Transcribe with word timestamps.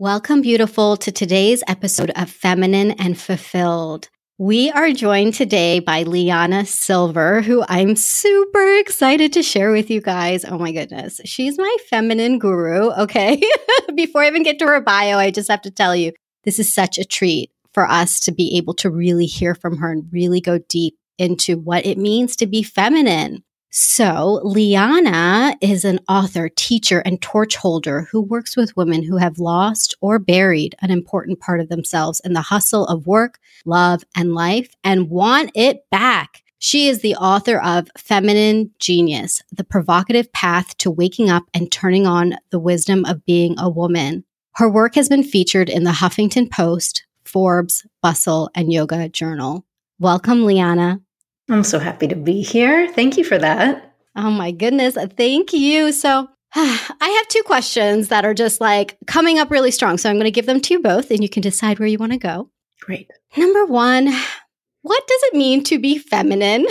Welcome, 0.00 0.42
beautiful, 0.42 0.96
to 0.98 1.10
today's 1.10 1.64
episode 1.66 2.12
of 2.14 2.30
Feminine 2.30 2.92
and 2.92 3.18
Fulfilled. 3.18 4.08
We 4.38 4.70
are 4.70 4.92
joined 4.92 5.34
today 5.34 5.80
by 5.80 6.04
LiYana 6.04 6.68
Silver, 6.68 7.42
who 7.42 7.64
I'm 7.68 7.96
super 7.96 8.76
excited 8.76 9.32
to 9.32 9.42
share 9.42 9.72
with 9.72 9.90
you 9.90 10.00
guys. 10.00 10.44
Oh 10.44 10.56
my 10.56 10.70
goodness. 10.70 11.20
She's 11.24 11.58
my 11.58 11.76
feminine 11.90 12.38
guru. 12.38 12.92
Okay. 12.92 13.42
Before 13.96 14.22
I 14.22 14.28
even 14.28 14.44
get 14.44 14.60
to 14.60 14.66
her 14.66 14.80
bio, 14.80 15.18
I 15.18 15.32
just 15.32 15.50
have 15.50 15.62
to 15.62 15.70
tell 15.72 15.96
you, 15.96 16.12
this 16.44 16.60
is 16.60 16.72
such 16.72 16.96
a 16.98 17.04
treat 17.04 17.50
for 17.74 17.84
us 17.90 18.20
to 18.20 18.30
be 18.30 18.56
able 18.56 18.74
to 18.74 18.90
really 18.90 19.26
hear 19.26 19.56
from 19.56 19.78
her 19.78 19.90
and 19.90 20.04
really 20.12 20.40
go 20.40 20.60
deep 20.68 20.96
into 21.18 21.58
what 21.58 21.84
it 21.84 21.98
means 21.98 22.36
to 22.36 22.46
be 22.46 22.62
feminine. 22.62 23.42
So, 23.70 24.40
LiYana 24.44 25.54
is 25.60 25.84
an 25.84 26.00
author, 26.08 26.48
teacher, 26.48 27.00
and 27.00 27.20
torch 27.20 27.54
holder 27.54 28.08
who 28.10 28.22
works 28.22 28.56
with 28.56 28.76
women 28.78 29.02
who 29.02 29.18
have 29.18 29.38
lost 29.38 29.94
or 30.00 30.18
buried 30.18 30.74
an 30.80 30.90
important 30.90 31.38
part 31.40 31.60
of 31.60 31.68
themselves 31.68 32.20
in 32.24 32.32
the 32.32 32.40
hustle 32.40 32.86
of 32.86 33.06
work, 33.06 33.38
love, 33.66 34.04
and 34.16 34.34
life 34.34 34.74
and 34.84 35.10
want 35.10 35.50
it 35.54 35.84
back. 35.90 36.42
She 36.58 36.88
is 36.88 37.02
the 37.02 37.14
author 37.16 37.60
of 37.60 37.88
Feminine 37.98 38.70
Genius, 38.78 39.42
the 39.52 39.64
provocative 39.64 40.32
path 40.32 40.76
to 40.78 40.90
waking 40.90 41.28
up 41.28 41.44
and 41.52 41.70
turning 41.70 42.06
on 42.06 42.36
the 42.50 42.58
wisdom 42.58 43.04
of 43.04 43.24
being 43.26 43.54
a 43.58 43.68
woman. 43.68 44.24
Her 44.54 44.68
work 44.70 44.94
has 44.94 45.10
been 45.10 45.22
featured 45.22 45.68
in 45.68 45.84
the 45.84 45.90
Huffington 45.90 46.50
Post, 46.50 47.04
Forbes, 47.24 47.86
Bustle, 48.02 48.50
and 48.54 48.72
Yoga 48.72 49.10
Journal. 49.10 49.66
Welcome, 50.00 50.38
LiYana. 50.38 51.00
I'm 51.48 51.64
so 51.64 51.78
happy 51.78 52.06
to 52.08 52.16
be 52.16 52.42
here. 52.42 52.92
Thank 52.92 53.16
you 53.16 53.24
for 53.24 53.38
that. 53.38 53.94
Oh 54.16 54.30
my 54.30 54.50
goodness. 54.50 54.96
Uh, 54.96 55.06
thank 55.06 55.52
you. 55.52 55.92
So, 55.92 56.28
I 56.54 57.14
have 57.16 57.28
two 57.28 57.42
questions 57.42 58.08
that 58.08 58.24
are 58.24 58.34
just 58.34 58.60
like 58.60 58.98
coming 59.06 59.38
up 59.38 59.50
really 59.50 59.70
strong. 59.70 59.96
So, 59.98 60.10
I'm 60.10 60.16
going 60.16 60.24
to 60.24 60.30
give 60.30 60.46
them 60.46 60.60
to 60.60 60.74
you 60.74 60.82
both 60.82 61.10
and 61.10 61.22
you 61.22 61.28
can 61.28 61.42
decide 61.42 61.78
where 61.78 61.88
you 61.88 61.98
want 61.98 62.12
to 62.12 62.18
go. 62.18 62.50
Great. 62.80 63.10
Number 63.36 63.64
one, 63.64 64.06
what 64.82 65.06
does 65.06 65.20
it 65.24 65.34
mean 65.34 65.64
to 65.64 65.78
be 65.78 65.98
feminine? 65.98 66.66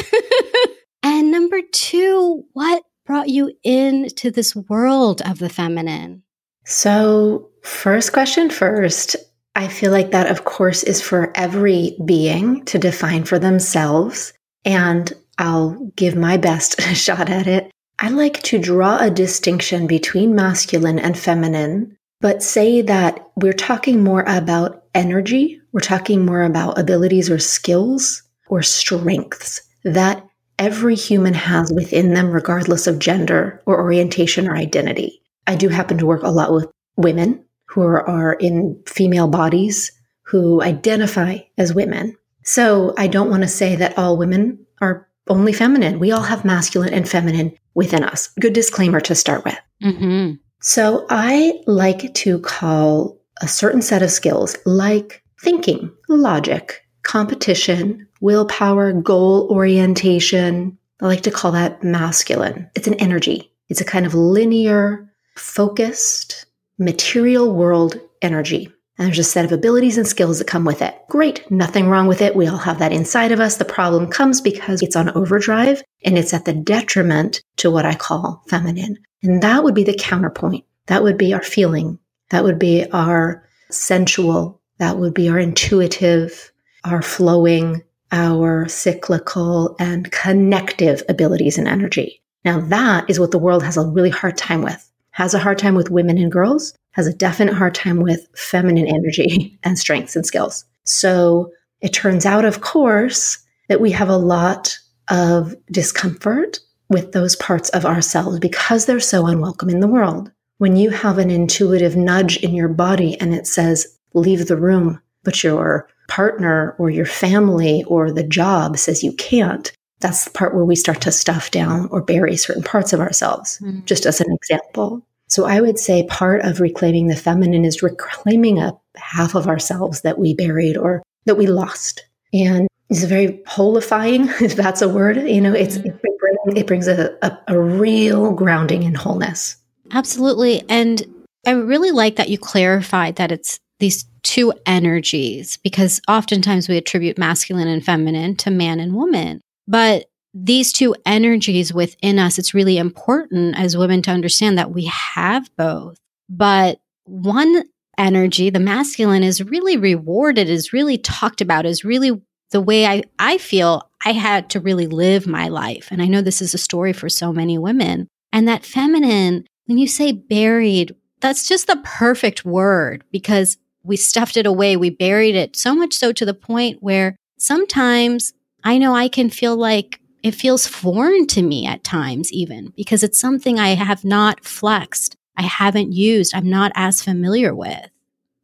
and 1.04 1.32
number 1.32 1.62
two, 1.72 2.44
what 2.54 2.84
brought 3.06 3.30
you 3.30 3.52
into 3.64 4.30
this 4.32 4.56
world 4.56 5.22
of 5.26 5.40
the 5.40 5.50
feminine? 5.50 6.24
So, 6.66 7.50
first 7.64 8.14
question 8.14 8.50
first. 8.50 9.16
I 9.56 9.68
feel 9.68 9.92
like 9.92 10.12
that, 10.12 10.30
of 10.30 10.46
course, 10.46 10.84
is 10.84 11.02
for 11.02 11.32
every 11.34 11.98
being 12.06 12.64
to 12.66 12.78
define 12.78 13.24
for 13.24 13.40
themselves 13.40 14.34
and 14.66 15.12
I'll 15.38 15.92
give 15.96 16.16
my 16.16 16.38
best 16.38 16.82
shot 16.94 17.30
at 17.30 17.48
it. 17.48 17.72
I 18.00 18.10
like 18.10 18.42
to 18.44 18.60
draw 18.60 18.98
a 19.00 19.10
distinction 19.10 19.88
between 19.88 20.36
masculine 20.36 21.00
and 21.00 21.18
feminine, 21.18 21.98
but 22.22 22.44
say 22.44 22.82
that 22.84 23.20
we're 23.36 23.54
talking 23.54 24.04
more 24.04 24.24
about 24.28 24.84
energy, 24.94 25.60
we're 25.72 25.80
talking 25.80 26.26
more 26.26 26.44
about 26.44 26.78
abilities 26.78 27.30
or 27.30 27.40
skills 27.40 28.24
or 28.50 28.62
strengths 28.62 29.62
that 29.84 30.24
every 30.60 30.96
human 30.96 31.34
has 31.34 31.72
within 31.72 32.14
them, 32.14 32.32
regardless 32.32 32.88
of 32.88 33.00
gender 33.00 33.62
or 33.66 33.80
orientation 33.80 34.48
or 34.48 34.56
identity. 34.56 35.22
I 35.46 35.56
do 35.56 35.70
happen 35.70 35.98
to 36.00 36.06
work 36.06 36.24
a 36.24 36.30
lot 36.30 36.52
with 36.52 36.70
women 36.98 37.44
who 37.68 37.82
are, 37.82 38.34
in 38.34 38.82
female 38.88 39.28
bodies 39.28 39.92
who 40.24 40.62
identify 40.62 41.38
as 41.58 41.74
women. 41.74 42.18
So 42.48 42.94
I 42.98 43.08
don't 43.08 43.30
want 43.30 43.44
to 43.44 43.50
say 43.50 43.76
that 43.76 43.98
all 43.98 44.18
women 44.18 44.66
are 44.80 45.08
only 45.28 45.52
feminine. 45.52 46.00
We 46.00 46.12
all 46.12 46.22
have 46.22 46.46
masculine 46.46 46.94
and 46.94 47.08
feminine 47.08 47.54
within 47.76 48.06
us. 48.06 48.30
Good 48.40 48.54
disclaimer 48.54 49.02
to 49.02 49.16
start 49.16 49.44
with. 49.44 49.58
Mm-hmm. 49.84 50.36
So 50.62 51.06
I 51.10 51.62
like 51.68 52.14
to 52.14 52.40
call 52.40 53.20
a 53.42 53.50
certain 53.50 53.82
set 53.82 54.02
of 54.02 54.12
skills 54.12 54.58
like 54.66 55.22
thinking, 55.42 55.92
logic, 56.08 56.88
competition, 57.04 58.08
willpower, 58.22 58.94
goal 58.94 59.50
orientation. 59.52 60.78
I 61.02 61.06
like 61.06 61.22
to 61.24 61.32
call 61.32 61.52
that 61.52 61.84
masculine. 61.84 62.70
It's 62.76 62.88
an 62.88 62.96
energy. 62.96 63.52
It's 63.68 63.82
a 63.82 63.86
kind 63.86 64.06
of 64.06 64.14
linear, 64.14 65.12
focused, 65.36 66.46
material 66.80 67.54
world 67.54 68.00
energy. 68.22 68.72
And 68.98 69.08
there's 69.08 69.20
a 69.20 69.24
set 69.24 69.46
of 69.46 69.52
abilities 69.52 69.98
and 69.98 70.08
skills 70.08 70.40
that 70.40 70.48
come 70.48 70.66
with 70.66 70.82
it. 70.82 70.96
Great, 71.08 71.50
nothing 71.52 71.88
wrong 71.88 72.08
with 72.08 72.22
it. 72.22 72.36
We 72.36 72.48
all 72.48 72.58
have 72.58 72.80
that 72.80 72.92
inside 72.92 73.32
of 73.32 73.40
us. 73.40 73.58
The 73.58 73.66
problem 73.66 74.10
comes 74.10 74.42
because 74.42 74.82
it's 74.82 74.96
on 74.96 75.10
overdrive 75.10 75.84
and 76.04 76.18
it's 76.18 76.34
at 76.34 76.46
the 76.46 76.54
detriment 76.54 77.44
to 77.58 77.70
what 77.70 77.86
I 77.86 77.94
call 77.94 78.44
feminine. 78.48 78.98
And 79.22 79.44
that 79.44 79.64
would 79.64 79.76
be 79.76 79.84
the 79.84 79.96
counterpoint. 79.98 80.66
That 80.88 81.04
would 81.04 81.18
be 81.18 81.34
our 81.34 81.44
feeling. 81.44 82.00
That 82.30 82.44
would 82.44 82.58
be 82.58 82.90
our 82.92 83.48
sensual. 83.70 84.62
That 84.80 84.98
would 84.98 85.14
be 85.14 85.30
our 85.30 85.38
intuitive, 85.38 86.52
our 86.84 87.02
flowing, 87.02 87.84
our 88.12 88.68
cyclical 88.68 89.76
and 89.80 90.12
connective 90.12 91.04
abilities 91.10 91.58
and 91.58 91.68
energy. 91.68 92.22
Now 92.46 92.62
that 92.62 93.10
is 93.10 93.20
what 93.20 93.32
the 93.32 93.40
world 93.40 93.64
has 93.64 93.78
a 93.78 93.86
really 93.86 94.10
hard 94.10 94.38
time 94.38 94.62
with. 94.62 94.84
Has 95.12 95.34
a 95.34 95.40
hard 95.40 95.58
time 95.58 95.76
with 95.76 95.90
women 95.90 96.18
and 96.18 96.32
girls 96.32 96.77
has 96.98 97.08
a 97.08 97.14
definite 97.14 97.54
hard 97.54 97.76
time 97.76 98.02
with 98.02 98.28
feminine 98.36 98.88
energy 98.88 99.58
and 99.64 99.80
strengths 99.80 100.16
and 100.16 100.26
skills. 100.26 100.66
So 100.84 101.52
it 101.80 101.94
turns 101.94 102.26
out, 102.26 102.44
of 102.44 102.62
course, 102.62 103.38
that 103.70 103.80
we 103.80 103.92
have 103.92 104.10
a 104.10 104.18
lot 104.18 104.78
of 105.10 105.56
discomfort 105.72 106.60
with 106.90 107.12
those 107.12 107.36
parts 107.36 107.70
of 107.70 107.86
ourselves 107.86 108.40
because 108.40 108.86
they're 108.86 109.00
so 109.00 109.28
unwelcome 109.28 109.70
in 109.70 109.80
the 109.80 109.88
world. 109.88 110.32
When 110.58 110.76
you 110.76 110.90
have 110.90 111.18
an 111.18 111.30
intuitive 111.30 111.96
nudge 111.96 112.38
in 112.38 112.54
your 112.56 112.70
body 112.70 113.20
and 113.22 113.34
it 113.34 113.46
says, 113.46 113.98
leave 114.14 114.48
the 114.48 114.58
room, 114.58 115.00
but 115.24 115.44
your 115.44 115.88
partner 116.08 116.76
or 116.80 116.90
your 116.90 117.06
family 117.06 117.84
or 117.84 118.12
the 118.12 118.24
job 118.24 118.78
says 118.78 119.04
you 119.04 119.14
can't, 119.14 119.72
that's 120.00 120.26
the 120.26 120.32
part 120.32 120.56
where 120.56 120.66
we 120.66 120.76
start 120.76 121.02
to 121.02 121.12
stuff 121.12 121.52
down 121.52 121.88
or 121.92 122.02
bury 122.02 122.38
certain 122.38 122.64
parts 122.64 122.94
of 122.94 123.00
ourselves, 123.00 123.60
mm-hmm. 123.62 123.84
just 123.86 124.06
as 124.06 124.22
an 124.22 124.28
example. 124.32 125.06
So 125.28 125.46
I 125.46 125.62
would 125.62 125.78
say 125.78 126.06
part 126.08 126.46
of 126.46 126.60
reclaiming 126.60 127.08
the 127.08 127.16
feminine 127.16 127.66
is 127.66 127.84
reclaiming 127.84 128.60
a 128.60 128.78
half 128.96 129.36
of 129.36 129.48
ourselves 129.48 130.02
that 130.02 130.18
we 130.18 130.34
buried 130.34 130.78
or 130.78 131.04
that 131.26 131.36
we 131.36 131.48
lost. 131.48 132.06
And 132.34 132.68
it's 132.90 133.04
very 133.04 133.40
holifying, 133.48 134.30
if 134.42 134.56
that's 134.56 134.82
a 134.82 134.90
word. 134.90 135.18
You 135.18 135.42
know, 135.42 135.54
it's 135.54 135.78
mm-hmm. 135.78 135.90
it, 135.90 136.20
brings, 136.20 136.60
it 136.60 136.68
brings 136.68 136.88
a, 136.88 137.18
a, 137.22 137.38
a 137.50 137.60
real 137.60 138.32
grounding 138.32 138.84
in 138.84 138.96
wholeness. 138.96 139.58
Absolutely. 139.92 140.64
And 140.70 141.04
I 141.46 141.52
really 141.52 141.92
like 141.92 142.18
that 142.18 142.30
you 142.30 142.38
clarified 142.38 143.18
that 143.18 143.32
it's 143.32 143.60
these 143.80 144.06
two 144.24 144.54
energies 144.66 145.58
because 145.58 146.02
oftentimes 146.08 146.68
we 146.68 146.78
attribute 146.78 147.18
masculine 147.18 147.68
and 147.68 147.84
feminine 147.84 148.36
to 148.38 148.52
man 148.52 148.80
and 148.80 148.94
woman. 148.94 149.42
But 149.68 150.08
these 150.44 150.72
two 150.72 150.96
energies 151.06 151.74
within 151.74 152.20
us, 152.20 152.38
it's 152.38 152.54
really 152.54 152.78
important 152.78 153.58
as 153.58 153.78
women 153.78 154.02
to 154.04 154.12
understand 154.12 154.58
that 154.58 154.72
we 154.72 154.86
have 154.86 155.50
both. 155.58 155.98
But 156.30 156.80
one 157.06 157.64
energy, 157.98 158.50
the 158.50 158.60
masculine, 158.60 159.24
is 159.24 159.44
really 159.44 159.78
rewarded, 159.78 160.50
is 160.50 160.74
really 160.74 160.98
talked 160.98 161.42
about, 161.42 161.66
is 161.66 161.84
really 161.84 162.22
the 162.52 162.62
way 162.62 162.86
I, 162.86 163.04
I 163.18 163.38
feel 163.38 163.90
I 164.06 164.12
had 164.12 164.50
to 164.52 164.60
really 164.60 164.88
live 164.88 165.26
my 165.26 165.48
life. 165.48 165.88
And 165.92 166.02
I 166.02 166.06
know 166.06 166.22
this 166.22 166.42
is 166.42 166.54
a 166.54 166.60
story 166.60 166.94
for 166.94 167.10
so 167.10 167.34
many 167.34 167.58
women. 167.58 168.08
And 168.32 168.48
that 168.48 168.66
feminine, 168.66 169.46
when 169.66 169.78
you 169.78 169.88
say 169.88 170.12
buried, 170.12 170.96
that's 171.20 171.48
just 171.48 171.68
the 171.68 171.82
perfect 171.84 172.46
word 172.46 173.04
because 173.12 173.58
we 173.84 173.98
stuffed 173.98 174.38
it 174.38 174.46
away. 174.46 174.78
We 174.78 174.92
buried 174.92 175.36
it 175.36 175.56
so 175.56 175.74
much 175.74 175.94
so 175.94 176.12
to 176.12 176.26
the 176.26 176.34
point 176.34 176.84
where 176.84 177.16
sometimes 177.40 178.34
I 178.64 178.78
know 178.78 178.94
I 178.94 179.08
can 179.08 179.30
feel 179.30 179.56
like 179.56 180.00
it 180.24 180.36
feels 180.36 180.68
foreign 180.68 181.28
to 181.28 181.42
me 181.42 181.66
at 181.66 181.84
times, 181.84 182.32
even 182.32 182.74
because 182.76 183.04
it's 183.04 183.20
something 183.20 183.60
I 183.60 183.70
have 183.76 184.04
not 184.04 184.44
flexed, 184.44 185.16
I 185.36 185.44
haven't 185.44 185.94
used, 185.94 186.36
I'm 186.36 186.50
not 186.50 186.72
as 186.76 187.02
familiar 187.02 187.54
with. 187.54 187.90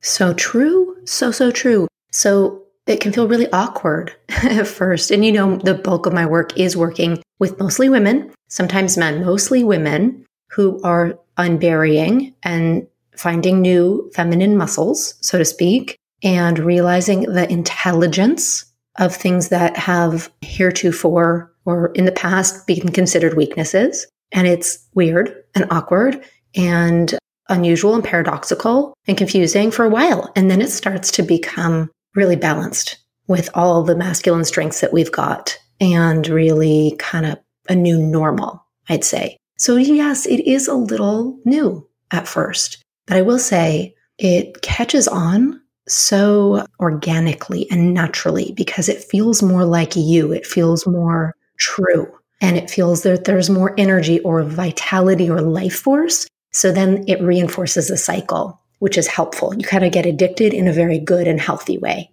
So 0.02 0.34
true. 0.34 0.98
So, 1.06 1.32
so 1.32 1.52
true. 1.52 1.88
So 2.12 2.64
it 2.86 3.00
can 3.00 3.14
feel 3.14 3.28
really 3.28 3.52
awkward 3.52 4.14
at 4.30 4.68
first. 4.68 5.12
And 5.12 5.26
you 5.26 5.32
know, 5.32 5.58
the 5.58 5.74
bulk 5.74 6.06
of 6.06 6.14
my 6.14 6.26
work 6.26 6.58
is 6.58 6.78
working 6.78 7.22
with 7.40 7.60
mostly 7.60 7.90
women, 7.90 8.32
sometimes 8.50 8.98
men, 8.98 9.26
mostly 9.26 9.64
women 9.64 10.26
who 10.52 10.82
are 10.84 11.18
unburying 11.38 12.34
and 12.44 12.88
finding 13.16 13.62
new 13.62 14.12
feminine 14.14 14.58
muscles, 14.58 15.16
so 15.22 15.38
to 15.38 15.46
speak, 15.46 15.98
and 16.22 16.60
realizing 16.60 17.22
the 17.22 17.52
intelligence 17.52 18.66
of 18.98 19.16
things 19.16 19.50
that 19.50 19.76
have 19.78 20.32
heretofore 20.42 21.53
or 21.66 21.92
in 21.94 22.06
the 22.06 22.12
past 22.12 22.68
been 22.68 22.92
considered 22.92 23.36
weaknesses. 23.36 24.08
And 24.32 24.48
it's 24.48 24.80
weird 24.94 25.44
and 25.56 25.66
awkward 25.70 26.24
and 26.56 27.18
unusual 27.50 27.96
and 27.96 28.04
paradoxical 28.04 28.94
and 29.08 29.18
confusing 29.18 29.72
for 29.72 29.86
a 29.86 29.90
while. 29.90 30.32
And 30.36 30.50
then 30.50 30.62
it 30.62 30.70
starts 30.70 31.12
to 31.12 31.24
become 31.24 31.92
really 32.16 32.36
balanced 32.36 32.98
with 33.28 33.50
all 33.54 33.84
the 33.84 33.96
masculine 33.96 34.46
strengths 34.46 34.82
that 34.82 34.94
we've 34.94 35.12
got 35.12 35.58
and 35.80 36.28
really 36.28 36.96
kind 37.00 37.26
of 37.26 37.40
a 37.70 37.76
new 37.76 37.98
normal, 37.98 38.66
I'd 38.90 39.04
say. 39.04 39.38
So, 39.58 39.78
yes, 39.78 40.26
it 40.26 40.42
is 40.48 40.68
a 40.68 40.74
little 40.74 41.40
new 41.46 41.88
at 42.12 42.28
first. 42.28 42.84
But 43.08 43.18
I 43.18 43.22
will 43.22 43.40
say 43.40 43.96
it 44.18 44.62
catches 44.62 45.08
on 45.08 45.62
so 45.88 46.66
organically 46.80 47.70
and 47.70 47.94
naturally 47.94 48.54
because 48.56 48.90
it 48.90 49.04
feels 49.04 49.42
more 49.42 49.66
like 49.66 49.96
you. 49.96 50.32
It 50.32 50.46
feels 50.46 50.88
more 50.88 51.36
true. 51.64 52.12
And 52.42 52.58
it 52.58 52.70
feels 52.70 53.04
that 53.04 53.24
there's 53.24 53.50
more 53.50 53.74
energy 53.78 54.20
or 54.20 54.44
vitality 54.44 55.30
or 55.30 55.42
life 55.42 55.76
force. 55.76 56.28
So 56.52 56.72
then 56.72 57.06
it 57.08 57.22
reinforces 57.22 57.88
the 57.88 57.98
cycle, 57.98 58.60
which 58.80 58.98
is 58.98 59.08
helpful. 59.08 59.56
You 59.56 59.64
kind 59.64 59.86
of 59.86 59.94
get 59.94 60.06
addicted 60.06 60.54
in 60.54 60.68
a 60.68 60.74
very 60.74 61.00
good 61.00 61.26
and 61.26 61.40
healthy 61.40 61.78
way. 61.78 62.12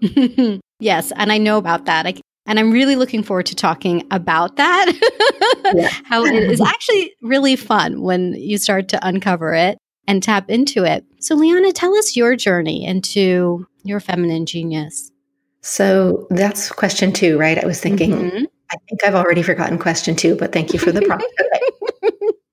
yes. 0.80 1.12
And 1.16 1.32
I 1.32 1.38
know 1.38 1.56
about 1.56 1.86
that. 1.86 2.06
I, 2.06 2.14
and 2.44 2.58
I'm 2.58 2.72
really 2.72 2.96
looking 2.96 3.22
forward 3.22 3.46
to 3.46 3.54
talking 3.54 4.06
about 4.10 4.56
that. 4.56 4.92
yeah. 5.74 5.88
How 6.04 6.24
it 6.24 6.34
is 6.34 6.60
actually 6.60 7.14
really 7.22 7.56
fun 7.56 8.02
when 8.02 8.34
you 8.34 8.58
start 8.58 8.88
to 8.88 9.06
uncover 9.06 9.54
it 9.54 9.78
and 10.06 10.22
tap 10.22 10.50
into 10.50 10.84
it. 10.84 11.04
So, 11.20 11.36
LiYana, 11.36 11.72
tell 11.72 11.96
us 11.96 12.16
your 12.16 12.36
journey 12.36 12.84
into 12.84 13.66
your 13.84 14.00
feminine 14.00 14.44
genius. 14.44 15.11
So, 15.62 16.26
that's 16.30 16.70
question 16.70 17.12
two, 17.12 17.38
right? 17.38 17.62
I 17.62 17.66
was 17.66 17.80
thinking, 17.80 18.12
mm-hmm. 18.12 18.44
I 18.70 18.76
think 18.88 19.04
I've 19.04 19.14
already 19.14 19.42
forgotten 19.42 19.78
question 19.78 20.16
two, 20.16 20.36
but 20.36 20.52
thank 20.52 20.72
you 20.72 20.78
for 20.78 20.92
the 20.92 21.02
prompt. 21.06 21.24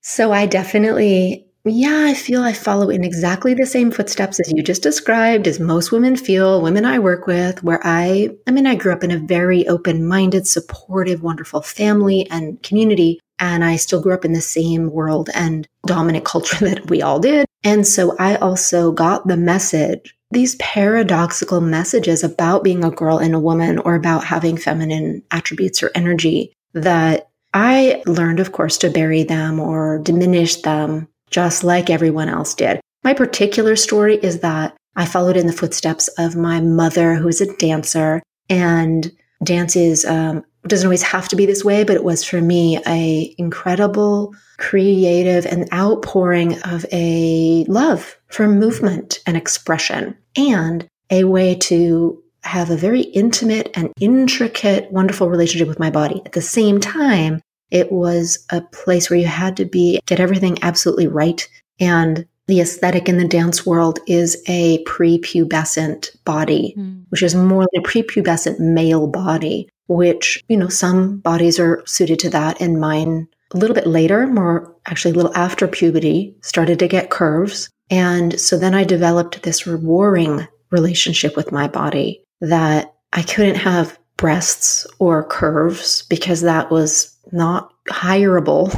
so, 0.02 0.32
I 0.32 0.46
definitely 0.46 1.50
yeah, 1.66 2.06
I 2.08 2.14
feel 2.14 2.42
I 2.42 2.54
follow 2.54 2.90
in 2.90 3.04
exactly 3.04 3.54
the 3.54 3.66
same 3.66 3.92
footsteps 3.92 4.40
as 4.40 4.52
you 4.52 4.64
just 4.64 4.82
described, 4.82 5.46
as 5.46 5.60
most 5.60 5.92
women 5.92 6.16
feel, 6.16 6.62
women 6.62 6.86
I 6.86 7.00
work 7.00 7.28
with, 7.28 7.64
where 7.64 7.82
I, 7.84 8.30
I 8.48 8.52
mean, 8.52 8.66
I 8.66 8.76
grew 8.76 8.94
up 8.94 9.04
in 9.04 9.12
a 9.12 9.18
very 9.18 9.68
open 9.68 10.08
minded, 10.08 10.48
supportive, 10.48 11.22
wonderful 11.22 11.62
family 11.62 12.30
and 12.32 12.62
community. 12.64 13.20
And 13.40 13.64
I 13.64 13.76
still 13.76 14.02
grew 14.02 14.14
up 14.14 14.26
in 14.26 14.34
the 14.34 14.42
same 14.42 14.92
world 14.92 15.30
and 15.34 15.68
dominant 15.86 16.26
culture 16.26 16.58
that 16.66 16.90
we 16.90 17.02
all 17.02 17.20
did. 17.20 17.46
And 17.64 17.86
so 17.86 18.16
I 18.18 18.36
also 18.38 18.92
got 18.94 19.28
the 19.28 19.38
message, 19.38 20.16
these 20.32 20.56
paradoxical 20.56 21.62
messages 21.62 22.24
about 22.24 22.64
being 22.64 22.84
a 22.84 22.92
girl 22.92 23.18
and 23.18 23.34
a 23.34 23.40
woman 23.40 23.80
or 23.80 23.96
about 23.96 24.24
having 24.24 24.58
feminine 24.58 25.24
attributes 25.32 25.82
or 25.82 25.92
energy 25.96 26.54
that 26.74 27.30
I 27.54 28.04
learned, 28.06 28.40
of 28.40 28.52
course, 28.52 28.78
to 28.80 28.92
bury 28.92 29.24
them 29.24 29.60
or 29.60 30.00
diminish 30.00 30.58
them 30.58 31.08
just 31.32 31.64
like 31.64 31.90
everyone 31.90 32.30
else 32.30 32.54
did. 32.54 32.80
My 33.04 33.14
particular 33.14 33.76
story 33.76 34.18
is 34.18 34.40
that 34.40 34.76
I 34.96 35.06
followed 35.06 35.38
in 35.38 35.48
the 35.48 35.54
footsteps 35.54 36.08
of 36.18 36.36
my 36.36 36.60
mother, 36.60 37.16
who 37.16 37.28
is 37.28 37.42
a 37.42 37.56
dancer, 37.58 38.22
and 38.50 39.12
dance 39.44 39.76
is 39.76 40.06
um, 40.06 40.44
doesn't 40.68 40.86
always 40.86 41.04
have 41.04 41.30
to 41.30 41.36
be 41.36 41.46
this 41.46 41.64
way, 41.64 41.84
but 41.84 41.96
it 41.96 42.04
was 42.04 42.24
for 42.24 42.42
me 42.42 42.80
a 42.86 43.34
incredible, 43.38 44.36
creative, 44.58 45.46
and 45.46 45.72
outpouring 45.74 46.62
of 46.64 46.86
a 46.92 47.66
love 47.68 48.19
for 48.30 48.48
movement 48.48 49.20
and 49.26 49.36
expression, 49.36 50.16
and 50.38 50.88
a 51.10 51.24
way 51.26 51.56
to 51.56 52.22
have 52.44 52.70
a 52.70 52.78
very 52.78 53.02
intimate 53.02 53.70
and 53.74 53.92
intricate, 54.00 54.92
wonderful 54.92 55.30
relationship 55.30 55.68
with 55.68 55.80
my 55.80 55.90
body. 55.90 56.22
At 56.26 56.32
the 56.32 56.42
same 56.42 56.80
time, 56.80 57.42
it 57.70 57.92
was 57.92 58.46
a 58.50 58.62
place 58.62 59.10
where 59.10 59.20
you 59.20 59.28
had 59.28 59.58
to 59.58 59.66
be, 59.66 60.00
get 60.06 60.20
everything 60.20 60.58
absolutely 60.62 61.08
right. 61.08 61.48
And 61.80 62.26
the 62.48 62.62
aesthetic 62.62 63.08
in 63.08 63.18
the 63.18 63.28
dance 63.28 63.66
world 63.66 64.00
is 64.08 64.42
a 64.48 64.84
prepubescent 64.86 66.10
body, 66.26 66.74
mm. 66.78 67.04
which 67.10 67.22
is 67.22 67.36
more 67.36 67.62
like 67.62 67.86
a 67.86 67.88
prepubescent 67.88 68.60
male 68.60 69.06
body, 69.08 69.70
which, 69.88 70.44
you 70.48 70.58
know, 70.58 70.68
some 70.68 71.18
bodies 71.20 71.60
are 71.60 71.84
suited 71.86 72.20
to 72.20 72.30
that. 72.32 72.60
And 72.60 72.80
mine, 72.80 73.28
a 73.54 73.58
little 73.58 73.76
bit 73.76 73.86
later, 73.86 74.26
more 74.26 74.76
actually 74.88 75.12
a 75.12 75.18
little 75.18 75.36
after 75.36 75.68
puberty, 75.68 76.36
started 76.42 76.80
to 76.80 76.88
get 76.88 77.12
curves. 77.12 77.70
And 77.90 78.40
so 78.40 78.58
then 78.58 78.74
I 78.74 78.84
developed 78.84 79.44
this 79.44 79.66
warring 79.66 80.48
relationship 80.72 81.36
with 81.36 81.52
my 81.52 81.68
body 81.68 82.24
that 82.42 82.94
I 83.14 83.24
couldn't 83.24 83.56
have 83.56 83.98
breasts 84.18 84.86
or 85.00 85.24
curves 85.24 86.04
because 86.04 86.42
that 86.42 86.70
was 86.70 87.16
not 87.32 87.72
hireable 87.90 88.70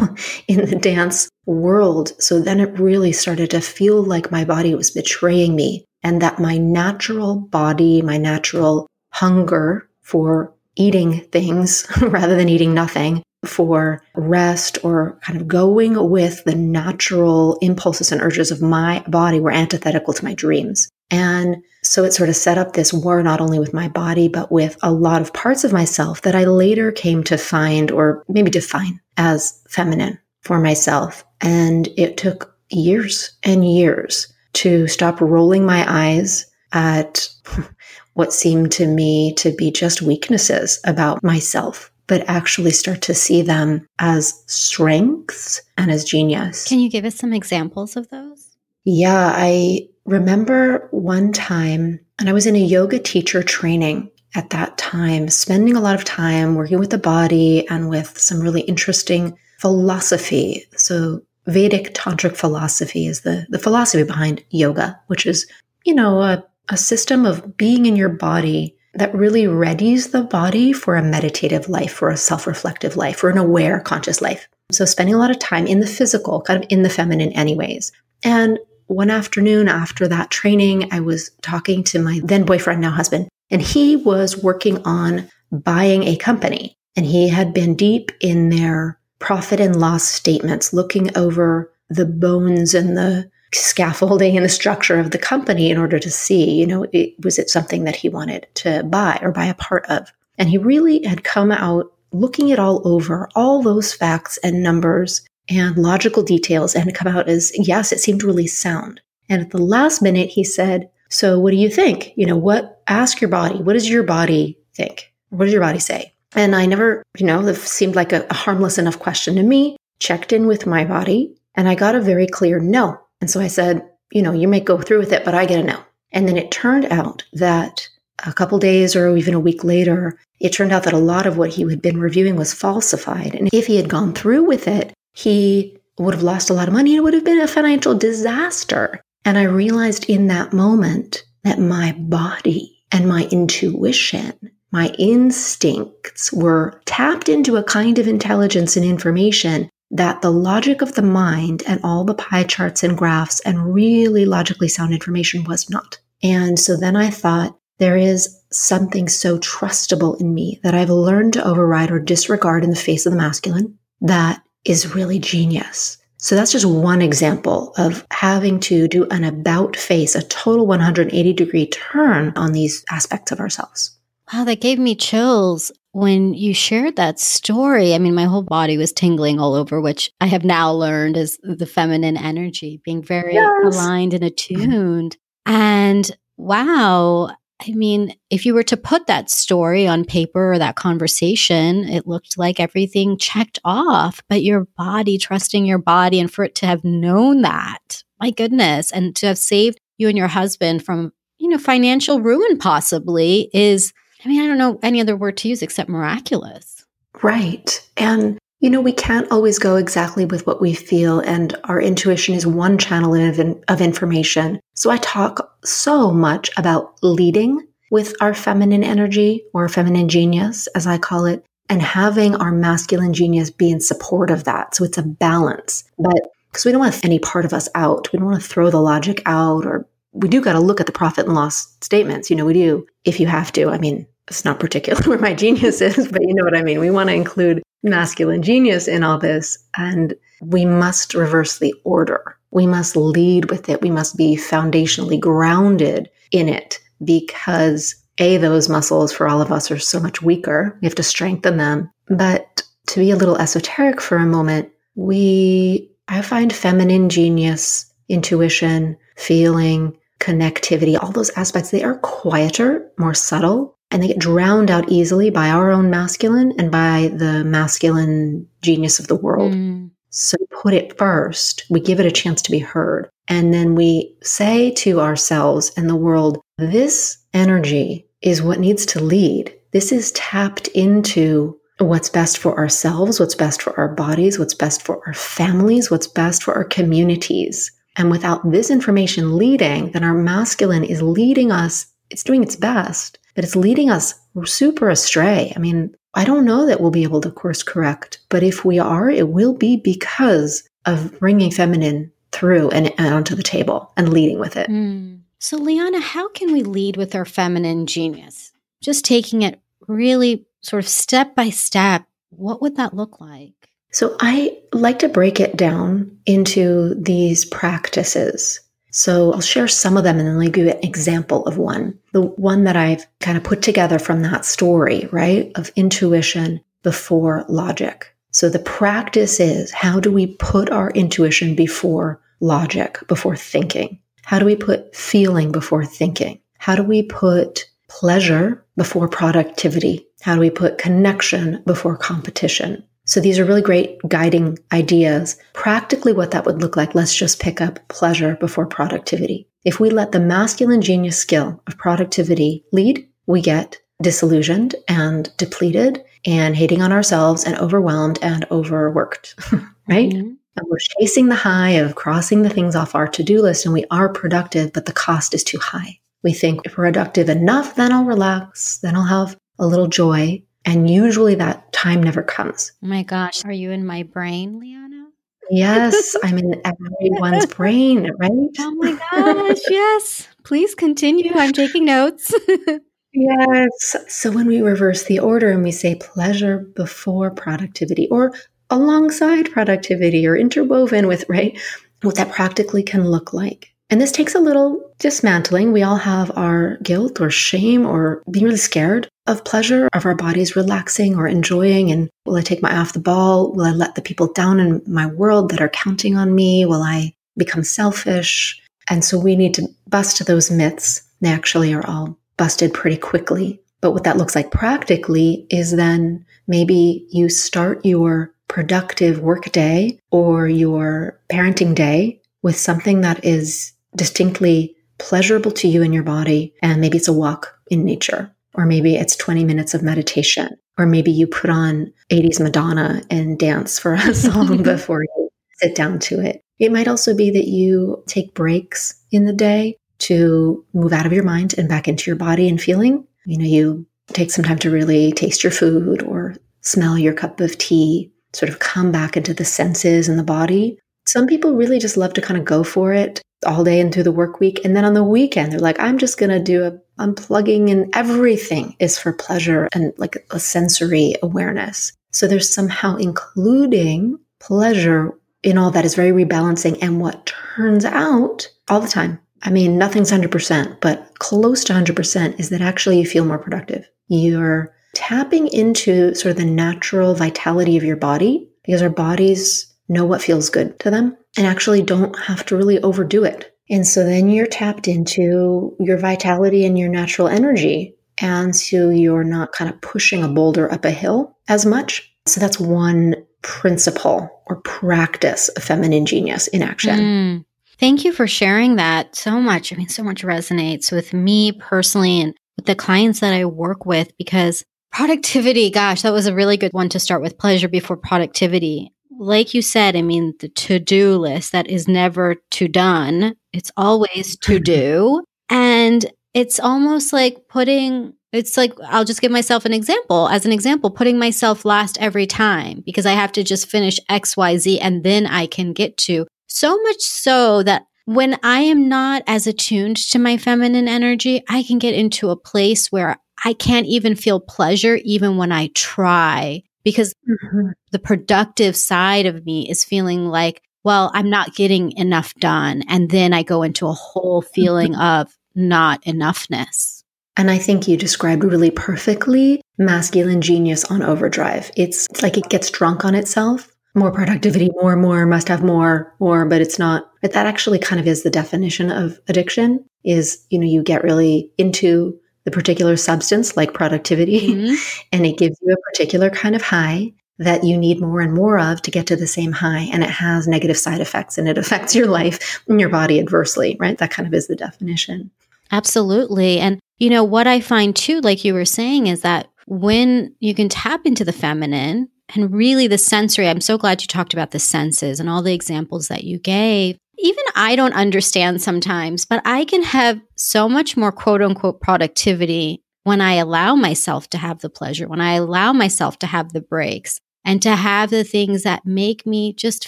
in 0.47 0.69
the 0.69 0.75
dance 0.75 1.29
world. 1.45 2.13
So 2.21 2.39
then 2.39 2.59
it 2.59 2.79
really 2.79 3.11
started 3.11 3.49
to 3.51 3.61
feel 3.61 4.03
like 4.03 4.31
my 4.31 4.45
body 4.45 4.75
was 4.75 4.91
betraying 4.91 5.55
me 5.55 5.85
and 6.03 6.21
that 6.21 6.39
my 6.39 6.57
natural 6.57 7.35
body, 7.35 8.01
my 8.01 8.17
natural 8.17 8.87
hunger 9.11 9.89
for 10.01 10.53
eating 10.75 11.21
things 11.31 11.85
rather 12.01 12.35
than 12.35 12.49
eating 12.49 12.73
nothing, 12.73 13.23
for 13.45 14.03
rest 14.15 14.77
or 14.83 15.17
kind 15.23 15.39
of 15.39 15.47
going 15.47 16.09
with 16.09 16.43
the 16.43 16.55
natural 16.55 17.57
impulses 17.61 18.11
and 18.11 18.21
urges 18.21 18.51
of 18.51 18.61
my 18.61 19.03
body 19.07 19.39
were 19.39 19.51
antithetical 19.51 20.13
to 20.13 20.23
my 20.23 20.33
dreams. 20.33 20.89
And 21.09 21.57
so 21.83 22.03
it 22.03 22.13
sort 22.13 22.29
of 22.29 22.35
set 22.35 22.57
up 22.57 22.73
this 22.73 22.93
war 22.93 23.21
not 23.23 23.41
only 23.41 23.59
with 23.59 23.73
my 23.73 23.87
body, 23.87 24.27
but 24.27 24.51
with 24.51 24.77
a 24.81 24.91
lot 24.91 25.21
of 25.21 25.33
parts 25.33 25.63
of 25.63 25.73
myself 25.73 26.21
that 26.21 26.35
I 26.35 26.45
later 26.45 26.91
came 26.91 27.23
to 27.25 27.37
find 27.37 27.91
or 27.91 28.23
maybe 28.29 28.51
define 28.51 28.99
as 29.17 29.59
feminine 29.67 30.19
for 30.41 30.59
myself. 30.59 31.25
And 31.41 31.89
it 31.97 32.17
took 32.17 32.55
years 32.69 33.31
and 33.43 33.69
years 33.69 34.31
to 34.53 34.87
stop 34.87 35.19
rolling 35.19 35.65
my 35.65 35.85
eyes 35.87 36.45
at 36.71 37.27
what 38.13 38.33
seemed 38.33 38.71
to 38.73 38.87
me 38.87 39.33
to 39.35 39.55
be 39.55 39.71
just 39.71 40.01
weaknesses 40.01 40.79
about 40.85 41.23
myself, 41.23 41.90
but 42.07 42.23
actually 42.27 42.71
start 42.71 43.01
to 43.03 43.13
see 43.13 43.41
them 43.41 43.87
as 43.99 44.43
strengths 44.47 45.61
and 45.77 45.91
as 45.91 46.03
genius. 46.03 46.67
Can 46.67 46.79
you 46.79 46.89
give 46.89 47.05
us 47.05 47.15
some 47.15 47.33
examples 47.33 47.95
of 47.95 48.09
those? 48.09 48.57
Yeah, 48.83 49.31
I 49.35 49.87
remember 50.05 50.87
one 50.91 51.31
time, 51.31 51.99
and 52.19 52.29
I 52.29 52.33
was 52.33 52.45
in 52.45 52.55
a 52.55 52.59
yoga 52.59 52.99
teacher 52.99 53.43
training 53.43 54.09
at 54.35 54.49
that 54.51 54.77
time, 54.77 55.29
spending 55.29 55.75
a 55.75 55.81
lot 55.81 55.95
of 55.95 56.03
time 56.03 56.55
working 56.55 56.79
with 56.79 56.89
the 56.89 56.97
body 56.97 57.67
and 57.69 57.89
with 57.89 58.17
some 58.17 58.39
really 58.39 58.61
interesting 58.61 59.37
philosophy. 59.59 60.65
So, 60.77 61.21
Vedic 61.47 61.93
tantric 61.95 62.35
philosophy 62.35 63.07
is 63.07 63.21
the, 63.21 63.47
the 63.49 63.59
philosophy 63.59 64.03
behind 64.03 64.43
yoga, 64.51 64.99
which 65.07 65.25
is, 65.25 65.47
you 65.85 65.93
know, 65.93 66.21
a, 66.21 66.43
a 66.69 66.77
system 66.77 67.25
of 67.25 67.57
being 67.57 67.87
in 67.87 67.95
your 67.95 68.09
body 68.09 68.75
that 68.93 69.15
really 69.15 69.45
readies 69.45 70.11
the 70.11 70.23
body 70.23 70.73
for 70.73 70.95
a 70.95 71.03
meditative 71.03 71.69
life, 71.69 71.93
for 71.93 72.09
a 72.09 72.17
self 72.17 72.47
reflective 72.47 72.97
life, 72.97 73.17
for 73.17 73.29
an 73.29 73.37
aware, 73.37 73.79
conscious 73.79 74.21
life. 74.21 74.47
So, 74.71 74.85
spending 74.85 75.15
a 75.15 75.17
lot 75.17 75.31
of 75.31 75.39
time 75.39 75.67
in 75.67 75.79
the 75.79 75.87
physical, 75.87 76.41
kind 76.41 76.63
of 76.63 76.69
in 76.69 76.83
the 76.83 76.89
feminine, 76.89 77.31
anyways. 77.33 77.91
And 78.23 78.59
one 78.87 79.09
afternoon 79.09 79.69
after 79.69 80.07
that 80.07 80.29
training, 80.29 80.91
I 80.91 80.99
was 80.99 81.31
talking 81.41 81.83
to 81.85 81.99
my 81.99 82.19
then 82.23 82.43
boyfriend, 82.43 82.81
now 82.81 82.91
husband, 82.91 83.29
and 83.49 83.61
he 83.61 83.95
was 83.95 84.43
working 84.43 84.81
on 84.83 85.29
buying 85.51 86.03
a 86.03 86.17
company. 86.17 86.75
And 86.95 87.05
he 87.05 87.29
had 87.29 87.53
been 87.53 87.75
deep 87.75 88.11
in 88.19 88.49
their 88.49 88.99
profit 89.19 89.61
and 89.61 89.79
loss 89.79 90.03
statements, 90.03 90.73
looking 90.73 91.15
over 91.17 91.71
the 91.89 92.05
bones 92.05 92.73
and 92.73 92.97
the 92.97 93.29
scaffolding 93.53 94.37
and 94.37 94.45
the 94.45 94.49
structure 94.49 94.99
of 94.99 95.11
the 95.11 95.17
company 95.17 95.69
in 95.69 95.77
order 95.77 95.99
to 95.99 96.09
see, 96.09 96.51
you 96.51 96.65
know, 96.65 96.85
it, 96.93 97.13
was 97.23 97.37
it 97.37 97.49
something 97.49 97.83
that 97.83 97.95
he 97.95 98.09
wanted 98.09 98.47
to 98.55 98.83
buy 98.83 99.19
or 99.21 99.31
buy 99.31 99.45
a 99.45 99.55
part 99.55 99.85
of? 99.87 100.11
And 100.37 100.49
he 100.49 100.57
really 100.57 101.03
had 101.03 101.23
come 101.23 101.51
out 101.51 101.91
looking 102.13 102.49
it 102.49 102.59
all 102.59 102.81
over, 102.87 103.29
all 103.35 103.61
those 103.61 103.93
facts 103.93 104.37
and 104.43 104.63
numbers 104.63 105.21
and 105.49 105.77
logical 105.77 106.23
details 106.23 106.75
and 106.75 106.95
come 106.95 107.13
out 107.13 107.29
as, 107.29 107.51
yes, 107.55 107.91
it 107.91 107.99
seemed 107.99 108.23
really 108.23 108.47
sound. 108.47 109.01
And 109.29 109.41
at 109.41 109.51
the 109.51 109.61
last 109.61 110.01
minute, 110.01 110.29
he 110.29 110.43
said, 110.43 110.89
So 111.09 111.39
what 111.39 111.51
do 111.51 111.57
you 111.57 111.69
think? 111.69 112.13
You 112.15 112.25
know, 112.25 112.37
what, 112.37 112.81
ask 112.87 113.21
your 113.21 113.29
body, 113.29 113.59
what 113.61 113.73
does 113.73 113.89
your 113.89 114.03
body 114.03 114.59
think? 114.73 115.13
What 115.29 115.45
does 115.45 115.53
your 115.53 115.61
body 115.61 115.79
say? 115.79 116.13
And 116.33 116.55
I 116.55 116.65
never, 116.65 117.03
you 117.17 117.25
know, 117.25 117.53
seemed 117.53 117.95
like 117.95 118.13
a, 118.13 118.25
a 118.29 118.33
harmless 118.33 118.77
enough 118.77 118.99
question 118.99 119.35
to 119.35 119.43
me, 119.43 119.77
checked 119.99 120.31
in 120.33 120.47
with 120.47 120.65
my 120.65 120.85
body, 120.85 121.35
and 121.55 121.67
I 121.67 121.75
got 121.75 121.95
a 121.95 122.01
very 122.01 122.27
clear 122.27 122.59
no. 122.59 122.99
And 123.21 123.29
so 123.29 123.39
I 123.39 123.47
said, 123.47 123.87
You 124.11 124.21
know, 124.21 124.33
you 124.33 124.47
may 124.47 124.59
go 124.59 124.81
through 124.81 124.99
with 124.99 125.13
it, 125.13 125.23
but 125.23 125.35
I 125.35 125.45
get 125.45 125.59
a 125.59 125.63
no. 125.63 125.79
And 126.11 126.27
then 126.27 126.37
it 126.37 126.51
turned 126.51 126.85
out 126.85 127.23
that 127.33 127.87
a 128.25 128.33
couple 128.33 128.59
days 128.59 128.95
or 128.95 129.15
even 129.15 129.33
a 129.33 129.39
week 129.39 129.63
later, 129.63 130.17
it 130.39 130.53
turned 130.53 130.71
out 130.71 130.83
that 130.83 130.93
a 130.93 130.97
lot 130.97 131.25
of 131.25 131.37
what 131.37 131.51
he 131.51 131.67
had 131.69 131.81
been 131.81 131.99
reviewing 131.99 132.35
was 132.35 132.53
falsified. 132.53 133.33
And 133.35 133.49
if 133.53 133.67
he 133.67 133.77
had 133.77 133.89
gone 133.89 134.13
through 134.13 134.43
with 134.43 134.67
it, 134.67 134.93
he 135.13 135.77
would 135.97 136.13
have 136.13 136.23
lost 136.23 136.49
a 136.49 136.53
lot 136.53 136.67
of 136.67 136.73
money. 136.73 136.95
It 136.95 137.01
would 137.01 137.13
have 137.13 137.25
been 137.25 137.39
a 137.39 137.47
financial 137.47 137.95
disaster. 137.95 139.01
And 139.23 139.37
I 139.37 139.43
realized 139.43 140.09
in 140.09 140.27
that 140.27 140.53
moment 140.53 141.23
that 141.43 141.59
my 141.59 141.93
body 141.93 142.83
and 142.91 143.07
my 143.07 143.27
intuition, 143.31 144.33
my 144.71 144.87
instincts 144.97 146.33
were 146.33 146.81
tapped 146.85 147.29
into 147.29 147.55
a 147.55 147.63
kind 147.63 147.99
of 147.99 148.07
intelligence 148.07 148.75
and 148.75 148.85
information 148.85 149.69
that 149.91 150.21
the 150.21 150.31
logic 150.31 150.81
of 150.81 150.95
the 150.95 151.01
mind 151.01 151.63
and 151.67 151.79
all 151.83 152.03
the 152.03 152.13
pie 152.13 152.43
charts 152.43 152.83
and 152.83 152.97
graphs 152.97 153.39
and 153.41 153.73
really 153.73 154.25
logically 154.25 154.67
sound 154.67 154.93
information 154.93 155.43
was 155.43 155.69
not. 155.69 155.99
And 156.23 156.57
so 156.57 156.77
then 156.77 156.95
I 156.95 157.09
thought, 157.09 157.57
there 157.81 157.97
is 157.97 158.39
something 158.51 159.09
so 159.09 159.39
trustable 159.39 160.19
in 160.21 160.35
me 160.35 160.59
that 160.61 160.75
I've 160.75 160.91
learned 160.91 161.33
to 161.33 161.43
override 161.43 161.89
or 161.89 161.99
disregard 161.99 162.63
in 162.63 162.69
the 162.69 162.75
face 162.75 163.07
of 163.07 163.11
the 163.11 163.17
masculine 163.17 163.79
that 164.01 164.43
is 164.65 164.93
really 164.93 165.17
genius. 165.17 165.97
So 166.17 166.35
that's 166.35 166.51
just 166.51 166.65
one 166.65 167.01
example 167.01 167.73
of 167.77 168.05
having 168.11 168.59
to 168.61 168.87
do 168.87 169.07
an 169.09 169.23
about 169.23 169.75
face, 169.75 170.13
a 170.13 170.21
total 170.21 170.67
180 170.67 171.33
degree 171.33 171.65
turn 171.65 172.33
on 172.35 172.51
these 172.51 172.85
aspects 172.91 173.31
of 173.31 173.39
ourselves. 173.39 173.97
Wow, 174.33 174.45
that 174.45 174.61
gave 174.61 174.79
me 174.79 174.95
chills 174.95 175.71
when 175.91 176.33
you 176.33 176.53
shared 176.53 176.95
that 176.95 177.19
story. 177.19 177.93
I 177.93 177.97
mean, 177.97 178.15
my 178.15 178.23
whole 178.23 178.43
body 178.43 178.77
was 178.77 178.93
tingling 178.93 179.39
all 179.39 179.55
over, 179.55 179.81
which 179.81 180.09
I 180.21 180.27
have 180.27 180.45
now 180.45 180.71
learned 180.71 181.17
is 181.17 181.37
the 181.43 181.65
feminine 181.65 182.15
energy, 182.15 182.81
being 182.85 183.03
very 183.03 183.33
yes. 183.33 183.49
aligned 183.63 184.13
and 184.13 184.23
attuned. 184.23 185.17
And 185.45 186.09
wow, 186.37 187.29
I 187.61 187.71
mean, 187.73 188.15
if 188.29 188.45
you 188.45 188.53
were 188.53 188.63
to 188.63 188.77
put 188.77 189.07
that 189.07 189.29
story 189.29 189.85
on 189.85 190.05
paper 190.05 190.53
or 190.53 190.57
that 190.57 190.75
conversation, 190.75 191.83
it 191.89 192.07
looked 192.07 192.37
like 192.37 192.59
everything 192.59 193.17
checked 193.17 193.59
off, 193.65 194.21
but 194.29 194.43
your 194.43 194.65
body, 194.77 195.17
trusting 195.17 195.65
your 195.65 195.77
body, 195.77 196.19
and 196.19 196.31
for 196.31 196.43
it 196.45 196.55
to 196.55 196.65
have 196.65 196.83
known 196.83 197.41
that, 197.41 198.03
my 198.19 198.31
goodness, 198.31 198.91
and 198.91 199.15
to 199.17 199.27
have 199.27 199.37
saved 199.37 199.79
you 199.97 200.07
and 200.07 200.17
your 200.17 200.29
husband 200.29 200.85
from, 200.85 201.11
you 201.37 201.49
know, 201.49 201.57
financial 201.57 202.21
ruin 202.21 202.57
possibly 202.57 203.49
is, 203.53 203.93
I 204.23 204.27
mean, 204.29 204.41
I 204.41 204.47
don't 204.47 204.57
know 204.57 204.79
any 204.83 205.01
other 205.01 205.15
word 205.15 205.37
to 205.37 205.49
use 205.49 205.61
except 205.61 205.89
miraculous. 205.89 206.85
Right. 207.23 207.87
And 207.97 208.37
you 208.61 208.69
know, 208.69 208.79
we 208.79 208.93
can't 208.93 209.29
always 209.31 209.57
go 209.57 209.75
exactly 209.75 210.23
with 210.23 210.45
what 210.45 210.61
we 210.61 210.75
feel, 210.75 211.19
and 211.19 211.57
our 211.63 211.81
intuition 211.81 212.35
is 212.35 212.45
one 212.45 212.77
channel 212.77 213.15
of, 213.15 213.39
of 213.67 213.81
information. 213.81 214.59
So 214.75 214.91
I 214.91 214.97
talk 214.97 215.57
so 215.65 216.11
much 216.11 216.51
about 216.57 216.93
leading 217.01 217.67
with 217.89 218.13
our 218.21 218.35
feminine 218.35 218.83
energy 218.83 219.43
or 219.55 219.67
feminine 219.67 220.09
genius, 220.09 220.67
as 220.67 220.85
I 220.85 220.99
call 220.99 221.25
it, 221.25 221.43
and 221.69 221.81
having 221.81 222.35
our 222.35 222.51
masculine 222.51 223.13
genius 223.13 223.49
be 223.49 223.71
in 223.71 223.81
support 223.81 224.29
of 224.29 224.43
that. 224.43 224.75
So 224.75 224.83
it's 224.83 224.97
a 224.99 225.03
balance. 225.03 225.83
But 225.97 226.21
because 226.51 226.63
we 226.63 226.71
don't 226.71 226.81
want 226.81 227.03
any 227.03 227.17
part 227.17 227.45
of 227.45 227.53
us 227.53 227.67
out, 227.73 228.11
we 228.13 228.19
don't 228.19 228.27
want 228.27 228.43
to 228.43 228.47
throw 228.47 228.69
the 228.69 228.79
logic 228.79 229.23
out, 229.25 229.65
or 229.65 229.87
we 230.11 230.29
do 230.29 230.39
got 230.39 230.53
to 230.53 230.59
look 230.59 230.79
at 230.79 230.85
the 230.85 230.91
profit 230.91 231.25
and 231.25 231.33
loss 231.33 231.75
statements. 231.81 232.29
You 232.29 232.35
know, 232.35 232.45
we 232.45 232.53
do 232.53 232.85
if 233.05 233.19
you 233.19 233.25
have 233.25 233.51
to. 233.53 233.69
I 233.69 233.79
mean, 233.79 234.05
it's 234.27 234.45
not 234.45 234.59
particular 234.59 235.01
where 235.05 235.19
my 235.19 235.33
genius 235.33 235.81
is, 235.81 236.07
but 236.07 236.21
you 236.21 236.33
know 236.33 236.43
what 236.43 236.57
I 236.57 236.63
mean. 236.63 236.79
We 236.79 236.91
want 236.91 237.09
to 237.09 237.15
include 237.15 237.61
masculine 237.83 238.41
genius 238.41 238.87
in 238.87 239.03
all 239.03 239.17
this. 239.17 239.57
And 239.77 240.13
we 240.41 240.65
must 240.65 241.13
reverse 241.13 241.59
the 241.59 241.73
order. 241.83 242.37
We 242.51 242.67
must 242.67 242.95
lead 242.95 243.49
with 243.49 243.69
it. 243.69 243.81
We 243.81 243.91
must 243.91 244.17
be 244.17 244.35
foundationally 244.35 245.19
grounded 245.19 246.09
in 246.31 246.49
it 246.49 246.79
because 247.03 247.95
A, 248.19 248.37
those 248.37 248.69
muscles 248.69 249.11
for 249.11 249.27
all 249.27 249.41
of 249.41 249.51
us 249.51 249.71
are 249.71 249.79
so 249.79 249.99
much 249.99 250.21
weaker. 250.21 250.77
We 250.81 250.85
have 250.85 250.95
to 250.95 251.03
strengthen 251.03 251.57
them. 251.57 251.89
But 252.07 252.63
to 252.87 252.99
be 252.99 253.11
a 253.11 253.15
little 253.15 253.37
esoteric 253.37 254.01
for 254.01 254.17
a 254.17 254.25
moment, 254.25 254.69
we, 254.95 255.89
I 256.07 256.21
find 256.21 256.51
feminine 256.51 257.09
genius, 257.09 257.91
intuition, 258.09 258.97
feeling, 259.15 259.97
connectivity, 260.19 261.01
all 261.01 261.11
those 261.11 261.31
aspects, 261.31 261.71
they 261.71 261.83
are 261.83 261.97
quieter, 261.99 262.91
more 262.97 263.13
subtle, 263.13 263.77
and 263.91 264.01
they 264.01 264.07
get 264.07 264.19
drowned 264.19 264.71
out 264.71 264.89
easily 264.89 265.29
by 265.29 265.49
our 265.49 265.69
own 265.69 265.89
masculine 265.89 266.53
and 266.57 266.71
by 266.71 267.11
the 267.13 267.43
masculine 267.43 268.47
genius 268.61 268.99
of 268.99 269.07
the 269.07 269.15
world. 269.15 269.53
Mm. 269.53 269.91
So 270.09 270.37
put 270.49 270.73
it 270.73 270.97
first. 270.97 271.65
We 271.69 271.79
give 271.79 271.99
it 271.99 272.05
a 272.05 272.11
chance 272.11 272.41
to 272.41 272.51
be 272.51 272.59
heard. 272.59 273.09
And 273.27 273.53
then 273.53 273.75
we 273.75 274.15
say 274.23 274.71
to 274.71 274.99
ourselves 274.99 275.71
and 275.77 275.89
the 275.89 275.95
world, 275.95 276.39
this 276.57 277.17
energy 277.33 278.07
is 278.21 278.41
what 278.41 278.59
needs 278.59 278.85
to 278.87 279.01
lead. 279.01 279.53
This 279.71 279.91
is 279.91 280.11
tapped 280.11 280.67
into 280.69 281.57
what's 281.79 282.09
best 282.09 282.37
for 282.37 282.57
ourselves, 282.57 283.19
what's 283.19 283.35
best 283.35 283.61
for 283.61 283.77
our 283.79 283.87
bodies, 283.87 284.37
what's 284.37 284.53
best 284.53 284.81
for 284.81 285.01
our 285.07 285.13
families, 285.13 285.89
what's 285.89 286.07
best 286.07 286.43
for 286.43 286.53
our 286.53 286.65
communities. 286.65 287.71
And 287.95 288.11
without 288.11 288.51
this 288.51 288.69
information 288.69 289.37
leading, 289.37 289.91
then 289.91 290.03
our 290.03 290.13
masculine 290.13 290.83
is 290.83 291.01
leading 291.01 291.51
us, 291.51 291.85
it's 292.09 292.23
doing 292.23 292.43
its 292.43 292.55
best, 292.55 293.17
but 293.35 293.43
it's 293.43 293.55
leading 293.55 293.89
us 293.89 294.13
super 294.45 294.89
astray. 294.89 295.53
I 295.55 295.59
mean, 295.59 295.95
I 296.13 296.25
don't 296.25 296.45
know 296.45 296.65
that 296.65 296.81
we'll 296.81 296.91
be 296.91 297.03
able 297.03 297.21
to 297.21 297.31
course 297.31 297.63
correct, 297.63 298.19
but 298.29 298.43
if 298.43 298.65
we 298.65 298.79
are, 298.79 299.09
it 299.09 299.29
will 299.29 299.53
be 299.53 299.77
because 299.77 300.67
of 300.85 301.17
bringing 301.19 301.51
feminine 301.51 302.11
through 302.31 302.69
and, 302.71 302.93
and 302.97 303.13
onto 303.13 303.35
the 303.35 303.43
table 303.43 303.91
and 303.95 304.11
leading 304.11 304.39
with 304.39 304.57
it. 304.57 304.69
Mm. 304.69 305.19
So, 305.39 305.57
LiYana, 305.57 306.01
how 306.01 306.29
can 306.29 306.53
we 306.53 306.63
lead 306.63 306.97
with 306.97 307.15
our 307.15 307.25
feminine 307.25 307.87
genius? 307.87 308.51
Just 308.81 309.05
taking 309.05 309.41
it 309.41 309.59
really 309.87 310.45
sort 310.61 310.83
of 310.83 310.89
step 310.89 311.35
by 311.35 311.49
step, 311.49 312.05
what 312.29 312.61
would 312.61 312.75
that 312.77 312.93
look 312.93 313.19
like? 313.19 313.69
So, 313.91 314.15
I 314.19 314.57
like 314.71 314.99
to 314.99 315.09
break 315.09 315.39
it 315.39 315.57
down 315.57 316.17
into 316.25 316.95
these 316.95 317.45
practices. 317.45 318.59
So 318.91 319.33
I'll 319.33 319.41
share 319.41 319.67
some 319.67 319.97
of 319.97 320.03
them 320.03 320.19
and 320.19 320.27
then 320.27 320.35
I'll 320.35 320.49
give 320.49 320.65
you 320.65 320.71
an 320.71 320.83
example 320.83 321.45
of 321.45 321.57
one. 321.57 321.97
The 322.11 322.21
one 322.21 322.65
that 322.65 322.75
I've 322.75 323.05
kind 323.19 323.37
of 323.37 323.43
put 323.43 323.61
together 323.61 323.97
from 323.97 324.21
that 324.21 324.45
story, 324.45 325.07
right? 325.11 325.51
Of 325.55 325.71
intuition 325.75 326.61
before 326.83 327.45
logic. 327.47 328.13
So 328.31 328.49
the 328.49 328.59
practice 328.59 329.39
is 329.39 329.71
how 329.71 329.99
do 329.99 330.11
we 330.11 330.27
put 330.27 330.69
our 330.69 330.91
intuition 330.91 331.55
before 331.55 332.21
logic, 332.39 332.99
before 333.07 333.35
thinking? 333.35 333.99
How 334.23 334.39
do 334.39 334.45
we 334.45 334.55
put 334.55 334.95
feeling 334.95 335.51
before 335.51 335.85
thinking? 335.85 336.39
How 336.57 336.75
do 336.75 336.83
we 336.83 337.03
put 337.03 337.65
pleasure 337.87 338.63
before 338.77 339.07
productivity? 339.07 340.07
How 340.21 340.35
do 340.35 340.41
we 340.41 340.49
put 340.49 340.77
connection 340.77 341.63
before 341.65 341.97
competition? 341.97 342.83
So 343.11 343.19
these 343.19 343.39
are 343.39 343.43
really 343.43 343.61
great 343.61 343.99
guiding 344.07 344.57
ideas. 344.71 345.35
Practically, 345.51 346.13
what 346.13 346.31
that 346.31 346.45
would 346.45 346.61
look 346.61 346.77
like, 346.77 346.95
let's 346.95 347.13
just 347.13 347.41
pick 347.41 347.59
up 347.59 347.85
pleasure 347.89 348.37
before 348.39 348.65
productivity. 348.65 349.49
If 349.65 349.81
we 349.81 349.89
let 349.89 350.13
the 350.13 350.19
masculine 350.21 350.81
genius 350.81 351.17
skill 351.17 351.61
of 351.67 351.77
productivity 351.77 352.63
lead, 352.71 353.05
we 353.27 353.41
get 353.41 353.81
disillusioned 354.01 354.75
and 354.87 355.29
depleted 355.35 356.01
and 356.25 356.55
hating 356.55 356.81
on 356.81 356.93
ourselves 356.93 357.43
and 357.43 357.57
overwhelmed 357.57 358.17
and 358.21 358.45
overworked, 358.49 359.35
right? 359.89 360.09
Mm-hmm. 360.09 360.29
And 360.55 360.67
we're 360.69 360.77
chasing 361.01 361.27
the 361.27 361.35
high 361.35 361.71
of 361.71 361.95
crossing 361.95 362.43
the 362.43 362.49
things 362.49 362.77
off 362.77 362.95
our 362.95 363.09
to 363.09 363.23
do 363.23 363.41
list 363.41 363.65
and 363.65 363.73
we 363.73 363.83
are 363.91 364.07
productive, 364.07 364.71
but 364.71 364.85
the 364.85 364.93
cost 364.93 365.33
is 365.33 365.43
too 365.43 365.59
high. 365.59 365.99
We 366.23 366.31
think 366.31 366.61
if 366.63 366.77
we're 366.77 366.85
productive 366.85 367.27
enough, 367.27 367.75
then 367.75 367.91
I'll 367.91 368.05
relax, 368.05 368.77
then 368.77 368.95
I'll 368.95 369.03
have 369.03 369.35
a 369.59 369.67
little 369.67 369.87
joy. 369.87 370.43
And 370.65 370.89
usually 370.89 371.35
that 371.35 371.71
time 371.73 372.03
never 372.03 372.21
comes. 372.23 372.71
Oh 372.83 372.87
my 372.87 373.03
gosh. 373.03 373.43
Are 373.45 373.51
you 373.51 373.71
in 373.71 373.85
my 373.85 374.03
brain, 374.03 374.61
LiYana? 374.61 375.07
Yes, 375.49 376.15
I'm 376.23 376.37
in 376.37 376.61
everyone's 376.65 377.45
brain, 377.47 378.11
right? 378.19 378.55
Oh 378.59 378.71
my 378.75 378.97
gosh. 379.11 379.59
Yes. 379.69 380.27
Please 380.43 380.75
continue. 380.75 381.31
I'm 381.35 381.51
taking 381.51 381.85
notes. 381.85 382.33
yes. 383.13 383.95
So 384.07 384.31
when 384.31 384.47
we 384.47 384.61
reverse 384.61 385.03
the 385.03 385.19
order 385.19 385.51
and 385.51 385.63
we 385.63 385.71
say 385.71 385.95
pleasure 385.95 386.59
before 386.75 387.31
productivity 387.31 388.07
or 388.09 388.33
alongside 388.69 389.51
productivity 389.51 390.25
or 390.25 390.37
interwoven 390.37 391.07
with, 391.07 391.25
right? 391.27 391.59
What 392.01 392.15
that 392.15 392.31
practically 392.31 392.83
can 392.83 393.07
look 393.07 393.33
like. 393.33 393.70
And 393.91 393.99
this 393.99 394.13
takes 394.13 394.35
a 394.35 394.39
little 394.39 394.89
dismantling. 394.99 395.73
We 395.73 395.83
all 395.83 395.97
have 395.97 396.31
our 396.37 396.77
guilt 396.77 397.19
or 397.19 397.29
shame 397.29 397.85
or 397.85 398.23
being 398.31 398.45
really 398.45 398.55
scared 398.55 399.09
of 399.27 399.43
pleasure, 399.43 399.89
of 399.91 400.05
our 400.05 400.15
bodies 400.15 400.55
relaxing 400.55 401.17
or 401.17 401.27
enjoying. 401.27 401.91
And 401.91 402.09
will 402.25 402.37
I 402.37 402.41
take 402.41 402.61
my 402.61 402.71
eye 402.71 402.77
off 402.77 402.93
the 402.93 402.99
ball? 402.99 403.51
Will 403.51 403.65
I 403.65 403.71
let 403.71 403.95
the 403.95 404.01
people 404.01 404.31
down 404.31 404.61
in 404.61 404.81
my 404.87 405.07
world 405.07 405.51
that 405.51 405.59
are 405.59 405.69
counting 405.69 406.15
on 406.15 406.33
me? 406.33 406.65
Will 406.65 406.81
I 406.81 407.13
become 407.35 407.65
selfish? 407.65 408.61
And 408.89 409.03
so 409.03 409.19
we 409.19 409.35
need 409.35 409.53
to 409.55 409.67
bust 409.87 410.25
those 410.25 410.49
myths. 410.49 411.03
They 411.19 411.29
actually 411.29 411.73
are 411.73 411.85
all 411.85 412.17
busted 412.37 412.73
pretty 412.73 412.97
quickly. 412.97 413.59
But 413.81 413.91
what 413.91 414.05
that 414.05 414.17
looks 414.17 414.35
like 414.35 414.51
practically 414.51 415.45
is 415.49 415.75
then 415.75 416.25
maybe 416.47 417.05
you 417.09 417.27
start 417.27 417.85
your 417.85 418.33
productive 418.47 419.19
work 419.19 419.51
day 419.51 419.99
or 420.11 420.47
your 420.47 421.19
parenting 421.29 421.75
day 421.75 422.21
with 422.41 422.55
something 422.55 423.01
that 423.01 423.23
is 423.25 423.73
distinctly 423.95 424.75
pleasurable 424.97 425.51
to 425.51 425.67
you 425.67 425.81
in 425.81 425.93
your 425.93 426.03
body. 426.03 426.53
And 426.61 426.79
maybe 426.79 426.97
it's 426.97 427.07
a 427.07 427.13
walk 427.13 427.53
in 427.69 427.83
nature, 427.83 428.33
or 428.53 428.65
maybe 428.65 428.95
it's 428.95 429.15
20 429.15 429.43
minutes 429.43 429.73
of 429.73 429.83
meditation, 429.83 430.49
or 430.77 430.85
maybe 430.85 431.11
you 431.11 431.27
put 431.27 431.49
on 431.49 431.91
80s 432.11 432.39
Madonna 432.39 433.01
and 433.09 433.39
dance 433.39 433.79
for 433.79 433.93
a 433.93 434.13
song 434.13 434.63
before 434.63 435.03
you 435.03 435.29
sit 435.55 435.75
down 435.75 435.99
to 435.99 436.19
it. 436.21 436.43
It 436.59 436.71
might 436.71 436.87
also 436.87 437.15
be 437.15 437.31
that 437.31 437.47
you 437.47 438.03
take 438.07 438.35
breaks 438.35 438.93
in 439.11 439.25
the 439.25 439.33
day 439.33 439.77
to 439.99 440.65
move 440.73 440.93
out 440.93 441.05
of 441.05 441.13
your 441.13 441.23
mind 441.23 441.55
and 441.57 441.67
back 441.67 441.87
into 441.87 442.09
your 442.09 442.17
body 442.17 442.47
and 442.47 442.61
feeling. 442.61 443.05
You 443.25 443.37
know, 443.37 443.45
you 443.45 443.85
take 444.07 444.31
some 444.31 444.43
time 444.43 444.59
to 444.59 444.71
really 444.71 445.11
taste 445.11 445.43
your 445.43 445.51
food 445.51 446.03
or 446.03 446.35
smell 446.61 446.97
your 446.97 447.13
cup 447.13 447.39
of 447.39 447.57
tea, 447.57 448.11
sort 448.33 448.49
of 448.49 448.59
come 448.59 448.91
back 448.91 449.17
into 449.17 449.33
the 449.33 449.45
senses 449.45 450.07
and 450.07 450.17
the 450.17 450.23
body. 450.23 450.77
Some 451.07 451.27
people 451.27 451.55
really 451.55 451.79
just 451.79 451.97
love 451.97 452.13
to 452.13 452.21
kind 452.21 452.39
of 452.39 452.45
go 452.45 452.63
for 452.63 452.93
it 452.93 453.21
all 453.45 453.63
day 453.63 453.79
and 453.79 453.93
through 453.93 454.03
the 454.03 454.11
work 454.11 454.39
week. 454.39 454.63
And 454.63 454.75
then 454.75 454.85
on 454.85 454.93
the 454.93 455.03
weekend, 455.03 455.51
they're 455.51 455.59
like, 455.59 455.79
I'm 455.79 455.97
just 455.97 456.19
going 456.19 456.29
to 456.29 456.39
do 456.39 456.63
a 456.63 456.79
unplugging 457.01 457.71
and 457.71 457.93
everything 457.95 458.75
is 458.79 458.99
for 458.99 459.11
pleasure 459.11 459.67
and 459.73 459.93
like 459.97 460.25
a 460.29 460.39
sensory 460.39 461.15
awareness. 461.23 461.93
So 462.11 462.27
there's 462.27 462.53
somehow 462.53 462.97
including 462.97 464.19
pleasure 464.39 465.17
in 465.43 465.57
all 465.57 465.71
that 465.71 465.85
is 465.85 465.95
very 465.95 466.11
rebalancing. 466.11 466.77
And 466.81 466.99
what 466.99 467.25
turns 467.55 467.85
out 467.85 468.47
all 468.69 468.79
the 468.79 468.87
time, 468.87 469.19
I 469.41 469.49
mean, 469.49 469.77
nothing's 469.77 470.11
100%, 470.11 470.79
but 470.81 471.17
close 471.19 471.63
to 471.65 471.73
100% 471.73 472.39
is 472.39 472.49
that 472.49 472.61
actually 472.61 472.99
you 472.99 473.05
feel 473.05 473.25
more 473.25 473.39
productive. 473.39 473.89
You're 474.07 474.73
tapping 474.93 475.47
into 475.47 476.13
sort 476.13 476.31
of 476.31 476.37
the 476.37 476.45
natural 476.45 477.15
vitality 477.15 477.77
of 477.77 477.83
your 477.83 477.95
body 477.95 478.49
because 478.63 478.81
our 478.81 478.89
bodies 478.89 479.70
know 479.91 480.05
what 480.05 480.21
feels 480.21 480.49
good 480.49 480.79
to 480.79 480.89
them 480.89 481.17
and 481.37 481.45
actually 481.45 481.81
don't 481.81 482.17
have 482.17 482.45
to 482.45 482.55
really 482.55 482.81
overdo 482.81 483.23
it. 483.23 483.55
And 483.69 483.85
so 483.85 484.03
then 484.03 484.29
you're 484.29 484.47
tapped 484.47 484.87
into 484.87 485.75
your 485.79 485.97
vitality 485.97 486.65
and 486.65 486.77
your 486.77 486.89
natural 486.89 487.27
energy. 487.27 487.95
And 488.17 488.55
so 488.55 488.89
you're 488.89 489.23
not 489.23 489.51
kind 489.51 489.69
of 489.71 489.81
pushing 489.81 490.23
a 490.23 490.27
boulder 490.27 490.71
up 490.71 490.85
a 490.85 490.91
hill 490.91 491.37
as 491.47 491.65
much. 491.65 492.11
So 492.27 492.39
that's 492.39 492.59
one 492.59 493.15
principle 493.41 494.29
or 494.47 494.57
practice 494.61 495.49
of 495.49 495.63
feminine 495.63 496.05
genius 496.05 496.47
in 496.47 496.61
action. 496.61 496.99
Mm. 496.99 497.45
Thank 497.79 498.05
you 498.05 498.13
for 498.13 498.27
sharing 498.27 498.75
that 498.75 499.15
so 499.15 499.41
much. 499.41 499.73
I 499.73 499.75
mean, 499.75 499.89
so 499.89 500.03
much 500.03 500.23
resonates 500.23 500.91
with 500.91 501.13
me 501.13 501.51
personally 501.51 502.21
and 502.21 502.35
with 502.57 502.67
the 502.67 502.75
clients 502.75 503.21
that 503.21 503.33
I 503.33 503.45
work 503.45 503.85
with 503.85 504.15
because 504.17 504.63
productivity, 504.91 505.71
gosh, 505.71 506.03
that 506.03 506.13
was 506.13 506.27
a 506.27 506.35
really 506.35 506.57
good 506.57 506.73
one 506.73 506.89
to 506.89 506.99
start 506.99 507.21
with 507.21 507.39
pleasure 507.39 507.67
before 507.67 507.97
productivity. 507.97 508.93
Like 509.21 509.53
you 509.53 509.61
said, 509.61 509.95
I 509.95 510.01
mean, 510.01 510.33
the 510.39 510.49
to 510.49 510.79
do 510.79 511.15
list 511.15 511.51
that 511.51 511.69
is 511.69 511.87
never 511.87 512.37
to 512.51 512.67
done, 512.67 513.35
it's 513.53 513.71
always 513.77 514.35
to 514.41 514.59
do. 514.59 515.23
And 515.47 516.11
it's 516.33 516.59
almost 516.59 517.13
like 517.13 517.47
putting 517.47 518.13
it's 518.33 518.57
like 518.57 518.73
I'll 518.87 519.05
just 519.05 519.21
give 519.21 519.31
myself 519.31 519.63
an 519.65 519.73
example. 519.73 520.27
As 520.27 520.47
an 520.47 520.51
example, 520.51 520.89
putting 520.89 521.19
myself 521.19 521.65
last 521.65 521.99
every 522.01 522.25
time 522.25 522.81
because 522.83 523.05
I 523.05 523.11
have 523.11 523.31
to 523.33 523.43
just 523.43 523.69
finish 523.69 523.99
XYZ 524.09 524.79
and 524.81 525.03
then 525.03 525.27
I 525.27 525.45
can 525.45 525.71
get 525.71 525.97
to. 525.97 526.25
So 526.47 526.81
much 526.81 527.01
so 527.01 527.61
that 527.61 527.83
when 528.05 528.39
I 528.41 528.61
am 528.61 528.89
not 528.89 529.21
as 529.27 529.45
attuned 529.45 529.97
to 529.97 530.17
my 530.17 530.37
feminine 530.37 530.87
energy, 530.87 531.43
I 531.47 531.61
can 531.61 531.77
get 531.77 531.93
into 531.93 532.31
a 532.31 532.35
place 532.35 532.91
where 532.91 533.17
I 533.45 533.53
can't 533.53 533.85
even 533.85 534.15
feel 534.15 534.39
pleasure 534.39 534.99
even 535.03 535.37
when 535.37 535.51
I 535.51 535.69
try 535.75 536.63
because 536.83 537.13
mm-hmm. 537.29 537.69
the 537.91 537.99
productive 537.99 538.75
side 538.75 539.25
of 539.25 539.45
me 539.45 539.69
is 539.69 539.85
feeling 539.85 540.27
like, 540.27 540.61
well, 540.83 541.11
I'm 541.13 541.29
not 541.29 541.55
getting 541.55 541.91
enough 541.97 542.33
done. 542.35 542.83
And 542.87 543.09
then 543.11 543.33
I 543.33 543.43
go 543.43 543.63
into 543.63 543.87
a 543.87 543.93
whole 543.93 544.41
feeling 544.41 544.93
mm-hmm. 544.93 545.01
of 545.01 545.37
not 545.55 546.01
enoughness. 546.03 547.03
And 547.37 547.49
I 547.49 547.57
think 547.57 547.87
you 547.87 547.97
described 547.97 548.43
really 548.43 548.71
perfectly 548.71 549.61
masculine 549.77 550.41
genius 550.41 550.83
on 550.85 551.01
overdrive. 551.01 551.71
It's, 551.77 552.07
it's 552.09 552.21
like 552.21 552.37
it 552.37 552.49
gets 552.49 552.69
drunk 552.69 553.05
on 553.05 553.15
itself. 553.15 553.73
More 553.93 554.11
productivity, 554.11 554.69
more, 554.75 554.95
more, 554.95 555.25
must 555.25 555.49
have 555.49 555.63
more, 555.63 556.15
more, 556.19 556.45
but 556.45 556.61
it's 556.61 556.79
not. 556.79 557.09
But 557.21 557.33
that 557.33 557.45
actually 557.45 557.79
kind 557.79 557.99
of 557.99 558.07
is 558.07 558.23
the 558.23 558.29
definition 558.29 558.89
of 558.89 559.19
addiction 559.27 559.85
is, 560.03 560.45
you 560.49 560.59
know, 560.59 560.65
you 560.65 560.81
get 560.81 561.03
really 561.03 561.51
into 561.57 562.17
the 562.43 562.51
particular 562.51 562.97
substance 562.97 563.55
like 563.55 563.73
productivity 563.73 564.53
mm-hmm. 564.53 565.03
and 565.11 565.25
it 565.25 565.37
gives 565.37 565.57
you 565.61 565.73
a 565.73 565.91
particular 565.91 566.29
kind 566.29 566.55
of 566.55 566.61
high 566.61 567.11
that 567.37 567.63
you 567.63 567.77
need 567.77 567.99
more 567.99 568.21
and 568.21 568.33
more 568.33 568.59
of 568.59 568.81
to 568.83 568.91
get 568.91 569.07
to 569.07 569.15
the 569.15 569.25
same 569.25 569.51
high 569.51 569.89
and 569.91 570.03
it 570.03 570.09
has 570.09 570.47
negative 570.47 570.77
side 570.77 571.01
effects 571.01 571.37
and 571.37 571.47
it 571.47 571.57
affects 571.57 571.95
your 571.95 572.07
life 572.07 572.61
and 572.67 572.79
your 572.79 572.89
body 572.89 573.19
adversely 573.19 573.77
right 573.79 573.97
that 573.97 574.11
kind 574.11 574.27
of 574.27 574.33
is 574.33 574.47
the 574.47 574.55
definition 574.55 575.31
absolutely 575.71 576.59
and 576.59 576.79
you 577.01 577.09
know, 577.09 577.23
what 577.23 577.47
I 577.47 577.61
find 577.61 577.95
too, 577.95 578.21
like 578.21 578.45
you 578.45 578.53
were 578.53 578.63
saying, 578.63 579.07
is 579.07 579.21
that 579.21 579.49
when 579.65 580.35
you 580.39 580.53
can 580.53 580.69
tap 580.69 581.01
into 581.03 581.25
the 581.25 581.33
feminine 581.33 582.09
and 582.35 582.53
really 582.53 582.85
the 582.85 582.99
sensory, 582.99 583.49
I'm 583.49 583.59
so 583.59 583.75
glad 583.75 584.03
you 584.03 584.07
talked 584.07 584.33
about 584.33 584.51
the 584.51 584.59
senses 584.59 585.19
and 585.19 585.27
all 585.27 585.41
the 585.41 585.55
examples 585.55 586.09
that 586.09 586.25
you 586.25 586.37
gave. 586.37 586.99
Even 587.21 587.43
I 587.55 587.75
don't 587.75 587.93
understand 587.93 588.61
sometimes, 588.61 589.25
but 589.25 589.41
I 589.45 589.65
can 589.65 589.83
have 589.83 590.19
so 590.35 590.67
much 590.67 590.97
more 590.97 591.11
quote 591.11 591.41
unquote 591.41 591.79
productivity 591.79 592.81
when 593.03 593.21
I 593.21 593.33
allow 593.33 593.75
myself 593.75 594.29
to 594.31 594.37
have 594.37 594.59
the 594.59 594.69
pleasure, 594.69 595.07
when 595.07 595.21
I 595.21 595.33
allow 595.33 595.73
myself 595.73 596.19
to 596.19 596.27
have 596.27 596.53
the 596.53 596.61
breaks 596.61 597.19
and 597.45 597.61
to 597.61 597.75
have 597.75 598.09
the 598.09 598.23
things 598.23 598.63
that 598.63 598.85
make 598.85 599.25
me 599.25 599.53
just 599.53 599.87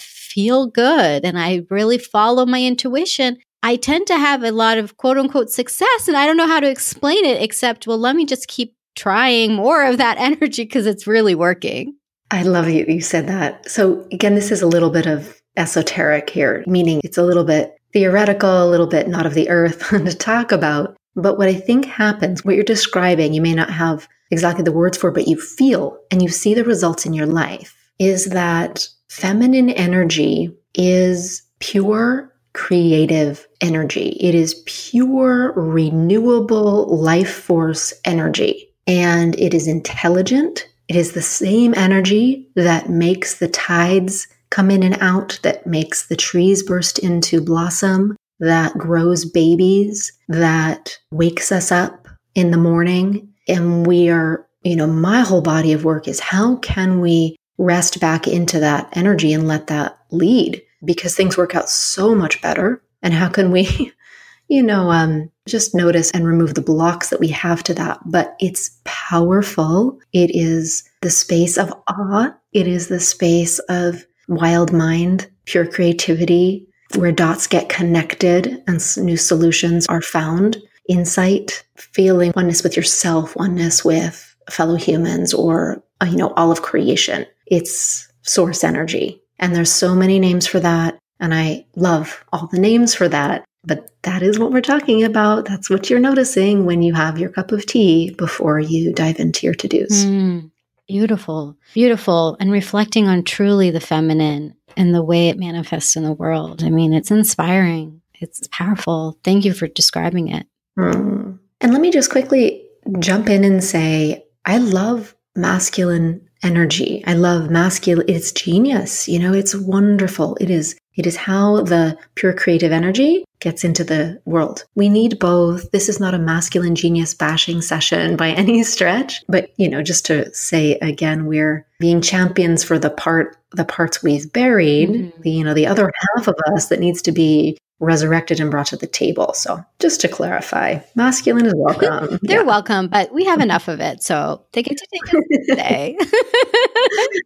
feel 0.00 0.66
good. 0.66 1.24
And 1.24 1.38
I 1.38 1.62
really 1.70 1.98
follow 1.98 2.44
my 2.46 2.62
intuition. 2.62 3.38
I 3.62 3.76
tend 3.76 4.06
to 4.08 4.18
have 4.18 4.42
a 4.42 4.52
lot 4.52 4.78
of 4.78 4.96
quote 4.96 5.18
unquote 5.18 5.50
success 5.50 6.08
and 6.08 6.16
I 6.16 6.26
don't 6.26 6.36
know 6.36 6.48
how 6.48 6.60
to 6.60 6.70
explain 6.70 7.24
it 7.24 7.42
except, 7.42 7.86
well, 7.86 7.98
let 7.98 8.16
me 8.16 8.26
just 8.26 8.48
keep 8.48 8.74
trying 8.96 9.54
more 9.54 9.84
of 9.84 9.98
that 9.98 10.18
energy 10.18 10.64
because 10.64 10.86
it's 10.86 11.06
really 11.06 11.34
working. 11.34 11.96
I 12.30 12.42
love 12.42 12.68
you. 12.68 12.84
You 12.86 13.00
said 13.00 13.28
that. 13.28 13.70
So, 13.70 14.06
again, 14.10 14.34
this 14.34 14.50
is 14.50 14.62
a 14.62 14.66
little 14.66 14.90
bit 14.90 15.06
of 15.06 15.40
esoteric 15.56 16.30
here, 16.30 16.64
meaning 16.66 17.00
it's 17.04 17.18
a 17.18 17.22
little 17.22 17.44
bit 17.44 17.76
theoretical, 17.92 18.64
a 18.64 18.70
little 18.70 18.86
bit 18.86 19.08
not 19.08 19.26
of 19.26 19.34
the 19.34 19.48
earth 19.48 19.88
to 19.90 20.14
talk 20.14 20.52
about. 20.52 20.96
But 21.16 21.38
what 21.38 21.48
I 21.48 21.54
think 21.54 21.84
happens, 21.84 22.44
what 22.44 22.56
you're 22.56 22.64
describing, 22.64 23.34
you 23.34 23.40
may 23.40 23.54
not 23.54 23.70
have 23.70 24.08
exactly 24.30 24.64
the 24.64 24.72
words 24.72 24.98
for, 24.98 25.10
but 25.10 25.28
you 25.28 25.40
feel 25.40 25.96
and 26.10 26.22
you 26.22 26.28
see 26.28 26.54
the 26.54 26.64
results 26.64 27.06
in 27.06 27.12
your 27.12 27.26
life, 27.26 27.76
is 28.00 28.26
that 28.26 28.88
feminine 29.08 29.70
energy 29.70 30.50
is 30.74 31.42
pure 31.60 32.34
creative 32.54 33.46
energy. 33.60 34.16
It 34.20 34.34
is 34.34 34.62
pure, 34.64 35.52
renewable 35.52 36.86
life 36.96 37.34
force 37.34 37.92
energy. 38.04 38.70
And 38.86 39.38
it 39.38 39.52
is 39.52 39.66
intelligent. 39.66 40.66
It 40.88 40.96
is 40.96 41.12
the 41.12 41.22
same 41.22 41.74
energy 41.74 42.48
that 42.54 42.88
makes 42.88 43.38
the 43.38 43.48
tides 43.48 44.28
come 44.54 44.70
in 44.70 44.82
and 44.82 44.96
out, 45.00 45.38
that 45.42 45.66
makes 45.66 46.06
the 46.06 46.16
trees 46.16 46.62
burst 46.62 46.98
into 46.98 47.40
blossom, 47.40 48.16
that 48.40 48.76
grows 48.78 49.24
babies, 49.24 50.12
that 50.28 50.98
wakes 51.10 51.50
us 51.52 51.72
up 51.72 52.08
in 52.34 52.50
the 52.50 52.58
morning. 52.58 53.28
And 53.48 53.86
we 53.86 54.08
are, 54.08 54.46
you 54.62 54.76
know, 54.76 54.86
my 54.86 55.20
whole 55.20 55.42
body 55.42 55.72
of 55.72 55.84
work 55.84 56.08
is 56.08 56.20
how 56.20 56.56
can 56.56 57.00
we 57.00 57.36
rest 57.58 58.00
back 58.00 58.26
into 58.26 58.60
that 58.60 58.88
energy 58.96 59.32
and 59.32 59.46
let 59.46 59.68
that 59.68 59.98
lead? 60.10 60.62
because 60.84 61.14
things 61.14 61.36
work 61.36 61.54
out 61.54 61.68
so 61.68 62.14
much 62.14 62.40
better? 62.42 62.82
And 63.02 63.14
how 63.14 63.28
can 63.28 63.50
we, 63.50 63.92
you 64.48 64.62
know, 64.62 64.90
um, 64.90 65.30
just 65.46 65.74
notice 65.74 66.10
and 66.10 66.26
remove 66.26 66.54
the 66.54 66.62
blocks 66.62 67.10
that 67.10 67.20
we 67.20 67.28
have 67.28 67.62
to 67.64 67.74
that? 67.74 68.00
But 68.06 68.34
it's 68.38 68.78
powerful. 68.84 69.98
It 70.12 70.34
is 70.34 70.88
the 71.00 71.10
space 71.10 71.56
of 71.58 71.72
awe. 71.88 72.34
It 72.52 72.66
is 72.66 72.88
the 72.88 73.00
space 73.00 73.58
of 73.68 74.04
wild 74.28 74.72
mind, 74.72 75.30
pure 75.44 75.66
creativity, 75.66 76.66
where 76.96 77.12
dots 77.12 77.46
get 77.46 77.68
connected 77.68 78.62
and 78.66 78.80
new 78.98 79.16
solutions 79.16 79.86
are 79.86 80.02
found. 80.02 80.58
Insight, 80.88 81.64
feeling 81.76 82.32
oneness 82.36 82.62
with 82.62 82.76
yourself, 82.76 83.34
oneness 83.36 83.84
with 83.84 84.36
fellow 84.50 84.76
humans, 84.76 85.32
or, 85.32 85.82
uh, 86.02 86.06
you 86.06 86.16
know, 86.16 86.32
all 86.36 86.52
of 86.52 86.62
creation. 86.62 87.26
It's 87.46 88.08
source 88.22 88.62
energy. 88.62 89.22
And 89.38 89.54
there's 89.54 89.72
so 89.72 89.94
many 89.94 90.18
names 90.18 90.46
for 90.46 90.60
that. 90.60 90.98
And 91.20 91.34
I 91.34 91.66
love 91.74 92.24
all 92.32 92.48
the 92.48 92.58
names 92.58 92.94
for 92.94 93.08
that. 93.08 93.44
But 93.66 93.88
that 94.02 94.22
is 94.22 94.38
what 94.38 94.52
we're 94.52 94.60
talking 94.60 95.04
about. 95.04 95.46
That's 95.46 95.70
what 95.70 95.88
you're 95.88 96.00
noticing 96.00 96.66
when 96.66 96.82
you 96.82 96.92
have 96.92 97.18
your 97.18 97.30
cup 97.30 97.50
of 97.50 97.64
tea 97.64 98.10
before 98.10 98.60
you 98.60 98.92
dive 98.92 99.18
into 99.18 99.46
your 99.46 99.54
to 99.54 99.68
dos. 99.68 100.04
Mm, 100.04 100.50
beautiful, 100.88 101.56
beautiful. 101.72 102.36
And 102.40 102.50
reflecting 102.50 103.08
on 103.08 103.24
truly 103.24 103.70
the 103.70 103.80
feminine 103.80 104.54
and 104.76 104.94
the 104.94 105.02
way 105.02 105.28
it 105.28 105.38
manifests 105.38 105.96
in 105.96 106.04
the 106.04 106.12
world. 106.12 106.62
I 106.62 106.70
mean, 106.70 106.92
it's 106.92 107.10
inspiring, 107.10 108.00
it's 108.14 108.46
powerful. 108.48 109.18
Thank 109.24 109.44
you 109.44 109.52
for 109.52 109.66
describing 109.66 110.28
it. 110.28 110.46
Mm. 110.78 111.38
And 111.60 111.72
let 111.72 111.80
me 111.80 111.90
just 111.90 112.10
quickly 112.10 112.66
jump 112.98 113.28
in 113.28 113.44
and 113.44 113.62
say, 113.62 114.24
I 114.44 114.58
love 114.58 115.14
masculine 115.36 116.28
energy. 116.44 117.02
I 117.06 117.14
love 117.14 117.50
masculine. 117.50 118.08
It's 118.08 118.32
genius. 118.32 119.08
You 119.08 119.18
know, 119.18 119.32
it's 119.32 119.54
wonderful. 119.54 120.36
It 120.40 120.50
is, 120.50 120.76
it 120.96 121.06
is 121.06 121.16
how 121.16 121.62
the 121.62 121.96
pure 122.14 122.32
creative 122.32 122.72
energy 122.72 123.24
gets 123.40 123.62
into 123.62 123.84
the 123.84 124.20
world. 124.24 124.64
We 124.74 124.88
need 124.88 125.18
both. 125.18 125.70
This 125.70 125.88
is 125.88 126.00
not 126.00 126.14
a 126.14 126.18
masculine 126.18 126.74
genius 126.74 127.14
bashing 127.14 127.60
session 127.60 128.16
by 128.16 128.30
any 128.32 128.62
stretch, 128.62 129.22
but 129.28 129.50
you 129.56 129.68
know, 129.68 129.82
just 129.82 130.06
to 130.06 130.32
say 130.34 130.76
again, 130.76 131.26
we're 131.26 131.66
being 131.78 132.00
champions 132.00 132.64
for 132.64 132.78
the 132.78 132.90
part, 132.90 133.36
the 133.52 133.64
parts 133.64 134.02
we've 134.02 134.32
buried, 134.32 134.88
mm-hmm. 134.88 135.22
the, 135.22 135.30
you 135.30 135.44
know, 135.44 135.54
the 135.54 135.66
other 135.66 135.92
half 136.16 136.28
of 136.28 136.36
us 136.54 136.68
that 136.68 136.80
needs 136.80 137.02
to 137.02 137.12
be 137.12 137.58
resurrected 137.80 138.40
and 138.40 138.50
brought 138.50 138.66
to 138.66 138.76
the 138.76 138.86
table. 138.86 139.32
So, 139.34 139.64
just 139.78 140.00
to 140.02 140.08
clarify, 140.08 140.78
masculine 140.94 141.46
is 141.46 141.54
welcome. 141.56 142.18
They're 142.22 142.40
yeah. 142.40 142.46
welcome, 142.46 142.88
but 142.88 143.12
we 143.12 143.24
have 143.24 143.40
enough 143.40 143.68
of 143.68 143.80
it. 143.80 144.02
So, 144.02 144.44
they 144.52 144.62
get 144.62 144.76
to 144.76 144.86
take 144.92 145.02
it 145.12 145.46
today. 145.48 145.96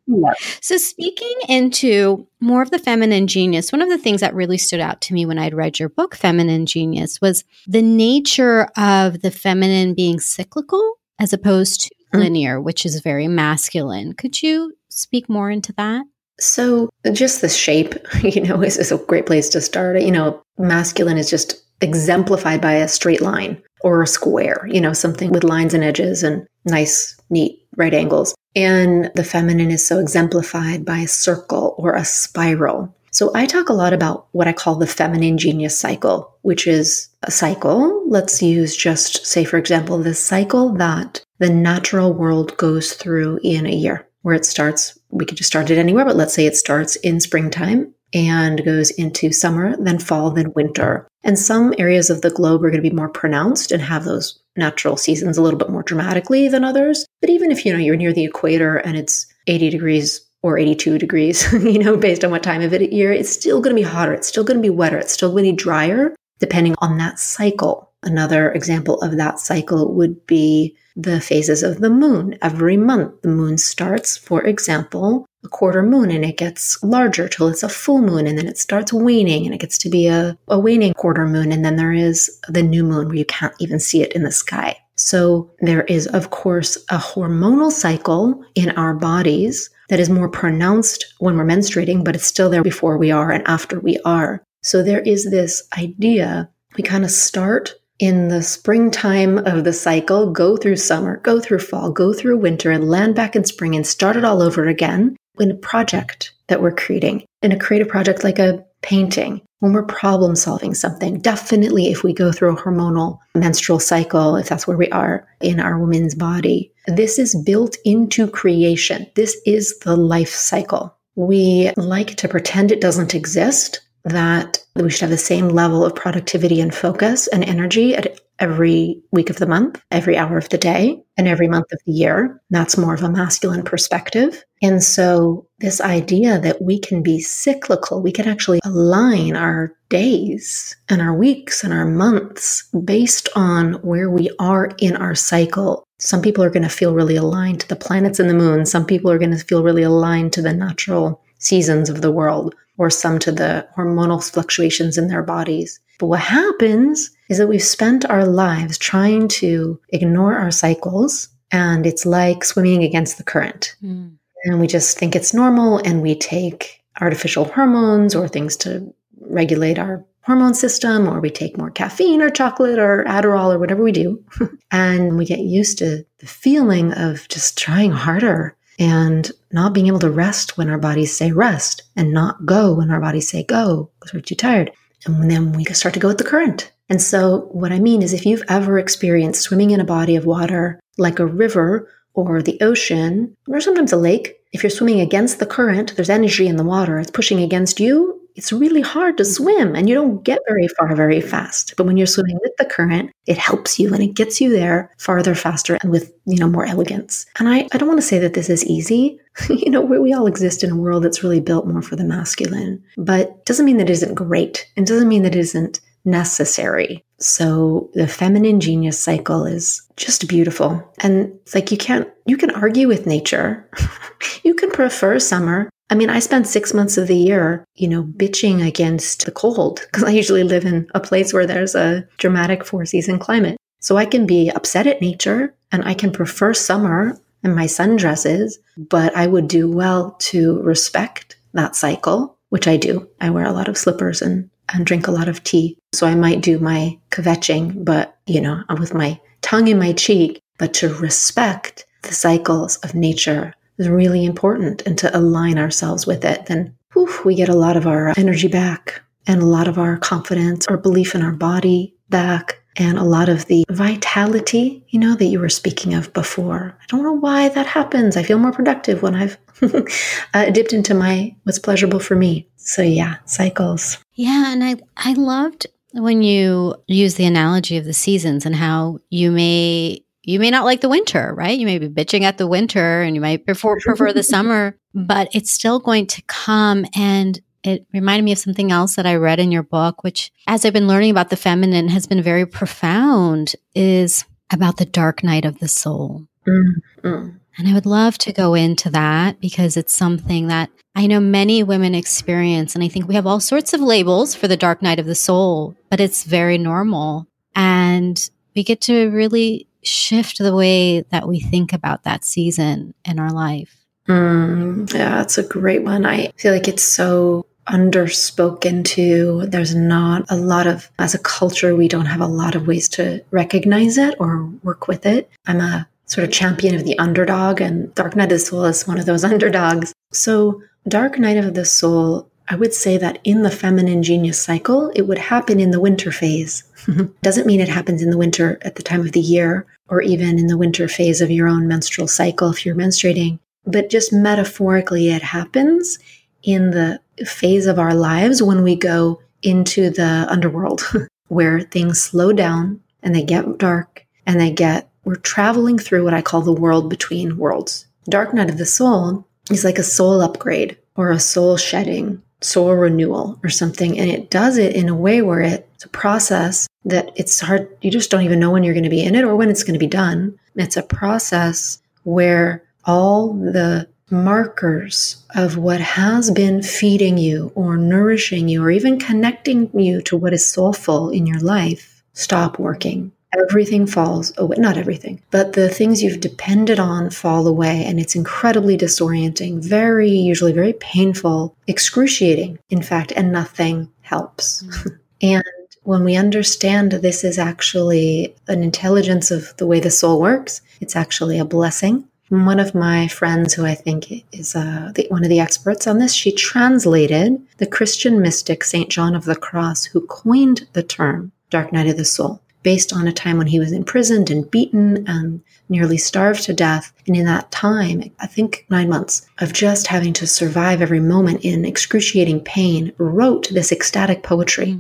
yep. 0.07 0.35
So, 0.61 0.77
speaking 0.77 1.35
into 1.49 2.27
more 2.41 2.63
of 2.63 2.71
the 2.71 2.79
feminine 2.79 3.27
genius, 3.27 3.73
one 3.73 3.83
of 3.83 3.89
the 3.89 3.99
things 3.99 4.21
that 4.21 4.35
really 4.35 4.59
stood 4.59 4.81
out 4.81 5.01
to 5.03 5.15
me 5.15 5.27
when 5.27 5.39
I'd 5.39 5.55
read 5.55 5.79
your 5.79 5.89
book, 5.89 6.15
Feminine 6.15 6.67
Genius, 6.67 7.21
was 7.21 7.45
the 7.67 7.83
nature 7.83 8.69
of 8.77 9.21
the 9.23 9.31
feminine 9.31 9.95
being 9.95 10.21
cyclical 10.21 10.99
as 11.19 11.33
opposed 11.33 11.83
to 11.83 11.91
mm. 12.15 12.21
linear, 12.21 12.61
which 12.61 12.87
is 12.87 13.01
very 13.01 13.29
masculine. 13.29 14.13
Could 14.13 14.43
you 14.43 14.75
speak 14.89 15.29
more 15.29 15.51
into 15.51 15.73
that? 15.75 16.05
So, 16.41 16.89
just 17.13 17.41
the 17.41 17.49
shape, 17.49 17.95
you 18.23 18.41
know, 18.43 18.63
is, 18.63 18.77
is 18.77 18.93
a 18.93 18.99
great 18.99 19.27
place 19.27 19.49
to 19.51 19.61
start. 19.61 20.01
You 20.03 20.13
know, 20.13 20.43
masculine 20.59 21.19
is 21.19 21.31
just 21.31 21.63
exemplified 21.81 22.61
by 22.61 22.73
a 22.75 22.89
straight 22.89 23.21
line 23.21 23.63
or 23.83 24.03
a 24.03 24.07
square, 24.07 24.67
you 24.69 24.81
know, 24.81 24.93
something 24.93 25.31
with 25.31 25.45
lines 25.45 25.75
and 25.75 25.85
edges 25.85 26.23
and 26.23 26.47
nice, 26.65 27.17
neat 27.31 27.63
right 27.77 27.95
angles. 27.95 28.35
And 28.57 29.11
the 29.15 29.25
feminine 29.25 29.71
is 29.71 29.87
so 29.87 29.99
exemplified 29.99 30.85
by 30.85 30.99
a 30.99 31.09
circle 31.09 31.77
or 31.79 31.95
a 31.95 32.05
spiral. 32.05 32.95
So 33.13 33.31
I 33.35 33.47
talk 33.47 33.69
a 33.69 33.75
lot 33.75 33.93
about 33.93 34.27
what 34.33 34.49
I 34.49 34.53
call 34.53 34.77
the 34.77 34.87
feminine 34.87 35.39
genius 35.39 35.79
cycle, 35.79 36.37
which 36.43 36.67
is 36.67 37.09
a 37.23 37.31
cycle. 37.31 38.05
Let's 38.09 38.43
use 38.43 38.77
just, 38.77 39.27
say, 39.27 39.45
for 39.45 39.57
example, 39.57 39.99
the 39.99 40.15
cycle 40.15 40.73
that 40.75 41.25
the 41.39 41.51
natural 41.51 42.13
world 42.13 42.57
goes 42.57 42.93
through 42.93 43.41
in 43.43 43.67
a 43.67 43.75
year, 43.75 44.09
where 44.23 44.35
it 44.35 44.45
starts. 44.45 44.98
We 45.11 45.25
could 45.25 45.37
just 45.37 45.49
start 45.49 45.71
it 45.71 45.79
anywhere, 45.79 46.05
but 46.05 46.17
let's 46.17 46.35
say 46.35 46.47
it 46.47 46.57
starts 46.57 46.97
in 46.97 47.21
springtime 47.21 47.95
and 48.15 48.65
goes 48.65 48.91
into 48.91 49.33
summer, 49.33 49.77
then 49.77 49.99
fall, 49.99 50.31
then 50.31 50.53
winter. 50.55 51.07
And 51.25 51.39
some 51.39 51.75
areas 51.79 52.11
of 52.11 52.23
the 52.23 52.31
globe 52.31 52.65
are 52.65 52.71
going 52.71 52.83
to 52.83 52.91
be 52.91 52.95
more 52.95 53.09
pronounced 53.09 53.73
and 53.73 53.83
have 53.83 54.05
those 54.05 54.39
natural 54.57 54.97
seasons 54.97 55.37
a 55.37 55.43
little 55.43 55.59
bit 55.59 55.71
more 55.71 55.83
dramatically 55.83 56.49
than 56.49 56.65
others. 56.65 57.07
But 57.21 57.31
even 57.31 57.51
if 57.51 57.65
you 57.65 57.73
know 57.73 57.79
you're 57.79 57.97
near 57.97 58.13
the 58.13 58.25
equator 58.25 58.77
and 58.77 58.97
it's 58.97 59.27
80 59.47 59.71
degrees 59.71 60.25
or 60.43 60.59
82 60.59 60.99
degrees, 60.99 61.53
you 61.53 61.79
know, 61.79 61.97
based 61.97 62.25
on 62.25 62.31
what 62.31 62.43
time 62.43 62.63
of 62.63 62.73
it 62.73 62.93
year, 62.93 63.13
it's 63.13 63.31
still 63.31 63.61
going 63.61 63.75
to 63.75 63.83
be 63.83 63.89
hotter. 63.89 64.13
It's 64.13 64.29
still 64.29 64.45
going 64.45 64.59
to 64.59 64.63
be 64.63 64.71
wetter. 64.71 64.99
It's 64.99 65.13
still 65.13 65.31
going 65.31 65.45
to 65.45 65.53
be 65.53 65.57
drier, 65.57 66.15
depending 66.39 66.75
on 66.79 66.99
that 66.99 67.19
cycle. 67.19 67.88
Another 68.03 68.53
example 68.53 69.01
of 69.03 69.17
that 69.17 69.39
cycle 69.41 69.93
would 69.95 70.27
be 70.27 70.77
the 70.95 71.21
phases 71.21 71.63
of 71.63 71.81
the 71.81 71.91
moon. 71.91 72.39
Every 72.43 72.77
month, 72.77 73.23
the 73.23 73.29
moon 73.29 73.59
starts, 73.59 74.17
for 74.17 74.45
example, 74.45 75.27
a 75.45 75.49
quarter 75.49 75.83
moon 75.83 76.11
and 76.11 76.25
it 76.25 76.37
gets 76.37 76.83
larger 76.83 77.29
till 77.29 77.49
it's 77.49 77.63
a 77.63 77.69
full 77.69 78.03
moon 78.03 78.27
and 78.27 78.37
then 78.37 78.49
it 78.49 78.59
starts 78.59 78.93
waning 78.93 79.45
and 79.45 79.55
it 79.55 79.61
gets 79.61 79.79
to 79.79 79.89
be 79.89 80.07
a, 80.09 80.37
a 80.49 80.59
waning 80.59 80.95
quarter 80.95 81.27
moon 81.27 81.53
and 81.53 81.65
then 81.65 81.77
there 81.77 81.93
is 81.93 82.41
the 82.49 82.63
new 82.63 82.83
moon 82.83 83.07
where 83.07 83.17
you 83.17 83.25
can't 83.25 83.55
even 83.61 83.79
see 83.79 84.03
it 84.03 84.13
in 84.13 84.23
the 84.23 84.33
sky. 84.33 84.77
So 84.97 85.51
there 85.61 85.85
is, 85.85 86.09
of 86.09 86.31
course, 86.31 86.77
a 86.91 86.99
hormonal 86.99 87.71
cycle 87.71 88.43
in 88.57 88.71
our 88.71 88.95
bodies 88.95 89.71
that 89.89 90.01
is 90.01 90.11
more 90.11 90.29
pronounced 90.29 91.15
when 91.19 91.37
we're 91.37 91.45
menstruating, 91.45 92.05
but 92.05 92.17
it's 92.17 92.27
still 92.27 92.51
there 92.51 92.65
before 92.65 92.99
we 92.99 93.11
are 93.13 93.31
and 93.31 93.47
after 93.47 93.79
we 93.79 93.99
are. 94.05 94.43
So 94.63 94.83
there 94.83 95.01
is 95.01 95.31
this 95.31 95.63
idea 95.79 96.51
we 96.77 96.83
kind 96.83 97.05
of 97.05 97.11
start 97.11 97.75
in 97.99 98.29
the 98.29 98.43
springtime 98.43 99.39
of 99.39 99.65
the 99.65 99.73
cycle, 99.73 100.31
go 100.31 100.57
through 100.57 100.77
summer, 100.77 101.19
go 101.19 101.41
through 101.41 101.59
fall, 101.59 101.91
go 101.91 102.13
through 102.13 102.39
winter, 102.39 102.71
and 102.71 102.89
land 102.89 103.15
back 103.15 103.35
in 103.35 103.45
spring 103.45 103.75
and 103.75 103.87
start 103.87 104.17
it 104.17 104.25
all 104.25 104.43
over 104.43 104.67
again 104.67 105.17
in 105.41 105.51
a 105.51 105.57
project 105.57 106.33
that 106.49 106.63
we're 106.63 106.73
creating, 106.73 107.25
in 107.43 107.53
a 107.53 107.59
creative 107.59 107.89
project 107.89 108.25
like 108.25 108.39
a 108.39 108.65
painting, 108.83 109.41
when 109.59 109.73
we're 109.73 109.85
problem 109.85 110.37
solving 110.37 110.75
something. 110.75 111.19
Definitely, 111.19 111.89
if 111.89 112.05
we 112.05 112.13
go 112.13 112.31
through 112.31 112.57
a 112.57 112.61
hormonal 112.61 113.19
menstrual 113.35 113.81
cycle, 113.81 114.37
if 114.37 114.49
that's 114.49 114.67
where 114.67 114.77
we 114.77 114.89
are 114.91 115.27
in 115.41 115.59
our 115.59 115.79
woman's 115.79 116.15
body, 116.15 116.73
this 116.87 117.19
is 117.19 117.35
built 117.45 117.77
into 117.85 118.29
creation. 118.29 119.07
This 119.15 119.37
is 119.45 119.79
the 119.81 119.97
life 119.97 120.31
cycle. 120.31 120.97
We 121.17 121.73
like 121.77 122.15
to 122.17 122.29
pretend 122.29 122.71
it 122.71 122.81
doesn't 122.81 123.15
exist, 123.15 123.81
that 124.05 124.59
we 124.85 124.91
should 124.91 125.03
have 125.03 125.11
the 125.11 125.19
same 125.19 125.49
level 125.49 125.85
of 125.85 125.95
productivity 125.95 126.61
and 126.61 126.75
focus 126.75 127.27
and 127.29 127.45
energy 127.45 127.95
at 127.95 128.21
every 128.39 129.03
week 129.11 129.31
of 129.31 129.37
the 129.37 129.47
month, 129.47 129.83
every 129.91 130.17
hour 130.17 130.39
of 130.39 130.49
the 130.49 130.59
day, 130.59 131.03
and 131.17 131.27
every 131.27 131.49
month 131.49 131.67
of 131.73 131.81
the 131.87 131.93
year. 131.93 132.41
That's 132.51 132.79
more 132.79 132.95
of 132.95 133.03
a 133.03 133.11
masculine 133.11 133.63
perspective. 133.63 134.45
And 134.63 134.83
so, 134.83 135.47
this 135.59 135.81
idea 135.81 136.39
that 136.41 136.63
we 136.63 136.79
can 136.79 137.03
be 137.03 137.21
cyclical, 137.21 138.01
we 138.03 138.13
can 138.13 138.29
actually 138.29 138.61
align 138.65 139.37
our 139.37 139.75
days 139.89 140.77
and 140.89 141.01
our 141.01 141.15
weeks 141.15 141.65
and 141.65 141.73
our 141.73 141.87
months 141.87 142.69
based 142.85 143.29
on 143.35 143.75
where 143.75 144.11
we 144.11 144.31
are 144.39 144.71
in 144.79 144.97
our 144.97 145.15
cycle. 145.15 145.85
Some 145.99 146.23
people 146.23 146.45
are 146.45 146.51
going 146.51 146.63
to 146.63 146.69
feel 146.69 146.95
really 146.95 147.17
aligned 147.17 147.61
to 147.61 147.69
the 147.69 147.77
planets 147.77 148.21
and 148.21 148.31
the 148.31 148.35
moon. 148.35 148.67
Some 148.67 148.87
people 148.87 149.11
are 149.11 149.19
going 149.19 149.37
to 149.37 149.45
feel 149.45 149.65
really 149.65 149.83
aligned 149.83 150.33
to 150.35 150.43
the 150.43 150.53
natural 150.53 151.21
seasons 151.39 151.89
of 151.89 152.03
the 152.03 152.13
world 152.13 152.55
or 152.77 152.91
some 152.91 153.19
to 153.19 153.33
the 153.33 153.67
hormonal 153.77 154.23
fluctuations 154.23 154.97
in 154.97 155.09
their 155.09 155.23
bodies. 155.23 155.81
But 155.99 156.07
what 156.07 156.21
happens 156.21 157.11
is 157.29 157.39
that 157.39 157.49
we've 157.49 157.63
spent 157.63 158.09
our 158.09 158.25
lives 158.25 158.79
trying 158.79 159.29
to 159.29 159.81
ignore 159.91 160.37
our 160.37 160.53
cycles, 160.53 161.29
and 161.51 161.87
it's 161.87 162.07
like 162.07 162.45
swimming 162.45 162.85
against 162.85 163.19
the 163.19 163.25
current. 163.25 163.75
Mm. 163.83 164.17
And 164.45 164.61
we 164.61 164.69
just 164.69 164.97
think 164.97 165.17
it's 165.17 165.35
normal, 165.35 165.79
and 165.79 166.01
we 166.01 166.15
take 166.15 166.85
artificial 167.01 167.45
hormones 167.45 168.15
or 168.15 168.29
things 168.29 168.57
to 168.59 168.95
regulate 169.21 169.79
our 169.79 170.05
hormone 170.23 170.55
system, 170.55 171.09
or 171.09 171.21
we 171.21 171.31
take 171.31 171.59
more 171.59 171.71
caffeine 171.71 172.23
or 172.23 172.31
chocolate 172.31 172.79
or 172.79 173.05
Adderall 173.09 173.53
or 173.53 173.59
whatever 173.59 173.83
we 173.83 173.93
do. 173.93 174.23
and 174.71 175.19
we 175.19 175.25
get 175.25 175.41
used 175.41 175.79
to 175.79 176.05
the 176.21 176.27
feeling 176.27 176.93
of 176.93 177.27
just 177.29 177.59
trying 177.59 177.91
harder 177.91 178.55
and 178.79 179.31
not 179.53 179.73
being 179.73 179.87
able 179.87 179.99
to 179.99 180.11
rest 180.11 180.57
when 180.57 180.71
our 180.71 180.79
bodies 180.79 181.17
say 181.17 181.33
rest 181.33 181.83
and 181.97 182.13
not 182.13 182.47
go 182.47 182.75
when 182.75 182.91
our 182.91 183.01
bodies 183.01 183.29
say 183.29 183.43
go 183.43 183.91
because 183.99 184.15
we're 184.15 184.21
too 184.21 184.35
tired. 184.35 184.71
And 185.07 185.31
then 185.31 185.53
we 185.53 185.65
start 185.65 185.95
to 185.95 186.01
go 186.01 186.09
with 186.09 186.19
the 186.19 186.25
current. 186.25 186.73
And 186.89 187.03
so, 187.03 187.49
what 187.53 187.73
I 187.73 187.79
mean 187.79 188.03
is, 188.03 188.13
if 188.15 188.25
you've 188.25 188.43
ever 188.49 188.79
experienced 188.79 189.43
swimming 189.43 189.71
in 189.71 189.81
a 189.81 189.85
body 189.85 190.17
of 190.17 190.25
water 190.25 190.81
like 190.97 191.19
a 191.19 191.27
river 191.27 191.91
or 192.15 192.43
the 192.43 192.59
ocean, 192.61 193.37
or 193.47 193.61
sometimes 193.61 193.93
a 193.93 193.97
lake, 193.97 194.37
if 194.53 194.63
you're 194.63 194.71
swimming 194.71 195.01
against 195.01 195.39
the 195.39 195.47
current, 195.47 195.95
there's 195.95 196.11
energy 196.11 196.49
in 196.49 196.57
the 196.57 196.65
water, 196.65 196.99
it's 196.99 197.11
pushing 197.11 197.43
against 197.43 197.79
you, 197.79 198.21
it's 198.39 198.53
really 198.53 198.81
hard 198.81 199.17
to 199.17 199.25
mm-hmm. 199.25 199.33
swim 199.33 199.75
and 199.75 199.89
you 199.89 199.95
don't 199.95 200.23
get 200.23 200.39
very 200.49 200.69
far 200.69 200.95
very 200.95 201.21
fast. 201.21 201.75
But 201.77 201.87
when 201.87 201.97
you're 201.97 202.07
swimming 202.07 202.39
with 202.41 202.57
the 202.57 202.65
current, 202.65 203.11
it 203.27 203.37
helps 203.37 203.79
you 203.79 203.93
and 203.93 204.03
it 204.03 204.15
gets 204.15 204.41
you 204.41 204.51
there 204.51 204.95
farther 204.97 205.35
faster 205.35 205.77
and 205.83 205.91
with, 205.91 206.13
you 206.25 206.39
know, 206.39 206.49
more 206.49 206.65
elegance. 206.65 207.27
And 207.39 207.49
I, 207.49 207.69
I 207.73 207.79
don't 207.79 207.89
want 207.89 208.01
to 208.01 208.07
say 208.07 208.21
that 208.21 208.35
this 208.35 208.49
is 208.49 208.65
easy. 208.65 209.19
you 209.51 209.71
know, 209.71 209.81
we, 209.81 209.99
we 209.99 210.13
all 210.13 210.27
exist 210.27 210.63
in 210.63 210.71
a 210.71 210.77
world 210.77 211.03
that's 211.03 211.25
really 211.25 211.41
built 211.41 211.67
more 211.67 211.83
for 211.83 211.97
the 211.97 212.05
masculine, 212.05 212.83
but 212.97 213.45
doesn't 213.45 213.67
mean 213.67 213.79
that 213.79 213.91
it 213.91 213.95
isn't 213.95 214.15
great. 214.15 214.71
And 214.77 214.89
it 214.89 214.93
doesn't 214.93 215.09
mean 215.09 215.25
that 215.25 215.35
it 215.35 215.41
isn't 215.41 215.81
necessary. 216.05 217.05
So 217.19 217.91
the 217.95 218.07
feminine 218.07 218.61
genius 218.61 219.01
cycle 219.01 219.45
is 219.47 219.83
just 219.97 220.29
beautiful. 220.29 220.89
And 220.99 221.33
it's 221.43 221.57
like 221.57 221.73
you 221.73 221.77
can't 221.77 222.09
you 222.27 222.37
can 222.37 222.53
argue 222.53 222.87
with 222.87 223.07
nature. 223.07 223.69
you 224.45 224.55
can 224.55 224.71
prefer 224.71 225.19
summer. 225.19 225.69
I 225.91 225.95
mean, 225.95 226.11
I 226.11 226.19
spend 226.19 226.47
six 226.47 226.75
months 226.75 226.99
of 226.99 227.09
the 227.09 227.17
year, 227.17 227.65
you 227.75 227.89
know, 227.89 228.03
bitching 228.03 228.67
against 228.67 229.25
the 229.25 229.31
cold 229.31 229.81
because 229.87 230.05
I 230.05 230.11
usually 230.11 230.45
live 230.45 230.65
in 230.67 230.87
a 230.95 231.01
place 231.01 231.33
where 231.33 231.47
there's 231.47 231.75
a 231.75 232.07
dramatic 232.19 232.65
four 232.65 232.85
season 232.85 233.19
climate. 233.19 233.57
So 233.81 233.97
I 233.97 234.05
can 234.05 234.27
be 234.27 234.51
upset 234.51 234.87
at 234.87 235.01
nature 235.01 235.55
and 235.73 235.85
I 235.85 235.95
can 235.95 236.13
prefer 236.13 236.53
summer 236.53 237.19
and 237.43 237.55
my 237.55 237.65
sundresses, 237.65 238.55
but 238.77 239.17
I 239.17 239.27
would 239.27 239.49
do 239.49 239.71
well 239.71 240.17
to 240.21 240.61
respect 240.63 241.37
that 241.55 241.77
cycle, 241.77 242.37
which 242.51 242.69
I 242.69 242.77
do. 242.77 243.09
I 243.21 243.31
wear 243.31 243.47
a 243.47 243.53
lot 243.53 243.69
of 243.69 243.79
slippers 243.79 244.21
and, 244.21 244.51
and 244.73 244.85
drink 244.85 245.07
a 245.07 245.13
lot 245.13 245.29
of 245.29 245.43
tea. 245.45 245.79
So 245.95 246.07
I 246.07 246.15
might 246.15 246.43
do 246.43 246.59
my 246.59 246.99
kvetching, 247.11 247.85
but, 247.85 248.19
you 248.27 248.41
know, 248.41 248.63
with 248.79 248.93
my 248.93 249.21
tongue 249.41 249.69
in 249.69 249.79
my 249.79 249.93
cheek, 249.93 250.43
but 250.59 250.75
to 250.75 250.93
respect 250.95 251.87
the 252.03 252.13
cycles 252.13 252.77
of 252.79 252.95
nature 252.95 253.55
is 253.79 253.89
really 253.89 254.25
important 254.25 254.83
and 254.87 254.99
to 254.99 255.17
align 255.17 255.59
ourselves 255.59 256.07
with 256.07 256.25
it, 256.25 256.47
then 256.47 256.77
whew, 256.93 257.09
we 257.25 257.35
get 257.35 257.49
a 257.49 257.57
lot 257.57 257.77
of 257.77 257.87
our 257.87 258.13
energy 258.17 258.49
back 258.49 259.03
and 259.27 259.43
a 259.43 259.47
lot 259.47 259.69
of 259.69 259.79
our 259.79 259.97
confidence 259.99 260.67
or 260.69 260.77
belief 260.77 261.15
in 261.15 261.23
our 261.23 261.33
body 261.33 261.95
back 262.09 262.61
and 262.77 262.97
a 262.97 263.05
lot 263.05 263.29
of 263.29 263.47
the 263.47 263.65
vitality, 263.71 264.85
you 264.89 265.01
know, 265.01 265.17
that 265.17 265.27
you 265.27 265.41
were 265.41 265.49
speaking 265.49 265.95
of 265.95 266.13
before. 266.13 266.77
I 266.81 266.85
don't 266.87 267.03
know 267.03 267.13
why 267.13 267.49
that 267.51 267.67
happens. 267.67 268.17
I 268.17 268.23
feel 268.23 268.39
more 268.39 268.53
productive 268.53 269.03
when 269.03 269.17
I've 269.17 269.37
uh, 270.35 270.51
dipped 270.51 270.73
into 270.73 270.95
my 270.95 271.35
what's 271.43 271.59
pleasurable 271.59 271.99
for 271.99 272.15
me. 272.15 272.49
So 272.57 272.83
yeah, 272.83 273.17
cycles. 273.25 273.99
Yeah, 274.15 274.53
and 274.53 274.63
I 274.63 274.77
I 274.97 275.15
loved 275.15 275.67
when 275.93 276.23
you 276.23 276.75
use 276.87 277.17
the 277.17 277.27
analogy 277.27 277.77
of 277.77 277.85
the 277.85 277.93
seasons 277.93 278.47
and 278.47 278.55
how 278.55 278.99
you 279.11 279.31
may 279.31 280.05
you 280.29 280.39
may 280.39 280.51
not 280.51 280.67
like 280.67 280.83
the 280.83 280.91
winter, 280.91 281.33
right? 281.35 281.59
You 281.59 281.65
may 281.65 281.79
be 281.79 281.89
bitching 281.89 282.21
at 282.21 282.37
the 282.37 282.47
winter 282.47 283.01
and 283.01 283.15
you 283.15 283.21
might 283.23 283.47
prefer, 283.47 283.79
prefer 283.81 284.13
the 284.13 284.23
summer, 284.35 284.77
but 284.93 285.29
it's 285.33 285.51
still 285.51 285.79
going 285.79 286.07
to 286.09 286.23
come. 286.27 286.85
And 286.95 287.41
it 287.65 287.87
reminded 287.95 288.25
me 288.25 288.33
of 288.33 288.39
something 288.39 288.71
else 288.71 288.97
that 288.97 289.07
I 289.07 289.15
read 289.15 289.41
in 289.41 289.51
your 289.51 289.63
book, 289.63 290.05
which, 290.05 290.31
as 290.47 290.67
I've 290.67 290.75
been 290.75 290.87
learning 290.87 291.13
about 291.13 291.31
the 291.31 291.37
feminine, 291.37 291.89
has 291.89 292.07
been 292.07 292.23
very 292.23 292.45
profound, 292.45 293.57
is 293.75 294.27
about 294.53 294.77
the 294.77 294.85
dark 294.85 295.23
night 295.23 295.47
of 295.47 295.61
the 295.61 295.69
soul. 295.69 296.27
Mm-hmm. 296.47 297.31
And 297.57 297.69
I 297.69 297.73
would 297.73 297.87
love 297.87 298.19
to 298.19 298.33
go 298.33 298.53
into 298.53 298.91
that 298.91 299.41
because 299.41 299.79
it's 299.79 299.95
something 299.95 300.49
that 300.49 300.69
I 300.95 301.07
know 301.07 301.21
many 301.21 301.63
women 301.63 301.95
experience. 301.95 302.75
And 302.75 302.85
I 302.85 302.89
think 302.89 303.09
we 303.09 303.15
have 303.15 303.27
all 303.27 303.41
sorts 303.41 303.73
of 303.73 303.81
labels 303.81 304.35
for 304.35 304.47
the 304.47 304.59
dark 304.59 304.83
night 304.83 304.99
of 304.99 305.07
the 305.07 305.15
soul, 305.15 305.75
but 305.89 306.01
it's 306.01 306.25
very 306.25 306.59
normal. 306.59 307.27
And 307.55 308.29
we 308.55 308.63
get 308.63 308.83
to 308.83 309.09
really 309.11 309.68
shift 309.89 310.39
the 310.39 310.55
way 310.55 311.01
that 311.11 311.27
we 311.27 311.41
think 311.41 311.73
about 311.73 312.05
that 312.05 312.25
season 312.25 312.95
in 313.05 313.19
our 313.19 313.33
life. 313.33 313.87
Mm, 314.09 314.93
yeah, 314.93 315.17
that's 315.17 315.39
a 315.39 315.43
great 315.43 315.83
one. 315.83 316.07
I 316.07 316.31
feel 316.37 316.53
like 316.53 316.69
it's 316.69 316.83
so 316.83 317.47
underspoken 317.69 318.85
to. 318.85 319.47
There's 319.47 319.75
not 319.75 320.25
a 320.31 320.37
lot 320.37 320.67
of, 320.67 320.91
as 320.99 321.15
a 321.15 321.19
culture, 321.19 321.77
we 321.77 321.89
don't 321.89 322.07
have 322.07 322.21
a 322.21 322.27
lot 322.27 322.55
of 322.55 322.67
ways 322.67 322.89
to 322.91 323.23
recognize 323.31 323.99
it 323.99 324.15
or 324.19 324.47
work 324.63 324.89
with 324.89 325.07
it. 325.07 325.31
I'm 325.47 325.61
a 325.61 325.87
sort 326.07 326.27
of 326.27 326.33
champion 326.33 326.75
of 326.75 326.85
the 326.85 326.99
underdog, 326.99 327.61
and 327.61 327.95
Dark 327.95 328.17
Night 328.17 328.25
of 328.25 328.31
the 328.31 328.39
Soul 328.39 328.65
is 328.65 328.87
one 328.87 328.99
of 328.99 329.07
those 329.07 329.25
underdogs. 329.33 329.93
So, 330.13 330.63
Dark 330.87 331.19
Night 331.19 331.37
of 331.37 331.53
the 331.53 331.67
Soul, 331.67 332.31
I 332.49 332.57
would 332.57 332.73
say 332.73 332.97
that 332.97 333.19
in 333.25 333.43
the 333.43 333.51
feminine 333.51 334.03
genius 334.03 334.41
cycle, 334.41 334.91
it 334.97 335.03
would 335.03 335.19
happen 335.19 335.61
in 335.61 335.71
the 335.71 335.81
winter 335.81 336.11
phase. 336.11 336.65
Doesn't 337.23 337.47
mean 337.47 337.61
it 337.61 337.69
happens 337.69 338.01
in 338.01 338.09
the 338.09 338.17
winter 338.17 338.59
at 338.63 338.77
the 338.77 338.83
time 338.83 339.01
of 339.01 339.13
the 339.13 339.21
year 339.21 339.67
or 339.89 340.03
even 340.03 340.39
in 340.39 340.47
the 340.47 340.59
winter 340.59 340.89
phase 340.89 341.21
of 341.21 341.31
your 341.31 341.49
own 341.49 341.67
menstrual 341.67 342.09
cycle 342.09 342.51
if 342.51 342.65
you're 342.65 342.75
menstruating, 342.75 343.39
but 343.67 343.91
just 343.91 344.13
metaphorically, 344.13 345.11
it 345.11 345.23
happens 345.23 345.99
in 346.43 346.71
the 346.71 347.01
phase 347.27 347.67
of 347.67 347.79
our 347.79 347.95
lives 347.95 348.43
when 348.43 348.63
we 348.63 348.77
go 348.77 349.21
into 349.43 349.91
the 349.91 350.27
underworld 350.29 350.83
where 351.29 351.61
things 351.61 352.01
slow 352.01 352.33
down 352.33 352.81
and 353.03 353.15
they 353.15 353.23
get 353.23 353.59
dark 353.59 354.07
and 354.27 354.41
they 354.41 354.51
get, 354.51 354.89
we're 355.05 355.17
traveling 355.17 355.79
through 355.79 356.05
what 356.05 356.15
I 356.15 356.23
call 356.23 356.43
the 356.43 356.53
world 356.53 356.91
between 356.91 357.39
worlds. 357.39 357.87
Dark 358.09 358.33
night 358.33 358.51
of 358.51 358.59
the 358.59 358.67
soul 358.67 359.27
is 359.51 359.65
like 359.65 359.79
a 359.79 359.83
soul 359.83 360.21
upgrade 360.21 360.77
or 360.97 361.11
a 361.11 361.21
soul 361.21 361.57
shedding, 361.57 362.23
soul 362.41 362.75
renewal 362.75 363.39
or 363.43 363.51
something. 363.51 363.99
And 363.99 364.11
it 364.11 364.31
does 364.31 364.59
it 364.59 364.75
in 364.75 364.89
a 364.89 364.95
way 364.95 365.23
where 365.23 365.41
it's 365.41 365.85
a 365.85 365.89
process 365.89 366.69
that 366.85 367.11
it's 367.17 367.41
hard, 367.41 367.69
you 367.83 367.91
just 367.91 368.11
don't 368.11 368.23
even 368.23 368.41
know 368.41 368.51
when 368.51 368.63
you're 368.63 368.75
going 368.75 368.85
to 368.85 368.91
be 368.91 369.03
in 369.03 369.15
it 369.15 369.25
or 369.25 369.37
when 369.37 369.51
it's 369.51 369.65
going 369.65 369.75
to 369.75 369.79
be 369.79 369.87
done. 369.87 370.39
It's 370.55 370.77
a 370.77 370.83
process 370.83 371.81
where 372.05 372.63
all 372.85 373.35
the 373.35 373.89
markers 374.11 375.23
of 375.35 375.59
what 375.59 375.81
has 375.81 376.31
been 376.31 376.63
feeding 376.63 377.19
you 377.19 377.53
or 377.55 377.77
nourishing 377.77 378.49
you 378.49 378.65
or 378.65 378.71
even 378.71 378.99
connecting 378.99 379.71
you 379.79 380.01
to 380.03 380.17
what 380.17 380.33
is 380.33 380.47
soulful 380.47 381.11
in 381.11 381.27
your 381.27 381.41
life 381.41 382.03
stop 382.15 382.59
working 382.59 383.13
everything 383.37 383.87
falls 383.87 384.33
away. 384.39 384.57
Not 384.59 384.77
everything, 384.77 385.21
but 385.31 385.53
the 385.53 385.69
things 385.69 386.03
you've 386.03 386.21
depended 386.21 386.79
on 386.79 387.11
fall 387.11 387.47
away. 387.47 387.85
And 387.85 388.01
it's 388.01 388.15
incredibly 388.15 388.77
disorienting, 388.77 389.63
very, 389.63 390.11
usually 390.11 390.53
very 390.53 390.75
painful, 390.75 391.55
excruciating, 391.67 392.59
in 392.71 392.83
fact, 392.83 393.13
and 393.17 393.33
nothing 393.33 393.91
helps. 394.03 394.63
Mm-hmm. 394.63 394.89
and 395.23 395.45
when 395.83 396.05
we 396.05 396.17
understand 396.17 396.93
this 396.93 397.25
is 397.25 397.39
actually 397.39 398.35
an 398.47 398.63
intelligence 398.63 399.31
of 399.31 399.57
the 399.57 399.67
way 399.67 399.81
the 399.81 399.91
soul 399.91 400.21
works, 400.21 400.61
it's 400.81 400.97
actually 400.97 401.39
a 401.39 401.45
blessing. 401.45 402.05
One 402.29 402.61
of 402.61 402.75
my 402.75 403.09
friends, 403.09 403.55
who 403.55 403.65
I 403.65 403.75
think 403.75 404.13
is 404.33 404.55
uh, 404.55 404.93
the, 404.95 405.07
one 405.09 405.25
of 405.25 405.31
the 405.31 405.41
experts 405.41 405.87
on 405.87 405.99
this, 405.99 406.13
she 406.13 406.31
translated 406.31 407.41
the 407.57 407.67
Christian 407.67 408.21
mystic 408.21 408.65
St. 408.65 408.91
John 408.91 409.15
of 409.15 409.25
the 409.25 409.35
Cross, 409.35 409.87
who 409.87 410.07
coined 410.07 410.69
the 410.75 410.83
term 410.83 411.33
dark 411.49 411.73
night 411.73 411.87
of 411.87 411.97
the 411.97 412.05
soul 412.05 412.43
based 412.63 412.93
on 412.93 413.07
a 413.07 413.13
time 413.13 413.39
when 413.39 413.47
he 413.47 413.59
was 413.59 413.73
imprisoned 413.73 414.31
and 414.31 414.51
beaten 414.51 415.05
and 415.09 415.41
nearly 415.69 415.97
starved 415.97 416.43
to 416.45 416.53
death. 416.53 416.93
And 417.07 417.17
in 417.17 417.25
that 417.27 417.51
time, 417.51 418.03
I 418.21 418.27
think 418.27 418.67
nine 418.71 418.89
months 418.89 419.27
of 419.39 419.53
just 419.53 419.87
having 419.87 420.13
to 420.15 420.27
survive 420.27 420.83
every 420.83 421.01
moment 421.01 421.45
in 421.45 421.65
excruciating 421.65 422.41
pain, 422.41 422.93
wrote 422.99 423.49
this 423.51 423.73
ecstatic 423.73 424.23
poetry. 424.23 424.79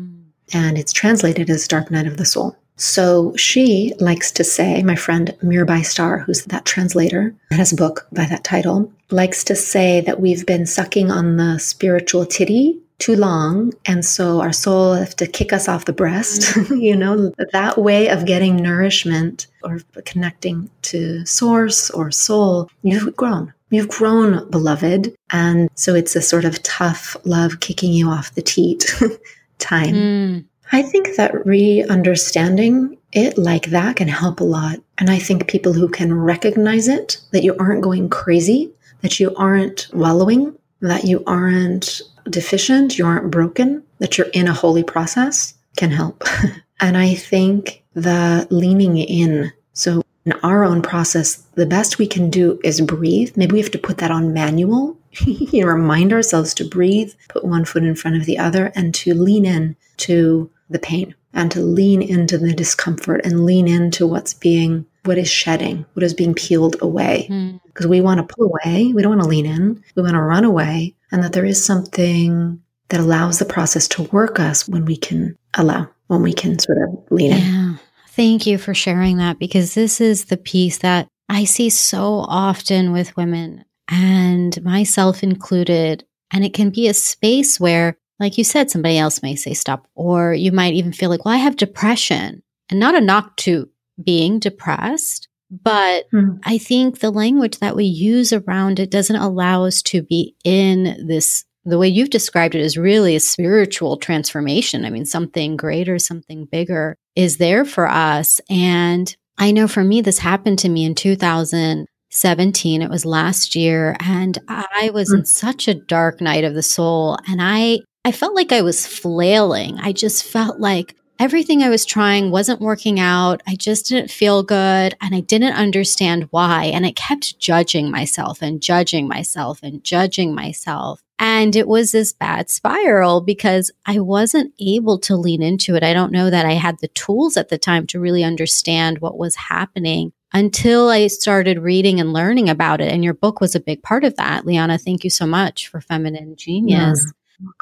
And 0.52 0.78
it's 0.78 0.92
translated 0.92 1.50
as 1.50 1.68
Dark 1.68 1.90
Night 1.90 2.06
of 2.06 2.16
the 2.16 2.24
Soul. 2.24 2.56
So 2.76 3.34
she 3.36 3.92
likes 3.98 4.30
to 4.32 4.44
say, 4.44 4.82
my 4.82 4.94
friend 4.94 5.36
Mirabai 5.42 5.84
Starr, 5.84 6.20
who's 6.20 6.44
that 6.44 6.64
translator, 6.64 7.34
has 7.50 7.72
a 7.72 7.76
book 7.76 8.06
by 8.12 8.24
that 8.26 8.44
title, 8.44 8.92
likes 9.10 9.42
to 9.44 9.56
say 9.56 10.00
that 10.02 10.20
we've 10.20 10.46
been 10.46 10.64
sucking 10.64 11.10
on 11.10 11.36
the 11.38 11.58
spiritual 11.58 12.24
titty 12.24 12.80
too 12.98 13.14
long. 13.16 13.72
And 13.86 14.04
so 14.04 14.40
our 14.40 14.52
soul 14.52 14.94
has 14.94 15.14
to 15.16 15.26
kick 15.26 15.52
us 15.52 15.68
off 15.68 15.84
the 15.84 15.92
breast, 15.92 16.56
you 16.70 16.96
know, 16.96 17.32
that 17.52 17.78
way 17.78 18.08
of 18.08 18.26
getting 18.26 18.56
nourishment 18.56 19.46
or 19.62 19.80
connecting 20.04 20.70
to 20.82 21.24
source 21.24 21.90
or 21.90 22.10
soul, 22.10 22.70
you've 22.82 23.16
grown. 23.16 23.52
You've 23.70 23.88
grown, 23.88 24.48
beloved. 24.50 25.14
And 25.30 25.68
so 25.74 25.94
it's 25.94 26.16
a 26.16 26.22
sort 26.22 26.44
of 26.44 26.62
tough 26.62 27.16
love 27.24 27.60
kicking 27.60 27.92
you 27.92 28.08
off 28.08 28.34
the 28.34 28.42
teat 28.42 28.86
time. 29.58 29.94
Mm. 29.94 30.44
I 30.72 30.82
think 30.82 31.16
that 31.16 31.46
re 31.46 31.84
understanding 31.84 32.98
it 33.12 33.38
like 33.38 33.66
that 33.66 33.96
can 33.96 34.08
help 34.08 34.40
a 34.40 34.44
lot. 34.44 34.78
And 34.98 35.10
I 35.10 35.18
think 35.18 35.48
people 35.48 35.72
who 35.72 35.88
can 35.88 36.12
recognize 36.12 36.88
it, 36.88 37.18
that 37.30 37.42
you 37.42 37.56
aren't 37.58 37.82
going 37.82 38.10
crazy, 38.10 38.70
that 39.00 39.18
you 39.18 39.34
aren't 39.36 39.88
wallowing, 39.92 40.54
that 40.80 41.04
you 41.04 41.22
aren't 41.26 42.02
deficient, 42.30 42.98
you 42.98 43.06
aren't 43.06 43.30
broken, 43.30 43.82
that 43.98 44.16
you're 44.16 44.28
in 44.28 44.48
a 44.48 44.52
holy 44.52 44.82
process 44.82 45.54
can 45.76 45.90
help. 45.90 46.24
and 46.80 46.96
I 46.96 47.14
think 47.14 47.84
the 47.94 48.46
leaning 48.50 48.98
in. 48.98 49.52
So, 49.72 50.02
in 50.24 50.32
our 50.42 50.64
own 50.64 50.82
process, 50.82 51.36
the 51.54 51.64
best 51.64 51.98
we 51.98 52.06
can 52.06 52.28
do 52.28 52.60
is 52.62 52.82
breathe. 52.82 53.36
Maybe 53.36 53.52
we 53.52 53.60
have 53.60 53.70
to 53.70 53.78
put 53.78 53.98
that 53.98 54.10
on 54.10 54.34
manual. 54.34 54.98
you 55.26 55.64
know, 55.64 55.72
remind 55.72 56.12
ourselves 56.12 56.52
to 56.54 56.64
breathe, 56.64 57.14
put 57.28 57.44
one 57.44 57.64
foot 57.64 57.82
in 57.82 57.94
front 57.94 58.16
of 58.16 58.26
the 58.26 58.38
other, 58.38 58.70
and 58.74 58.94
to 58.96 59.14
lean 59.14 59.46
in 59.46 59.76
to 59.98 60.50
the 60.68 60.78
pain 60.78 61.14
and 61.32 61.50
to 61.52 61.60
lean 61.60 62.02
into 62.02 62.36
the 62.36 62.52
discomfort 62.52 63.20
and 63.24 63.46
lean 63.46 63.68
into 63.68 64.06
what's 64.06 64.34
being 64.34 64.84
what 65.04 65.18
is 65.18 65.30
shedding, 65.30 65.86
what 65.94 66.02
is 66.02 66.12
being 66.12 66.34
peeled 66.34 66.76
away. 66.82 67.60
Because 67.66 67.86
mm. 67.86 67.90
we 67.90 68.00
want 68.00 68.18
to 68.18 68.34
pull 68.34 68.46
away, 68.46 68.92
we 68.92 69.02
don't 69.02 69.16
want 69.16 69.22
to 69.22 69.28
lean 69.28 69.46
in, 69.46 69.82
we 69.94 70.02
want 70.02 70.14
to 70.14 70.20
run 70.20 70.44
away, 70.44 70.94
and 71.10 71.22
that 71.22 71.32
there 71.32 71.44
is 71.44 71.64
something 71.64 72.62
that 72.88 73.00
allows 73.00 73.38
the 73.38 73.44
process 73.44 73.86
to 73.88 74.02
work 74.04 74.40
us 74.40 74.68
when 74.68 74.84
we 74.84 74.96
can 74.96 75.36
allow, 75.54 75.88
when 76.06 76.22
we 76.22 76.32
can 76.32 76.58
sort 76.58 76.78
of 76.78 77.04
lean 77.10 77.32
in. 77.32 77.38
Yeah. 77.38 77.74
Thank 78.08 78.46
you 78.46 78.58
for 78.58 78.74
sharing 78.74 79.18
that 79.18 79.38
because 79.38 79.74
this 79.74 80.00
is 80.00 80.26
the 80.26 80.36
piece 80.36 80.78
that 80.78 81.06
I 81.28 81.44
see 81.44 81.70
so 81.70 82.24
often 82.26 82.92
with 82.92 83.16
women 83.16 83.64
and 83.88 84.62
myself 84.64 85.22
included. 85.22 86.04
And 86.30 86.44
it 86.44 86.52
can 86.52 86.70
be 86.70 86.88
a 86.88 86.94
space 86.94 87.60
where, 87.60 87.96
like 88.18 88.36
you 88.36 88.44
said, 88.44 88.70
somebody 88.70 88.98
else 88.98 89.22
may 89.22 89.36
say 89.36 89.54
stop, 89.54 89.86
or 89.94 90.34
you 90.34 90.50
might 90.50 90.74
even 90.74 90.92
feel 90.92 91.10
like, 91.10 91.24
well, 91.24 91.34
I 91.34 91.38
have 91.38 91.56
depression 91.56 92.42
and 92.70 92.80
not 92.80 92.94
a 92.94 93.00
knock 93.00 93.36
to 93.36 93.68
being 94.02 94.38
depressed. 94.38 95.27
But 95.50 96.06
hmm. 96.10 96.36
I 96.44 96.58
think 96.58 96.98
the 96.98 97.10
language 97.10 97.58
that 97.58 97.76
we 97.76 97.84
use 97.84 98.32
around 98.32 98.78
it 98.78 98.90
doesn't 98.90 99.16
allow 99.16 99.64
us 99.64 99.82
to 99.82 100.02
be 100.02 100.34
in 100.44 101.06
this. 101.06 101.44
The 101.64 101.78
way 101.78 101.88
you've 101.88 102.10
described 102.10 102.54
it 102.54 102.60
is 102.60 102.78
really 102.78 103.14
a 103.16 103.20
spiritual 103.20 103.96
transformation. 103.98 104.84
I 104.84 104.90
mean, 104.90 105.04
something 105.04 105.56
greater, 105.56 105.98
something 105.98 106.46
bigger 106.46 106.96
is 107.14 107.36
there 107.36 107.64
for 107.64 107.88
us. 107.88 108.40
And 108.48 109.14
I 109.38 109.52
know 109.52 109.68
for 109.68 109.84
me, 109.84 110.00
this 110.00 110.18
happened 110.18 110.58
to 110.60 110.68
me 110.68 110.84
in 110.84 110.94
2017. 110.94 112.82
It 112.82 112.90
was 112.90 113.04
last 113.04 113.54
year. 113.54 113.96
And 114.00 114.38
I 114.48 114.90
was 114.94 115.12
in 115.12 115.20
hmm. 115.20 115.24
such 115.24 115.68
a 115.68 115.74
dark 115.74 116.20
night 116.20 116.44
of 116.44 116.54
the 116.54 116.62
soul. 116.62 117.18
And 117.28 117.40
I, 117.42 117.80
I 118.04 118.12
felt 118.12 118.34
like 118.34 118.52
I 118.52 118.62
was 118.62 118.86
flailing. 118.86 119.78
I 119.78 119.92
just 119.92 120.24
felt 120.24 120.60
like 120.60 120.94
everything 121.18 121.62
I 121.62 121.68
was 121.68 121.84
trying 121.84 122.30
wasn't 122.30 122.60
working 122.60 123.00
out. 123.00 123.42
I 123.46 123.56
just 123.56 123.86
didn't 123.86 124.10
feel 124.10 124.42
good 124.42 124.94
and 125.00 125.14
I 125.14 125.20
didn't 125.20 125.54
understand 125.54 126.28
why. 126.30 126.64
And 126.66 126.86
I 126.86 126.92
kept 126.92 127.38
judging 127.38 127.90
myself 127.90 128.42
and 128.42 128.60
judging 128.60 129.08
myself 129.08 129.60
and 129.62 129.82
judging 129.82 130.34
myself. 130.34 131.02
And 131.18 131.56
it 131.56 131.66
was 131.66 131.90
this 131.90 132.12
bad 132.12 132.48
spiral 132.48 133.20
because 133.20 133.72
I 133.84 133.98
wasn't 133.98 134.54
able 134.60 134.98
to 135.00 135.16
lean 135.16 135.42
into 135.42 135.74
it. 135.74 135.82
I 135.82 135.92
don't 135.92 136.12
know 136.12 136.30
that 136.30 136.46
I 136.46 136.52
had 136.52 136.78
the 136.78 136.88
tools 136.88 137.36
at 137.36 137.48
the 137.48 137.58
time 137.58 137.86
to 137.88 138.00
really 138.00 138.22
understand 138.22 139.00
what 139.00 139.18
was 139.18 139.34
happening 139.34 140.12
until 140.32 140.90
I 140.90 141.08
started 141.08 141.58
reading 141.58 141.98
and 141.98 142.12
learning 142.12 142.48
about 142.48 142.80
it. 142.80 142.92
And 142.92 143.02
your 143.02 143.14
book 143.14 143.40
was 143.40 143.56
a 143.56 143.60
big 143.60 143.82
part 143.82 144.04
of 144.04 144.16
that. 144.16 144.44
LiYana, 144.44 144.80
thank 144.80 145.02
you 145.02 145.10
so 145.10 145.26
much 145.26 145.68
for 145.68 145.80
Feminine 145.80 146.36
Genius. 146.36 147.04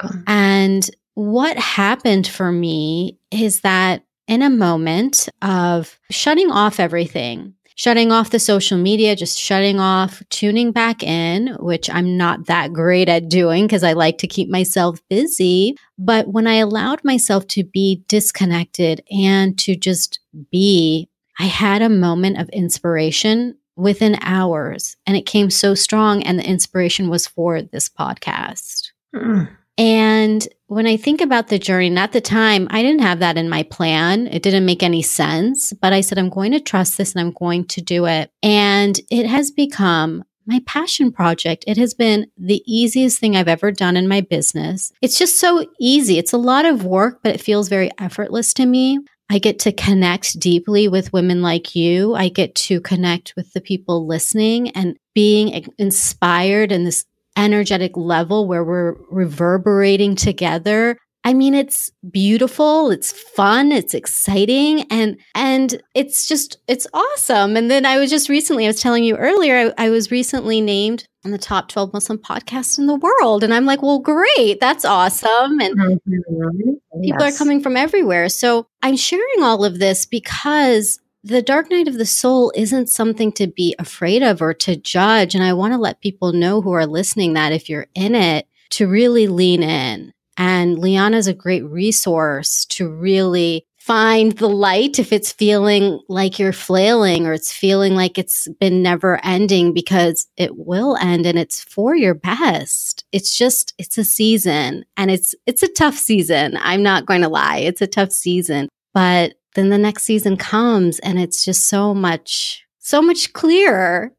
Yeah, 0.03 0.11
and 0.27 0.91
what 1.17 1.57
happened 1.57 2.27
for 2.27 2.53
me 2.53 3.19
is 3.31 3.63
that 3.63 4.05
in 4.29 4.43
a 4.43 4.51
moment 4.51 5.31
of 5.41 5.99
shutting 6.11 6.51
off 6.51 6.79
everything, 6.79 7.55
shutting 7.75 8.13
off 8.13 8.31
the 8.31 8.39
social 8.39 8.77
media, 8.77 9.17
just 9.17 9.39
shutting 9.39 9.81
off, 9.81 10.23
tuning 10.29 10.73
back 10.73 11.03
in, 11.03 11.57
which 11.59 11.89
I'm 11.89 12.19
not 12.19 12.47
that 12.47 12.75
great 12.75 13.09
at 13.09 13.31
doing 13.31 13.67
because 13.67 13.83
I 13.83 13.95
like 13.95 14.19
to 14.19 14.27
keep 14.27 14.51
myself 14.51 15.01
busy. 15.09 15.79
But 15.99 16.29
when 16.29 16.47
I 16.47 16.57
allowed 16.57 17.03
myself 17.03 17.47
to 17.49 17.65
be 17.65 18.05
disconnected 18.09 19.03
and 19.11 19.59
to 19.61 19.75
just 19.75 20.21
be, 20.51 21.09
I 21.39 21.45
had 21.45 21.81
a 21.81 21.89
moment 21.89 22.39
of 22.39 22.51
inspiration 22.51 23.57
within 23.75 24.19
hours 24.21 24.99
and 25.07 25.17
it 25.17 25.25
came 25.25 25.49
so 25.49 25.75
strong. 25.75 26.23
And 26.23 26.39
the 26.39 26.47
inspiration 26.47 27.09
was 27.09 27.27
for 27.27 27.63
this 27.63 27.89
podcast. 27.89 28.91
Mm. 29.15 29.56
And 29.79 30.47
when 30.69 30.87
I 30.87 30.97
think 30.97 31.21
about 31.21 31.49
the 31.49 31.59
journey, 31.59 31.89
and 31.89 31.99
at 31.99 32.13
the 32.13 32.21
time, 32.21 32.67
I 32.71 32.83
didn't 32.83 33.03
have 33.03 33.19
that 33.21 33.37
in 33.37 33.49
my 33.49 33.63
plan. 33.65 34.27
It 34.27 34.43
didn't 34.43 34.65
make 34.65 34.83
any 34.83 35.03
sense, 35.03 35.73
but 35.75 35.93
I 35.93 36.01
said, 36.01 36.19
I'm 36.19 36.31
going 36.31 36.53
to 36.53 36.61
trust 36.61 36.99
this 36.99 37.15
and 37.15 37.21
I'm 37.21 37.33
going 37.33 37.67
to 37.67 37.81
do 37.81 38.07
it. 38.07 38.31
And 38.43 38.99
it 39.11 39.27
has 39.27 39.51
become 39.51 40.25
my 40.47 40.61
passion 40.65 41.13
project. 41.13 41.65
It 41.67 41.77
has 41.77 41.93
been 41.93 42.31
the 42.39 42.63
easiest 42.67 43.19
thing 43.19 43.37
I've 43.37 43.49
ever 43.49 43.71
done 43.71 43.97
in 43.97 44.09
my 44.09 44.21
business. 44.21 44.93
It's 45.03 45.19
just 45.19 45.39
so 45.39 45.67
easy. 45.81 46.19
It's 46.19 46.33
a 46.33 46.39
lot 46.39 46.65
of 46.65 46.85
work, 46.85 47.21
but 47.23 47.35
it 47.35 47.41
feels 47.41 47.69
very 47.69 47.91
effortless 47.99 48.55
to 48.55 48.67
me. 48.67 49.01
I 49.29 49.39
get 49.39 49.59
to 49.61 49.73
connect 49.73 50.39
deeply 50.39 50.87
with 50.87 51.13
women 51.13 51.43
like 51.43 51.75
you. 51.75 52.15
I 52.15 52.29
get 52.29 52.55
to 52.55 52.81
connect 52.81 53.35
with 53.37 53.53
the 53.53 53.61
people 53.61 54.07
listening 54.07 54.71
and 54.71 54.97
being 55.15 55.69
inspired 55.79 56.71
in 56.71 56.85
this 56.85 57.05
energetic 57.37 57.97
level 57.97 58.47
where 58.47 58.65
we're 58.65 58.97
reverberating 59.11 60.17
together. 60.17 60.99
I 61.25 61.35
mean, 61.35 61.55
it's 61.55 61.91
beautiful, 62.09 62.93
it's 62.93 63.11
fun, 63.11 63.73
it's 63.73 63.95
exciting, 63.95 64.83
and 64.93 65.19
and 65.35 65.83
it's 65.93 66.29
just 66.29 66.59
it's 66.69 66.87
awesome. 66.95 67.57
And 67.57 67.69
then 67.69 67.85
I 67.85 67.99
was 67.99 68.11
just 68.11 68.29
recently, 68.29 68.65
I 68.65 68.69
was 68.69 68.81
telling 68.81 69.03
you 69.03 69.17
earlier, 69.17 69.73
I, 69.77 69.87
I 69.87 69.91
was 69.91 70.13
recently 70.13 70.61
named 70.61 71.09
on 71.25 71.33
the 71.33 71.39
top 71.39 71.69
12 71.69 71.93
Muslim 71.93 72.19
podcasts 72.19 72.79
in 72.79 72.87
the 72.87 72.95
world. 72.95 73.43
And 73.43 73.53
I'm 73.53 73.67
like, 73.67 73.83
well, 73.83 73.99
great, 73.99 74.61
that's 74.61 74.85
awesome. 74.85 75.59
And 75.59 75.77
mm-hmm. 75.77 77.01
people 77.03 77.25
yes. 77.25 77.35
are 77.35 77.37
coming 77.37 77.61
from 77.61 77.77
everywhere. 77.77 78.29
So 78.29 78.69
I'm 78.83 78.97
sharing 78.97 79.43
all 79.43 79.65
of 79.65 79.81
this 79.81 80.07
because 80.07 81.01
the 81.27 81.43
dark 81.43 81.71
night 81.71 81.89
of 81.89 81.99
the 81.99 82.07
soul 82.07 82.53
isn't 82.55 82.89
something 82.89 83.33
to 83.33 83.47
be 83.47 83.75
afraid 83.79 84.23
of 84.23 84.41
or 84.41 84.55
to 84.55 84.77
judge. 84.77 85.35
And 85.35 85.43
I 85.43 85.53
want 85.53 85.73
to 85.73 85.79
let 85.79 86.01
people 86.01 86.33
know 86.33 86.61
who 86.61 86.73
are 86.73 86.87
listening 86.87 87.35
that 87.35 87.53
if 87.53 87.69
you're 87.69 87.89
in 87.95 88.15
it, 88.15 88.47
to 88.71 88.89
really 88.89 89.27
lean 89.29 89.63
in 89.63 90.13
and 90.37 90.79
LiYana 90.79 91.15
is 91.15 91.27
a 91.27 91.35
great 91.35 91.65
resource 91.65 92.65
to 92.67 92.89
really 92.89 93.67
find 93.79 94.33
the 94.33 94.49
light 94.49 94.99
if 94.99 95.13
it's 95.13 95.33
feeling 95.33 96.01
like 96.09 96.39
you're 96.39 96.53
flailing 96.53 97.27
or 97.27 97.33
it's 97.33 97.53
feeling 97.53 97.95
like 97.95 98.19
it's 98.19 98.49
been 98.59 98.83
never 98.83 99.25
ending 99.25 99.73
because 99.73 100.27
it 100.37 100.57
will 100.57 100.97
end 100.97 101.25
and 101.25 101.39
it's 101.39 101.63
for 101.63 101.95
your 101.95 102.15
best. 102.15 103.05
It's 103.13 103.37
just 103.37 103.75
it's 103.79 103.97
a 103.97 104.05
season 104.05 104.85
and 104.97 105.11
it's 105.11 105.35
it's 105.47 105.63
a 105.63 105.69
tough 105.69 105.97
season. 105.97 106.59
I'm 106.61 106.83
not 106.83 107.07
going 107.07 107.23
to 107.23 107.29
lie. 107.29 107.59
It's 107.59 107.81
a 107.81 107.87
tough 107.87 108.11
season. 108.11 108.69
But 108.93 109.35
then 109.57 109.71
the 109.71 109.79
next 109.79 110.05
season 110.05 110.37
comes 110.37 110.99
and 111.01 111.19
it's 111.19 111.45
just 111.45 111.67
so 111.67 111.93
much 111.93 112.65
so 112.79 113.03
much 113.03 113.33
clearer 113.33 114.13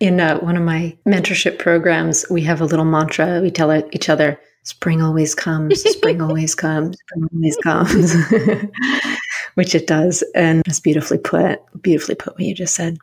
in 0.00 0.20
uh, 0.20 0.38
one 0.38 0.56
of 0.56 0.62
my 0.62 0.96
mentorship 1.06 1.58
programs, 1.58 2.24
we 2.30 2.42
have 2.42 2.60
a 2.60 2.64
little 2.64 2.84
mantra. 2.84 3.40
We 3.40 3.50
tell 3.50 3.72
each 3.92 4.08
other, 4.08 4.40
spring 4.64 5.02
always 5.02 5.34
comes, 5.34 5.82
spring 5.82 6.20
always 6.28 6.54
comes, 6.54 6.96
spring 6.98 7.28
always 7.32 7.56
comes, 7.58 8.14
which 9.54 9.74
it 9.74 9.86
does. 9.86 10.22
And 10.34 10.62
it's 10.66 10.80
beautifully 10.80 11.18
put, 11.18 11.60
beautifully 11.82 12.14
put 12.14 12.34
what 12.34 12.42
you 12.42 12.54
just 12.54 12.74
said. 12.74 12.98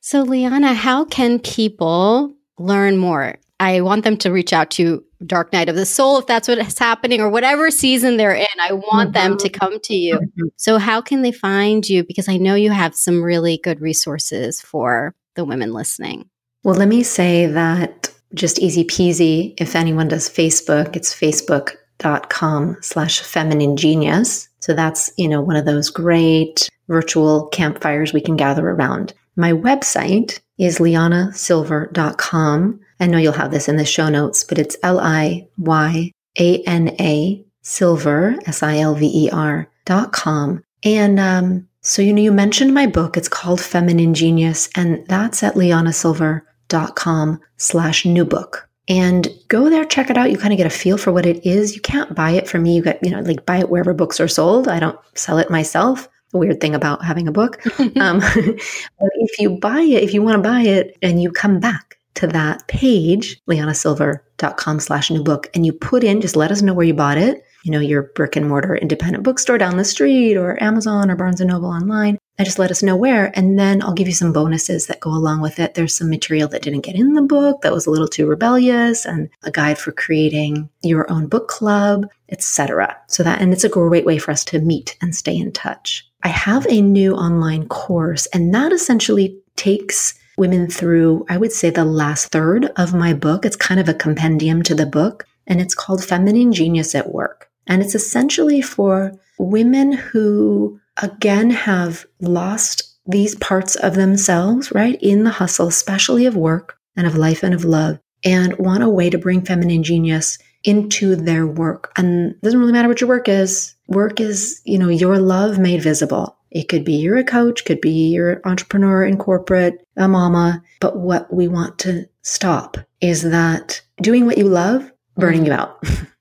So, 0.00 0.24
LiYana, 0.24 0.74
how 0.74 1.04
can 1.04 1.38
people 1.38 2.34
learn 2.58 2.98
more? 2.98 3.36
I 3.60 3.80
want 3.80 4.04
them 4.04 4.16
to 4.18 4.32
reach 4.32 4.52
out 4.52 4.70
to 4.72 5.04
Dark 5.24 5.52
Night 5.52 5.68
of 5.68 5.76
the 5.76 5.86
Soul 5.86 6.18
if 6.18 6.26
that's 6.26 6.48
what 6.48 6.58
is 6.58 6.78
happening 6.78 7.20
or 7.20 7.30
whatever 7.30 7.70
season 7.70 8.16
they're 8.16 8.34
in. 8.34 8.46
I 8.60 8.72
want 8.72 9.12
mm-hmm. 9.12 9.12
them 9.12 9.38
to 9.38 9.48
come 9.48 9.80
to 9.80 9.94
you. 9.94 10.16
Mm-hmm. 10.16 10.46
So, 10.56 10.78
how 10.78 11.00
can 11.00 11.22
they 11.22 11.32
find 11.32 11.88
you? 11.88 12.04
Because 12.04 12.28
I 12.28 12.36
know 12.36 12.54
you 12.54 12.70
have 12.70 12.94
some 12.94 13.22
really 13.22 13.58
good 13.58 13.80
resources 13.80 14.60
for 14.60 15.14
the 15.34 15.44
women 15.44 15.72
listening. 15.72 16.28
Well, 16.62 16.74
let 16.74 16.88
me 16.88 17.02
say 17.02 17.46
that 17.46 18.10
just 18.34 18.58
easy 18.58 18.84
peasy. 18.84 19.54
If 19.58 19.76
anyone 19.76 20.08
does 20.08 20.28
Facebook, 20.28 20.96
it's 20.96 21.14
facebook.com 21.14 22.78
slash 22.80 23.20
feminine 23.20 23.76
genius. 23.76 24.48
So 24.60 24.74
that's, 24.74 25.12
you 25.16 25.28
know, 25.28 25.40
one 25.40 25.56
of 25.56 25.66
those 25.66 25.90
great 25.90 26.68
virtual 26.88 27.46
campfires 27.48 28.12
we 28.12 28.20
can 28.20 28.36
gather 28.36 28.68
around. 28.68 29.14
My 29.36 29.52
website 29.52 30.40
is 30.58 30.78
liyanasilver.com. 30.78 32.80
I 33.04 33.06
know 33.06 33.18
you'll 33.18 33.34
have 33.34 33.50
this 33.50 33.68
in 33.68 33.76
the 33.76 33.84
show 33.84 34.08
notes, 34.08 34.44
but 34.44 34.58
it's 34.58 34.78
L 34.82 34.98
I 34.98 35.46
Y 35.58 36.10
A 36.38 36.62
N 36.62 36.96
A 36.98 37.44
silver, 37.60 38.34
S 38.46 38.62
I 38.62 38.78
L 38.78 38.94
V 38.94 39.26
E 39.26 39.28
R 39.30 39.68
dot 39.84 40.12
com. 40.12 40.64
And 40.82 41.20
um, 41.20 41.68
so, 41.82 42.00
you 42.00 42.14
know, 42.14 42.22
you 42.22 42.32
mentioned 42.32 42.72
my 42.72 42.86
book. 42.86 43.18
It's 43.18 43.28
called 43.28 43.60
Feminine 43.60 44.14
Genius, 44.14 44.70
and 44.74 45.06
that's 45.06 45.42
at 45.42 45.54
liyanasilver.com 45.54 46.42
dot 46.68 46.96
com 46.96 47.38
slash 47.58 48.06
new 48.06 48.24
book. 48.24 48.66
And 48.88 49.28
go 49.48 49.68
there 49.68 49.84
check 49.84 50.08
it 50.08 50.16
out. 50.16 50.30
You 50.30 50.38
kind 50.38 50.54
of 50.54 50.56
get 50.56 50.66
a 50.66 50.70
feel 50.70 50.96
for 50.96 51.12
what 51.12 51.26
it 51.26 51.44
is. 51.44 51.74
You 51.74 51.82
can't 51.82 52.14
buy 52.14 52.30
it 52.30 52.48
from 52.48 52.62
me. 52.62 52.74
You 52.76 52.82
get 52.82 53.04
you 53.04 53.10
know 53.10 53.20
like 53.20 53.44
buy 53.44 53.58
it 53.58 53.68
wherever 53.68 53.92
books 53.92 54.18
are 54.18 54.28
sold. 54.28 54.66
I 54.66 54.80
don't 54.80 54.98
sell 55.14 55.36
it 55.36 55.50
myself. 55.50 56.08
Weird 56.32 56.62
thing 56.62 56.74
about 56.74 57.04
having 57.04 57.28
a 57.28 57.32
book. 57.32 57.62
Um, 58.00 58.18
but 58.38 59.10
if 59.16 59.38
you 59.38 59.50
buy 59.58 59.80
it 59.80 60.02
if 60.02 60.14
you 60.14 60.22
want 60.22 60.36
to 60.36 60.48
buy 60.48 60.62
it 60.62 60.96
and 61.02 61.22
you 61.22 61.30
come 61.30 61.60
back 61.60 61.98
to 62.14 62.26
that 62.26 62.66
page 62.68 63.40
liyanasilver.com 63.48 64.80
slash 64.80 65.10
new 65.10 65.22
book 65.22 65.48
and 65.54 65.64
you 65.66 65.72
put 65.72 66.04
in 66.04 66.20
just 66.20 66.36
let 66.36 66.50
us 66.50 66.62
know 66.62 66.74
where 66.74 66.86
you 66.86 66.94
bought 66.94 67.18
it 67.18 67.44
you 67.64 67.70
know 67.70 67.80
your 67.80 68.02
brick 68.14 68.36
and 68.36 68.48
mortar 68.48 68.76
independent 68.76 69.24
bookstore 69.24 69.58
down 69.58 69.76
the 69.76 69.84
street 69.84 70.36
or 70.36 70.62
amazon 70.62 71.10
or 71.10 71.16
barnes 71.16 71.40
and 71.40 71.50
noble 71.50 71.68
online 71.68 72.18
I 72.36 72.42
just 72.42 72.58
let 72.58 72.72
us 72.72 72.82
know 72.82 72.96
where, 72.96 73.30
and 73.38 73.60
then 73.60 73.80
I'll 73.80 73.94
give 73.94 74.08
you 74.08 74.14
some 74.14 74.32
bonuses 74.32 74.88
that 74.88 74.98
go 74.98 75.10
along 75.10 75.40
with 75.40 75.60
it. 75.60 75.74
There's 75.74 75.94
some 75.94 76.10
material 76.10 76.48
that 76.48 76.62
didn't 76.62 76.80
get 76.80 76.96
in 76.96 77.14
the 77.14 77.22
book 77.22 77.62
that 77.62 77.72
was 77.72 77.86
a 77.86 77.90
little 77.90 78.08
too 78.08 78.26
rebellious, 78.26 79.04
and 79.04 79.30
a 79.44 79.52
guide 79.52 79.78
for 79.78 79.92
creating 79.92 80.68
your 80.82 81.10
own 81.12 81.28
book 81.28 81.46
club, 81.46 82.08
etc. 82.30 82.96
So 83.06 83.22
that, 83.22 83.40
and 83.40 83.52
it's 83.52 83.62
a 83.62 83.68
great 83.68 84.04
way 84.04 84.18
for 84.18 84.32
us 84.32 84.44
to 84.46 84.58
meet 84.58 84.96
and 85.00 85.14
stay 85.14 85.36
in 85.36 85.52
touch. 85.52 86.04
I 86.24 86.28
have 86.28 86.66
a 86.68 86.82
new 86.82 87.14
online 87.14 87.68
course, 87.68 88.26
and 88.26 88.52
that 88.52 88.72
essentially 88.72 89.38
takes 89.54 90.14
women 90.36 90.68
through, 90.68 91.24
I 91.28 91.36
would 91.36 91.52
say, 91.52 91.70
the 91.70 91.84
last 91.84 92.32
third 92.32 92.66
of 92.76 92.94
my 92.94 93.12
book. 93.14 93.44
It's 93.44 93.56
kind 93.56 93.80
of 93.80 93.88
a 93.88 93.94
compendium 93.94 94.62
to 94.64 94.74
the 94.74 94.86
book, 94.86 95.26
and 95.46 95.60
it's 95.60 95.74
called 95.74 96.04
Feminine 96.04 96.52
Genius 96.52 96.94
at 96.94 97.12
Work. 97.12 97.50
And 97.66 97.82
it's 97.82 97.94
essentially 97.94 98.60
for 98.60 99.12
women 99.38 99.92
who 99.92 100.80
again 101.02 101.50
have 101.50 102.06
lost 102.20 102.82
these 103.06 103.34
parts 103.36 103.76
of 103.76 103.94
themselves, 103.94 104.72
right? 104.72 104.98
In 105.02 105.24
the 105.24 105.30
hustle, 105.30 105.68
especially 105.68 106.26
of 106.26 106.36
work 106.36 106.78
and 106.96 107.06
of 107.06 107.16
life 107.16 107.42
and 107.42 107.54
of 107.54 107.64
love, 107.64 107.98
and 108.24 108.56
want 108.58 108.82
a 108.82 108.88
way 108.88 109.10
to 109.10 109.18
bring 109.18 109.44
feminine 109.44 109.82
genius 109.82 110.38
into 110.64 111.14
their 111.14 111.46
work. 111.46 111.92
And 111.96 112.40
doesn't 112.40 112.58
really 112.58 112.72
matter 112.72 112.88
what 112.88 113.00
your 113.00 113.08
work 113.08 113.28
is. 113.28 113.74
Work 113.88 114.20
is, 114.20 114.62
you 114.64 114.78
know, 114.78 114.88
your 114.88 115.18
love 115.18 115.58
made 115.58 115.82
visible. 115.82 116.36
It 116.54 116.68
could 116.68 116.84
be 116.84 116.94
you're 116.94 117.16
a 117.16 117.24
coach, 117.24 117.64
could 117.64 117.80
be 117.80 118.08
you're 118.08 118.34
an 118.34 118.40
entrepreneur 118.44 119.04
in 119.04 119.18
corporate, 119.18 119.86
a 119.96 120.08
mama. 120.08 120.62
But 120.80 120.96
what 120.96 121.32
we 121.32 121.48
want 121.48 121.78
to 121.80 122.08
stop 122.22 122.78
is 123.00 123.22
that 123.22 123.82
doing 124.00 124.24
what 124.24 124.38
you 124.38 124.48
love, 124.48 124.90
burning 125.16 125.44
you 125.44 125.52
out. 125.52 125.82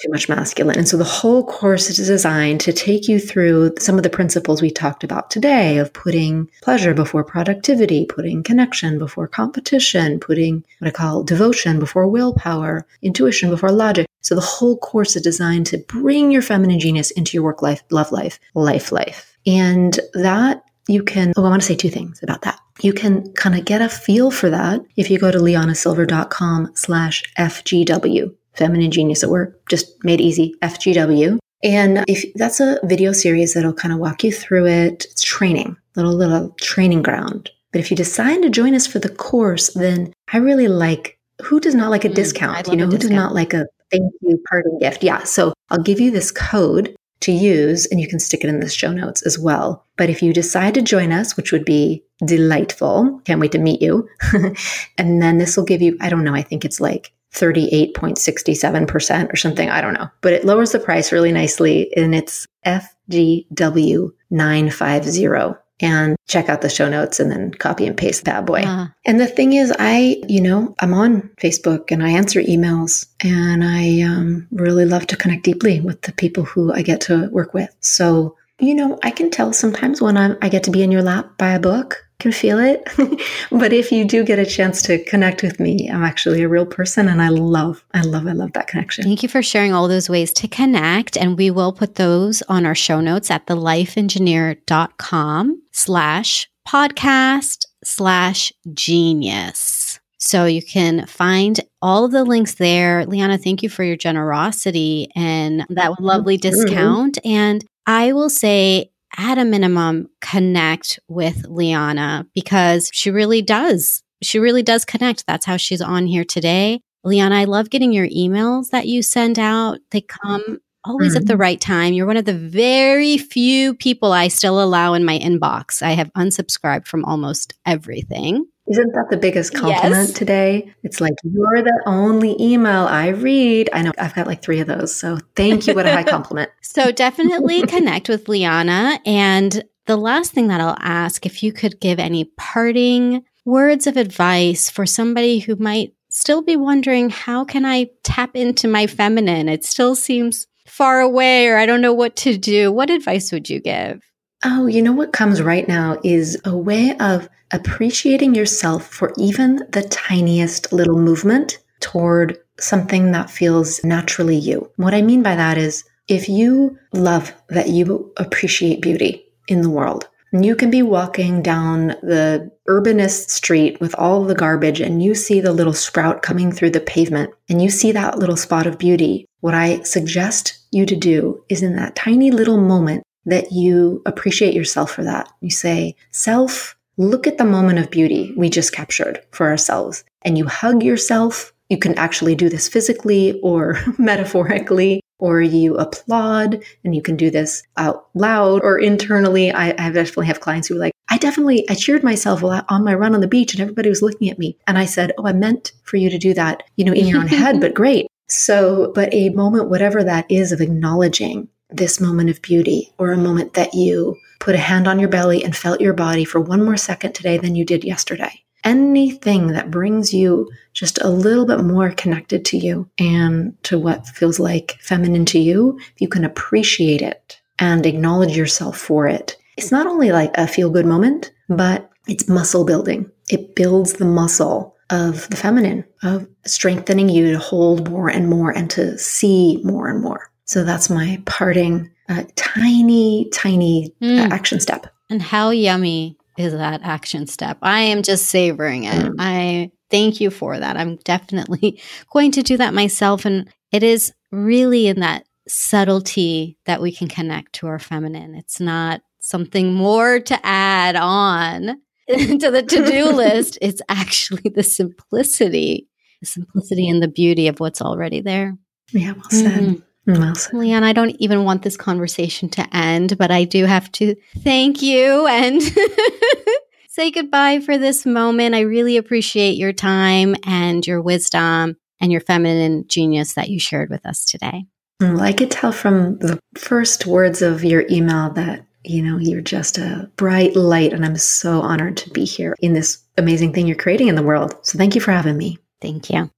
too 0.00 0.10
much 0.10 0.28
masculine. 0.28 0.76
And 0.76 0.88
so 0.88 0.96
the 0.96 1.04
whole 1.04 1.44
course 1.44 1.90
is 1.90 2.06
designed 2.06 2.60
to 2.60 2.72
take 2.72 3.08
you 3.08 3.18
through 3.18 3.74
some 3.78 3.96
of 3.96 4.02
the 4.02 4.10
principles 4.10 4.60
we 4.60 4.70
talked 4.70 5.04
about 5.04 5.30
today 5.30 5.78
of 5.78 5.92
putting 5.92 6.50
pleasure 6.62 6.94
before 6.94 7.24
productivity, 7.24 8.06
putting 8.06 8.42
connection 8.42 8.98
before 8.98 9.26
competition, 9.26 10.20
putting 10.20 10.64
what 10.78 10.88
I 10.88 10.90
call 10.90 11.22
devotion 11.22 11.78
before 11.78 12.08
willpower, 12.08 12.86
intuition 13.02 13.50
before 13.50 13.72
logic. 13.72 14.06
So 14.20 14.34
the 14.34 14.40
whole 14.40 14.76
course 14.78 15.16
is 15.16 15.22
designed 15.22 15.66
to 15.66 15.78
bring 15.78 16.30
your 16.30 16.42
feminine 16.42 16.80
genius 16.80 17.10
into 17.12 17.36
your 17.36 17.44
work 17.44 17.62
life, 17.62 17.82
love 17.90 18.12
life, 18.12 18.38
life 18.54 18.92
life. 18.92 19.35
And 19.46 19.98
that 20.14 20.64
you 20.88 21.02
can, 21.02 21.32
oh, 21.36 21.44
I 21.44 21.48
want 21.48 21.62
to 21.62 21.66
say 21.66 21.76
two 21.76 21.90
things 21.90 22.20
about 22.22 22.42
that. 22.42 22.58
You 22.82 22.92
can 22.92 23.32
kind 23.32 23.56
of 23.56 23.64
get 23.64 23.82
a 23.82 23.88
feel 23.88 24.30
for 24.30 24.50
that 24.50 24.80
if 24.96 25.10
you 25.10 25.18
go 25.18 25.30
to 25.30 25.38
liyanasilver.com 25.38 26.72
slash 26.74 27.22
FGW 27.38 28.34
feminine 28.54 28.90
genius 28.90 29.22
at 29.22 29.30
work, 29.30 29.68
just 29.68 30.02
made 30.04 30.20
easy, 30.20 30.54
FGW. 30.62 31.38
And 31.62 32.04
if 32.06 32.32
that's 32.34 32.60
a 32.60 32.78
video 32.84 33.12
series 33.12 33.54
that'll 33.54 33.72
kind 33.72 33.92
of 33.92 34.00
walk 34.00 34.24
you 34.24 34.32
through 34.32 34.66
it, 34.66 35.06
it's 35.10 35.22
training, 35.22 35.76
little 35.94 36.14
little 36.14 36.50
training 36.60 37.02
ground. 37.02 37.50
But 37.72 37.80
if 37.80 37.90
you 37.90 37.96
decide 37.96 38.42
to 38.42 38.50
join 38.50 38.74
us 38.74 38.86
for 38.86 38.98
the 38.98 39.08
course, 39.08 39.72
then 39.74 40.12
I 40.32 40.38
really 40.38 40.68
like 40.68 41.18
who 41.42 41.60
does 41.60 41.74
not 41.74 41.90
like 41.90 42.04
a 42.04 42.08
mm, 42.08 42.14
discount? 42.14 42.68
You 42.68 42.76
know, 42.76 42.86
who 42.86 42.98
does 42.98 43.10
not 43.10 43.34
like 43.34 43.52
a 43.52 43.66
thank 43.90 44.12
you 44.22 44.42
parting 44.48 44.78
gift? 44.78 45.02
Yeah. 45.02 45.24
So 45.24 45.52
I'll 45.70 45.82
give 45.82 46.00
you 46.00 46.10
this 46.10 46.30
code 46.30 46.94
to 47.20 47.32
use 47.32 47.86
and 47.86 48.00
you 48.00 48.08
can 48.08 48.18
stick 48.18 48.42
it 48.44 48.48
in 48.48 48.60
the 48.60 48.68
show 48.68 48.92
notes 48.92 49.22
as 49.22 49.38
well. 49.38 49.84
But 49.96 50.10
if 50.10 50.22
you 50.22 50.32
decide 50.32 50.74
to 50.74 50.82
join 50.82 51.12
us, 51.12 51.36
which 51.36 51.52
would 51.52 51.64
be 51.64 52.02
delightful, 52.24 53.20
can't 53.24 53.40
wait 53.40 53.52
to 53.52 53.58
meet 53.58 53.80
you. 53.82 54.08
and 54.98 55.22
then 55.22 55.38
this 55.38 55.56
will 55.56 55.64
give 55.64 55.80
you, 55.82 55.96
I 56.00 56.08
don't 56.08 56.24
know, 56.24 56.34
I 56.34 56.42
think 56.42 56.64
it's 56.64 56.80
like 56.80 57.12
38.67% 57.34 59.32
or 59.32 59.36
something. 59.36 59.70
I 59.70 59.80
don't 59.80 59.94
know, 59.94 60.08
but 60.20 60.32
it 60.32 60.44
lowers 60.44 60.72
the 60.72 60.80
price 60.80 61.12
really 61.12 61.30
nicely 61.32 61.96
and 61.96 62.14
it's 62.14 62.46
FGW950 62.64 65.58
and 65.80 66.16
check 66.26 66.48
out 66.48 66.62
the 66.62 66.68
show 66.68 66.88
notes 66.88 67.20
and 67.20 67.30
then 67.30 67.52
copy 67.52 67.86
and 67.86 67.96
paste 67.96 68.24
bad 68.24 68.46
boy. 68.46 68.62
Uh. 68.62 68.88
And 69.04 69.20
the 69.20 69.26
thing 69.26 69.52
is, 69.52 69.72
I, 69.78 70.22
you 70.26 70.40
know, 70.40 70.74
I'm 70.80 70.94
on 70.94 71.30
Facebook 71.40 71.90
and 71.90 72.02
I 72.02 72.10
answer 72.10 72.40
emails 72.40 73.06
and 73.20 73.64
I 73.64 74.02
um, 74.02 74.46
really 74.50 74.86
love 74.86 75.06
to 75.08 75.16
connect 75.16 75.44
deeply 75.44 75.80
with 75.80 76.02
the 76.02 76.12
people 76.12 76.44
who 76.44 76.72
I 76.72 76.82
get 76.82 77.00
to 77.02 77.28
work 77.30 77.52
with. 77.54 77.74
So, 77.80 78.36
you 78.58 78.74
know, 78.74 78.98
I 79.02 79.10
can 79.10 79.30
tell 79.30 79.52
sometimes 79.52 80.00
when 80.00 80.16
I'm, 80.16 80.38
I 80.40 80.48
get 80.48 80.64
to 80.64 80.70
be 80.70 80.82
in 80.82 80.90
your 80.90 81.02
lap 81.02 81.36
by 81.36 81.50
a 81.50 81.60
book 81.60 82.05
can 82.18 82.32
feel 82.32 82.58
it. 82.58 82.82
but 83.50 83.72
if 83.72 83.92
you 83.92 84.04
do 84.04 84.24
get 84.24 84.38
a 84.38 84.46
chance 84.46 84.82
to 84.82 85.02
connect 85.04 85.42
with 85.42 85.60
me, 85.60 85.90
I'm 85.90 86.02
actually 86.02 86.42
a 86.42 86.48
real 86.48 86.66
person 86.66 87.08
and 87.08 87.22
I 87.22 87.28
love, 87.28 87.84
I 87.94 88.02
love, 88.02 88.26
I 88.26 88.32
love 88.32 88.52
that 88.54 88.68
connection. 88.68 89.04
Thank 89.04 89.22
you 89.22 89.28
for 89.28 89.42
sharing 89.42 89.72
all 89.72 89.88
those 89.88 90.08
ways 90.08 90.32
to 90.34 90.48
connect. 90.48 91.16
And 91.16 91.36
we 91.36 91.50
will 91.50 91.72
put 91.72 91.96
those 91.96 92.42
on 92.42 92.64
our 92.64 92.74
show 92.74 93.00
notes 93.00 93.30
at 93.30 93.46
thelifeengineer.com 93.46 95.62
slash 95.72 96.48
podcast 96.66 97.66
slash 97.84 98.52
genius. 98.72 100.00
So 100.18 100.46
you 100.46 100.62
can 100.62 101.06
find 101.06 101.60
all 101.82 102.04
of 102.04 102.12
the 102.12 102.24
links 102.24 102.54
there. 102.54 103.04
LiYana, 103.04 103.42
thank 103.42 103.62
you 103.62 103.68
for 103.68 103.84
your 103.84 103.96
generosity 103.96 105.08
and 105.14 105.66
that 105.68 105.90
oh, 105.90 105.96
lovely 106.00 106.36
discount. 106.36 107.18
And 107.24 107.64
I 107.86 108.12
will 108.12 108.30
say, 108.30 108.90
at 109.16 109.38
a 109.38 109.44
minimum, 109.44 110.08
connect 110.20 110.98
with 111.08 111.42
LiYana 111.44 112.26
because 112.34 112.90
she 112.92 113.10
really 113.10 113.42
does. 113.42 114.02
She 114.22 114.38
really 114.38 114.62
does 114.62 114.84
connect. 114.84 115.26
That's 115.26 115.46
how 115.46 115.56
she's 115.56 115.80
on 115.80 116.06
here 116.06 116.24
today. 116.24 116.80
LiYana, 117.04 117.32
I 117.32 117.44
love 117.44 117.70
getting 117.70 117.92
your 117.92 118.08
emails 118.08 118.70
that 118.70 118.88
you 118.88 119.02
send 119.02 119.38
out. 119.38 119.78
They 119.90 120.00
come 120.00 120.58
always 120.84 121.10
mm-hmm. 121.10 121.18
at 121.18 121.26
the 121.26 121.34
mm-hmm. 121.34 121.42
right 121.42 121.60
time. 121.60 121.92
You're 121.92 122.06
one 122.06 122.16
of 122.16 122.24
the 122.24 122.32
very 122.32 123.18
few 123.18 123.74
people 123.74 124.12
I 124.12 124.28
still 124.28 124.62
allow 124.62 124.94
in 124.94 125.04
my 125.04 125.18
inbox. 125.18 125.82
I 125.82 125.92
have 125.92 126.12
unsubscribed 126.14 126.86
from 126.86 127.04
almost 127.04 127.54
everything. 127.64 128.46
Isn't 128.68 128.94
that 128.94 129.10
the 129.10 129.16
biggest 129.16 129.54
compliment 129.54 130.08
yes. 130.08 130.12
today? 130.12 130.74
It's 130.82 131.00
like, 131.00 131.14
you're 131.22 131.62
the 131.62 131.82
only 131.86 132.40
email 132.40 132.86
I 132.86 133.08
read. 133.08 133.70
I 133.72 133.82
know 133.82 133.92
I've 133.98 134.14
got 134.14 134.26
like 134.26 134.42
three 134.42 134.60
of 134.60 134.66
those. 134.66 134.94
So 134.94 135.18
thank 135.36 135.66
you. 135.66 135.74
What 135.74 135.86
a 135.86 135.92
high 135.92 136.02
compliment. 136.16 136.50
so 136.62 136.90
definitely 136.90 137.62
connect 137.66 138.08
with 138.08 138.24
LiYana. 138.24 138.98
And 139.06 139.64
the 139.86 139.96
last 139.96 140.32
thing 140.32 140.48
that 140.48 140.60
I'll 140.60 140.76
ask 140.80 141.24
if 141.26 141.42
you 141.42 141.52
could 141.52 141.80
give 141.80 142.00
any 142.00 142.24
parting 142.36 143.24
words 143.44 143.86
of 143.86 143.96
advice 143.96 144.68
for 144.68 144.84
somebody 144.84 145.38
who 145.38 145.54
might 145.56 145.92
still 146.08 146.42
be 146.42 146.56
wondering, 146.56 147.10
how 147.10 147.44
can 147.44 147.64
I 147.64 147.90
tap 148.02 148.34
into 148.34 148.66
my 148.66 148.86
feminine? 148.86 149.48
It 149.48 149.64
still 149.64 149.94
seems 149.94 150.46
far 150.66 151.00
away 151.00 151.46
or 151.46 151.56
I 151.56 151.66
don't 151.66 151.80
know 151.80 151.92
what 151.92 152.16
to 152.16 152.36
do. 152.36 152.72
What 152.72 152.90
advice 152.90 153.30
would 153.30 153.48
you 153.48 153.60
give? 153.60 154.02
Oh, 154.44 154.66
you 154.66 154.82
know 154.82 154.92
what 154.92 155.12
comes 155.12 155.40
right 155.40 155.66
now 155.66 155.98
is 156.04 156.40
a 156.44 156.56
way 156.56 156.96
of 156.98 157.28
appreciating 157.52 158.34
yourself 158.34 158.86
for 158.86 159.12
even 159.18 159.66
the 159.70 159.82
tiniest 159.82 160.72
little 160.72 160.98
movement 160.98 161.58
toward 161.80 162.38
something 162.58 163.12
that 163.12 163.30
feels 163.30 163.82
naturally 163.84 164.36
you. 164.36 164.70
What 164.76 164.94
I 164.94 165.02
mean 165.02 165.22
by 165.22 165.36
that 165.36 165.58
is 165.58 165.84
if 166.08 166.28
you 166.28 166.78
love 166.92 167.32
that 167.48 167.70
you 167.70 168.12
appreciate 168.16 168.82
beauty 168.82 169.24
in 169.48 169.62
the 169.62 169.70
world, 169.70 170.08
you 170.32 170.54
can 170.54 170.70
be 170.70 170.82
walking 170.82 171.40
down 171.40 171.88
the 172.02 172.50
urbanist 172.68 173.30
street 173.30 173.80
with 173.80 173.94
all 173.94 174.24
the 174.24 174.34
garbage 174.34 174.80
and 174.80 175.02
you 175.02 175.14
see 175.14 175.40
the 175.40 175.52
little 175.52 175.72
sprout 175.72 176.22
coming 176.22 176.52
through 176.52 176.70
the 176.70 176.80
pavement 176.80 177.32
and 177.48 177.62
you 177.62 177.70
see 177.70 177.92
that 177.92 178.18
little 178.18 178.36
spot 178.36 178.66
of 178.66 178.78
beauty. 178.78 179.26
What 179.40 179.54
I 179.54 179.80
suggest 179.82 180.58
you 180.72 180.84
to 180.86 180.96
do 180.96 181.42
is 181.48 181.62
in 181.62 181.76
that 181.76 181.96
tiny 181.96 182.30
little 182.30 182.58
moment 182.58 183.02
that 183.26 183.52
you 183.52 184.02
appreciate 184.06 184.54
yourself 184.54 184.92
for 184.92 185.04
that. 185.04 185.28
You 185.40 185.50
say, 185.50 185.96
Self, 186.10 186.76
look 186.96 187.26
at 187.26 187.38
the 187.38 187.44
moment 187.44 187.78
of 187.78 187.90
beauty 187.90 188.32
we 188.36 188.48
just 188.48 188.72
captured 188.72 189.20
for 189.32 189.48
ourselves. 189.48 190.04
And 190.22 190.38
you 190.38 190.46
hug 190.46 190.82
yourself. 190.82 191.52
You 191.68 191.78
can 191.78 191.98
actually 191.98 192.34
do 192.34 192.48
this 192.48 192.68
physically 192.68 193.40
or 193.42 193.78
metaphorically, 193.98 195.00
or 195.18 195.40
you 195.40 195.76
applaud 195.76 196.62
and 196.84 196.94
you 196.94 197.02
can 197.02 197.16
do 197.16 197.30
this 197.30 197.62
out 197.76 198.08
loud 198.14 198.62
or 198.62 198.78
internally. 198.78 199.50
I, 199.52 199.70
I 199.70 199.90
definitely 199.90 200.26
have 200.26 200.40
clients 200.40 200.68
who 200.68 200.76
are 200.76 200.78
like, 200.78 200.92
I 201.08 201.18
definitely, 201.18 201.68
I 201.68 201.74
cheered 201.74 202.02
myself 202.02 202.42
on 202.44 202.84
my 202.84 202.94
run 202.94 203.14
on 203.14 203.20
the 203.20 203.28
beach 203.28 203.52
and 203.52 203.60
everybody 203.60 203.88
was 203.88 204.02
looking 204.02 204.30
at 204.30 204.38
me. 204.38 204.56
And 204.66 204.78
I 204.78 204.84
said, 204.84 205.12
Oh, 205.18 205.26
I 205.26 205.32
meant 205.32 205.72
for 205.82 205.96
you 205.96 206.10
to 206.10 206.18
do 206.18 206.34
that, 206.34 206.62
you 206.76 206.84
know, 206.84 206.92
in 206.92 207.06
your 207.06 207.20
own 207.20 207.26
head, 207.28 207.60
but 207.60 207.74
great. 207.74 208.06
So, 208.28 208.92
but 208.94 209.12
a 209.14 209.30
moment, 209.30 209.68
whatever 209.68 210.02
that 210.02 210.26
is 210.28 210.52
of 210.52 210.60
acknowledging 210.60 211.48
this 211.70 212.00
moment 212.00 212.30
of 212.30 212.42
beauty 212.42 212.92
or 212.98 213.12
a 213.12 213.18
moment 213.18 213.54
that 213.54 213.74
you 213.74 214.16
put 214.38 214.54
a 214.54 214.58
hand 214.58 214.86
on 214.86 214.98
your 214.98 215.08
belly 215.08 215.42
and 215.44 215.56
felt 215.56 215.80
your 215.80 215.92
body 215.92 216.24
for 216.24 216.40
one 216.40 216.64
more 216.64 216.76
second 216.76 217.14
today 217.14 217.38
than 217.38 217.56
you 217.56 217.64
did 217.64 217.84
yesterday. 217.84 218.42
Anything 218.64 219.48
that 219.48 219.70
brings 219.70 220.12
you 220.12 220.48
just 220.72 221.00
a 221.02 221.08
little 221.08 221.46
bit 221.46 221.60
more 221.60 221.90
connected 221.90 222.44
to 222.46 222.56
you 222.56 222.88
and 222.98 223.56
to 223.64 223.78
what 223.78 224.06
feels 224.06 224.38
like 224.38 224.76
feminine 224.80 225.24
to 225.26 225.38
you, 225.38 225.78
if 225.78 226.00
you 226.00 226.08
can 226.08 226.24
appreciate 226.24 227.02
it 227.02 227.40
and 227.58 227.86
acknowledge 227.86 228.36
yourself 228.36 228.76
for 228.76 229.06
it, 229.06 229.36
it's 229.56 229.72
not 229.72 229.86
only 229.86 230.10
like 230.10 230.30
a 230.34 230.46
feel 230.46 230.70
good 230.70 230.86
moment, 230.86 231.32
but 231.48 231.90
it's 232.08 232.28
muscle 232.28 232.64
building. 232.64 233.10
It 233.30 233.54
builds 233.54 233.94
the 233.94 234.04
muscle 234.04 234.76
of 234.90 235.28
the 235.30 235.36
feminine, 235.36 235.84
of 236.02 236.28
strengthening 236.44 237.08
you 237.08 237.32
to 237.32 237.38
hold 237.38 237.90
more 237.90 238.08
and 238.08 238.28
more 238.28 238.50
and 238.50 238.70
to 238.70 238.96
see 238.98 239.60
more 239.64 239.88
and 239.88 240.02
more. 240.02 240.30
So 240.46 240.64
that's 240.64 240.88
my 240.88 241.20
parting 241.26 241.90
uh, 242.08 242.24
tiny, 242.36 243.28
tiny 243.30 243.92
mm. 244.00 244.20
uh, 244.20 244.34
action 244.34 244.60
step. 244.60 244.86
And 245.10 245.20
how 245.20 245.50
yummy 245.50 246.16
is 246.38 246.52
that 246.52 246.82
action 246.82 247.26
step? 247.26 247.58
I 247.62 247.80
am 247.80 248.02
just 248.02 248.26
savoring 248.26 248.84
it. 248.84 248.94
Mm. 248.94 249.14
I 249.18 249.70
thank 249.90 250.20
you 250.20 250.30
for 250.30 250.58
that. 250.58 250.76
I'm 250.76 250.96
definitely 251.04 251.80
going 252.12 252.30
to 252.32 252.42
do 252.42 252.56
that 252.56 252.74
myself. 252.74 253.24
And 253.24 253.48
it 253.72 253.82
is 253.82 254.12
really 254.30 254.86
in 254.86 255.00
that 255.00 255.24
subtlety 255.48 256.58
that 256.66 256.80
we 256.80 256.92
can 256.92 257.08
connect 257.08 257.54
to 257.54 257.66
our 257.66 257.78
feminine. 257.78 258.34
It's 258.34 258.60
not 258.60 259.02
something 259.20 259.74
more 259.74 260.20
to 260.20 260.46
add 260.46 260.96
on 260.96 261.80
to 262.08 262.50
the 262.50 262.62
to 262.62 262.86
do 262.86 263.06
list. 263.12 263.58
It's 263.60 263.82
actually 263.88 264.50
the 264.54 264.62
simplicity, 264.62 265.88
the 266.20 266.26
simplicity 266.26 266.88
and 266.88 267.02
the 267.02 267.08
beauty 267.08 267.48
of 267.48 267.58
what's 267.58 267.82
already 267.82 268.20
there. 268.20 268.56
Yeah, 268.92 269.12
well 269.12 269.30
said. 269.30 269.60
Mm-hmm. 269.60 269.80
LiYana, 270.06 270.84
I 270.84 270.92
don't 270.92 271.16
even 271.18 271.44
want 271.44 271.62
this 271.62 271.76
conversation 271.76 272.48
to 272.50 272.76
end, 272.76 273.18
but 273.18 273.30
I 273.30 273.44
do 273.44 273.64
have 273.64 273.90
to 273.92 274.14
thank 274.38 274.82
you 274.82 275.26
and 275.26 275.60
say 276.88 277.10
goodbye 277.10 277.60
for 277.60 277.76
this 277.76 278.06
moment. 278.06 278.54
I 278.54 278.60
really 278.60 278.96
appreciate 278.96 279.56
your 279.56 279.72
time 279.72 280.36
and 280.44 280.86
your 280.86 281.02
wisdom 281.02 281.76
and 282.00 282.12
your 282.12 282.20
feminine 282.20 282.86
genius 282.88 283.34
that 283.34 283.48
you 283.48 283.58
shared 283.58 283.90
with 283.90 284.06
us 284.06 284.24
today. 284.24 284.66
Well, 285.00 285.20
I 285.20 285.32
could 285.32 285.50
tell 285.50 285.72
from 285.72 286.18
the 286.18 286.38
first 286.56 287.06
words 287.06 287.42
of 287.42 287.64
your 287.64 287.84
email 287.90 288.30
that, 288.30 288.64
you 288.84 289.02
know, 289.02 289.18
you're 289.18 289.40
just 289.40 289.76
a 289.76 290.10
bright 290.16 290.56
light, 290.56 290.92
and 290.92 291.04
I'm 291.04 291.16
so 291.16 291.60
honored 291.60 291.96
to 291.98 292.10
be 292.10 292.24
here 292.24 292.54
in 292.60 292.72
this 292.72 293.02
amazing 293.18 293.52
thing 293.52 293.66
you're 293.66 293.76
creating 293.76 294.08
in 294.08 294.14
the 294.14 294.22
world. 294.22 294.54
So 294.62 294.78
thank 294.78 294.94
you 294.94 295.00
for 295.00 295.12
having 295.12 295.36
me. 295.36 295.58
Thank 295.82 296.08
you. 296.08 296.30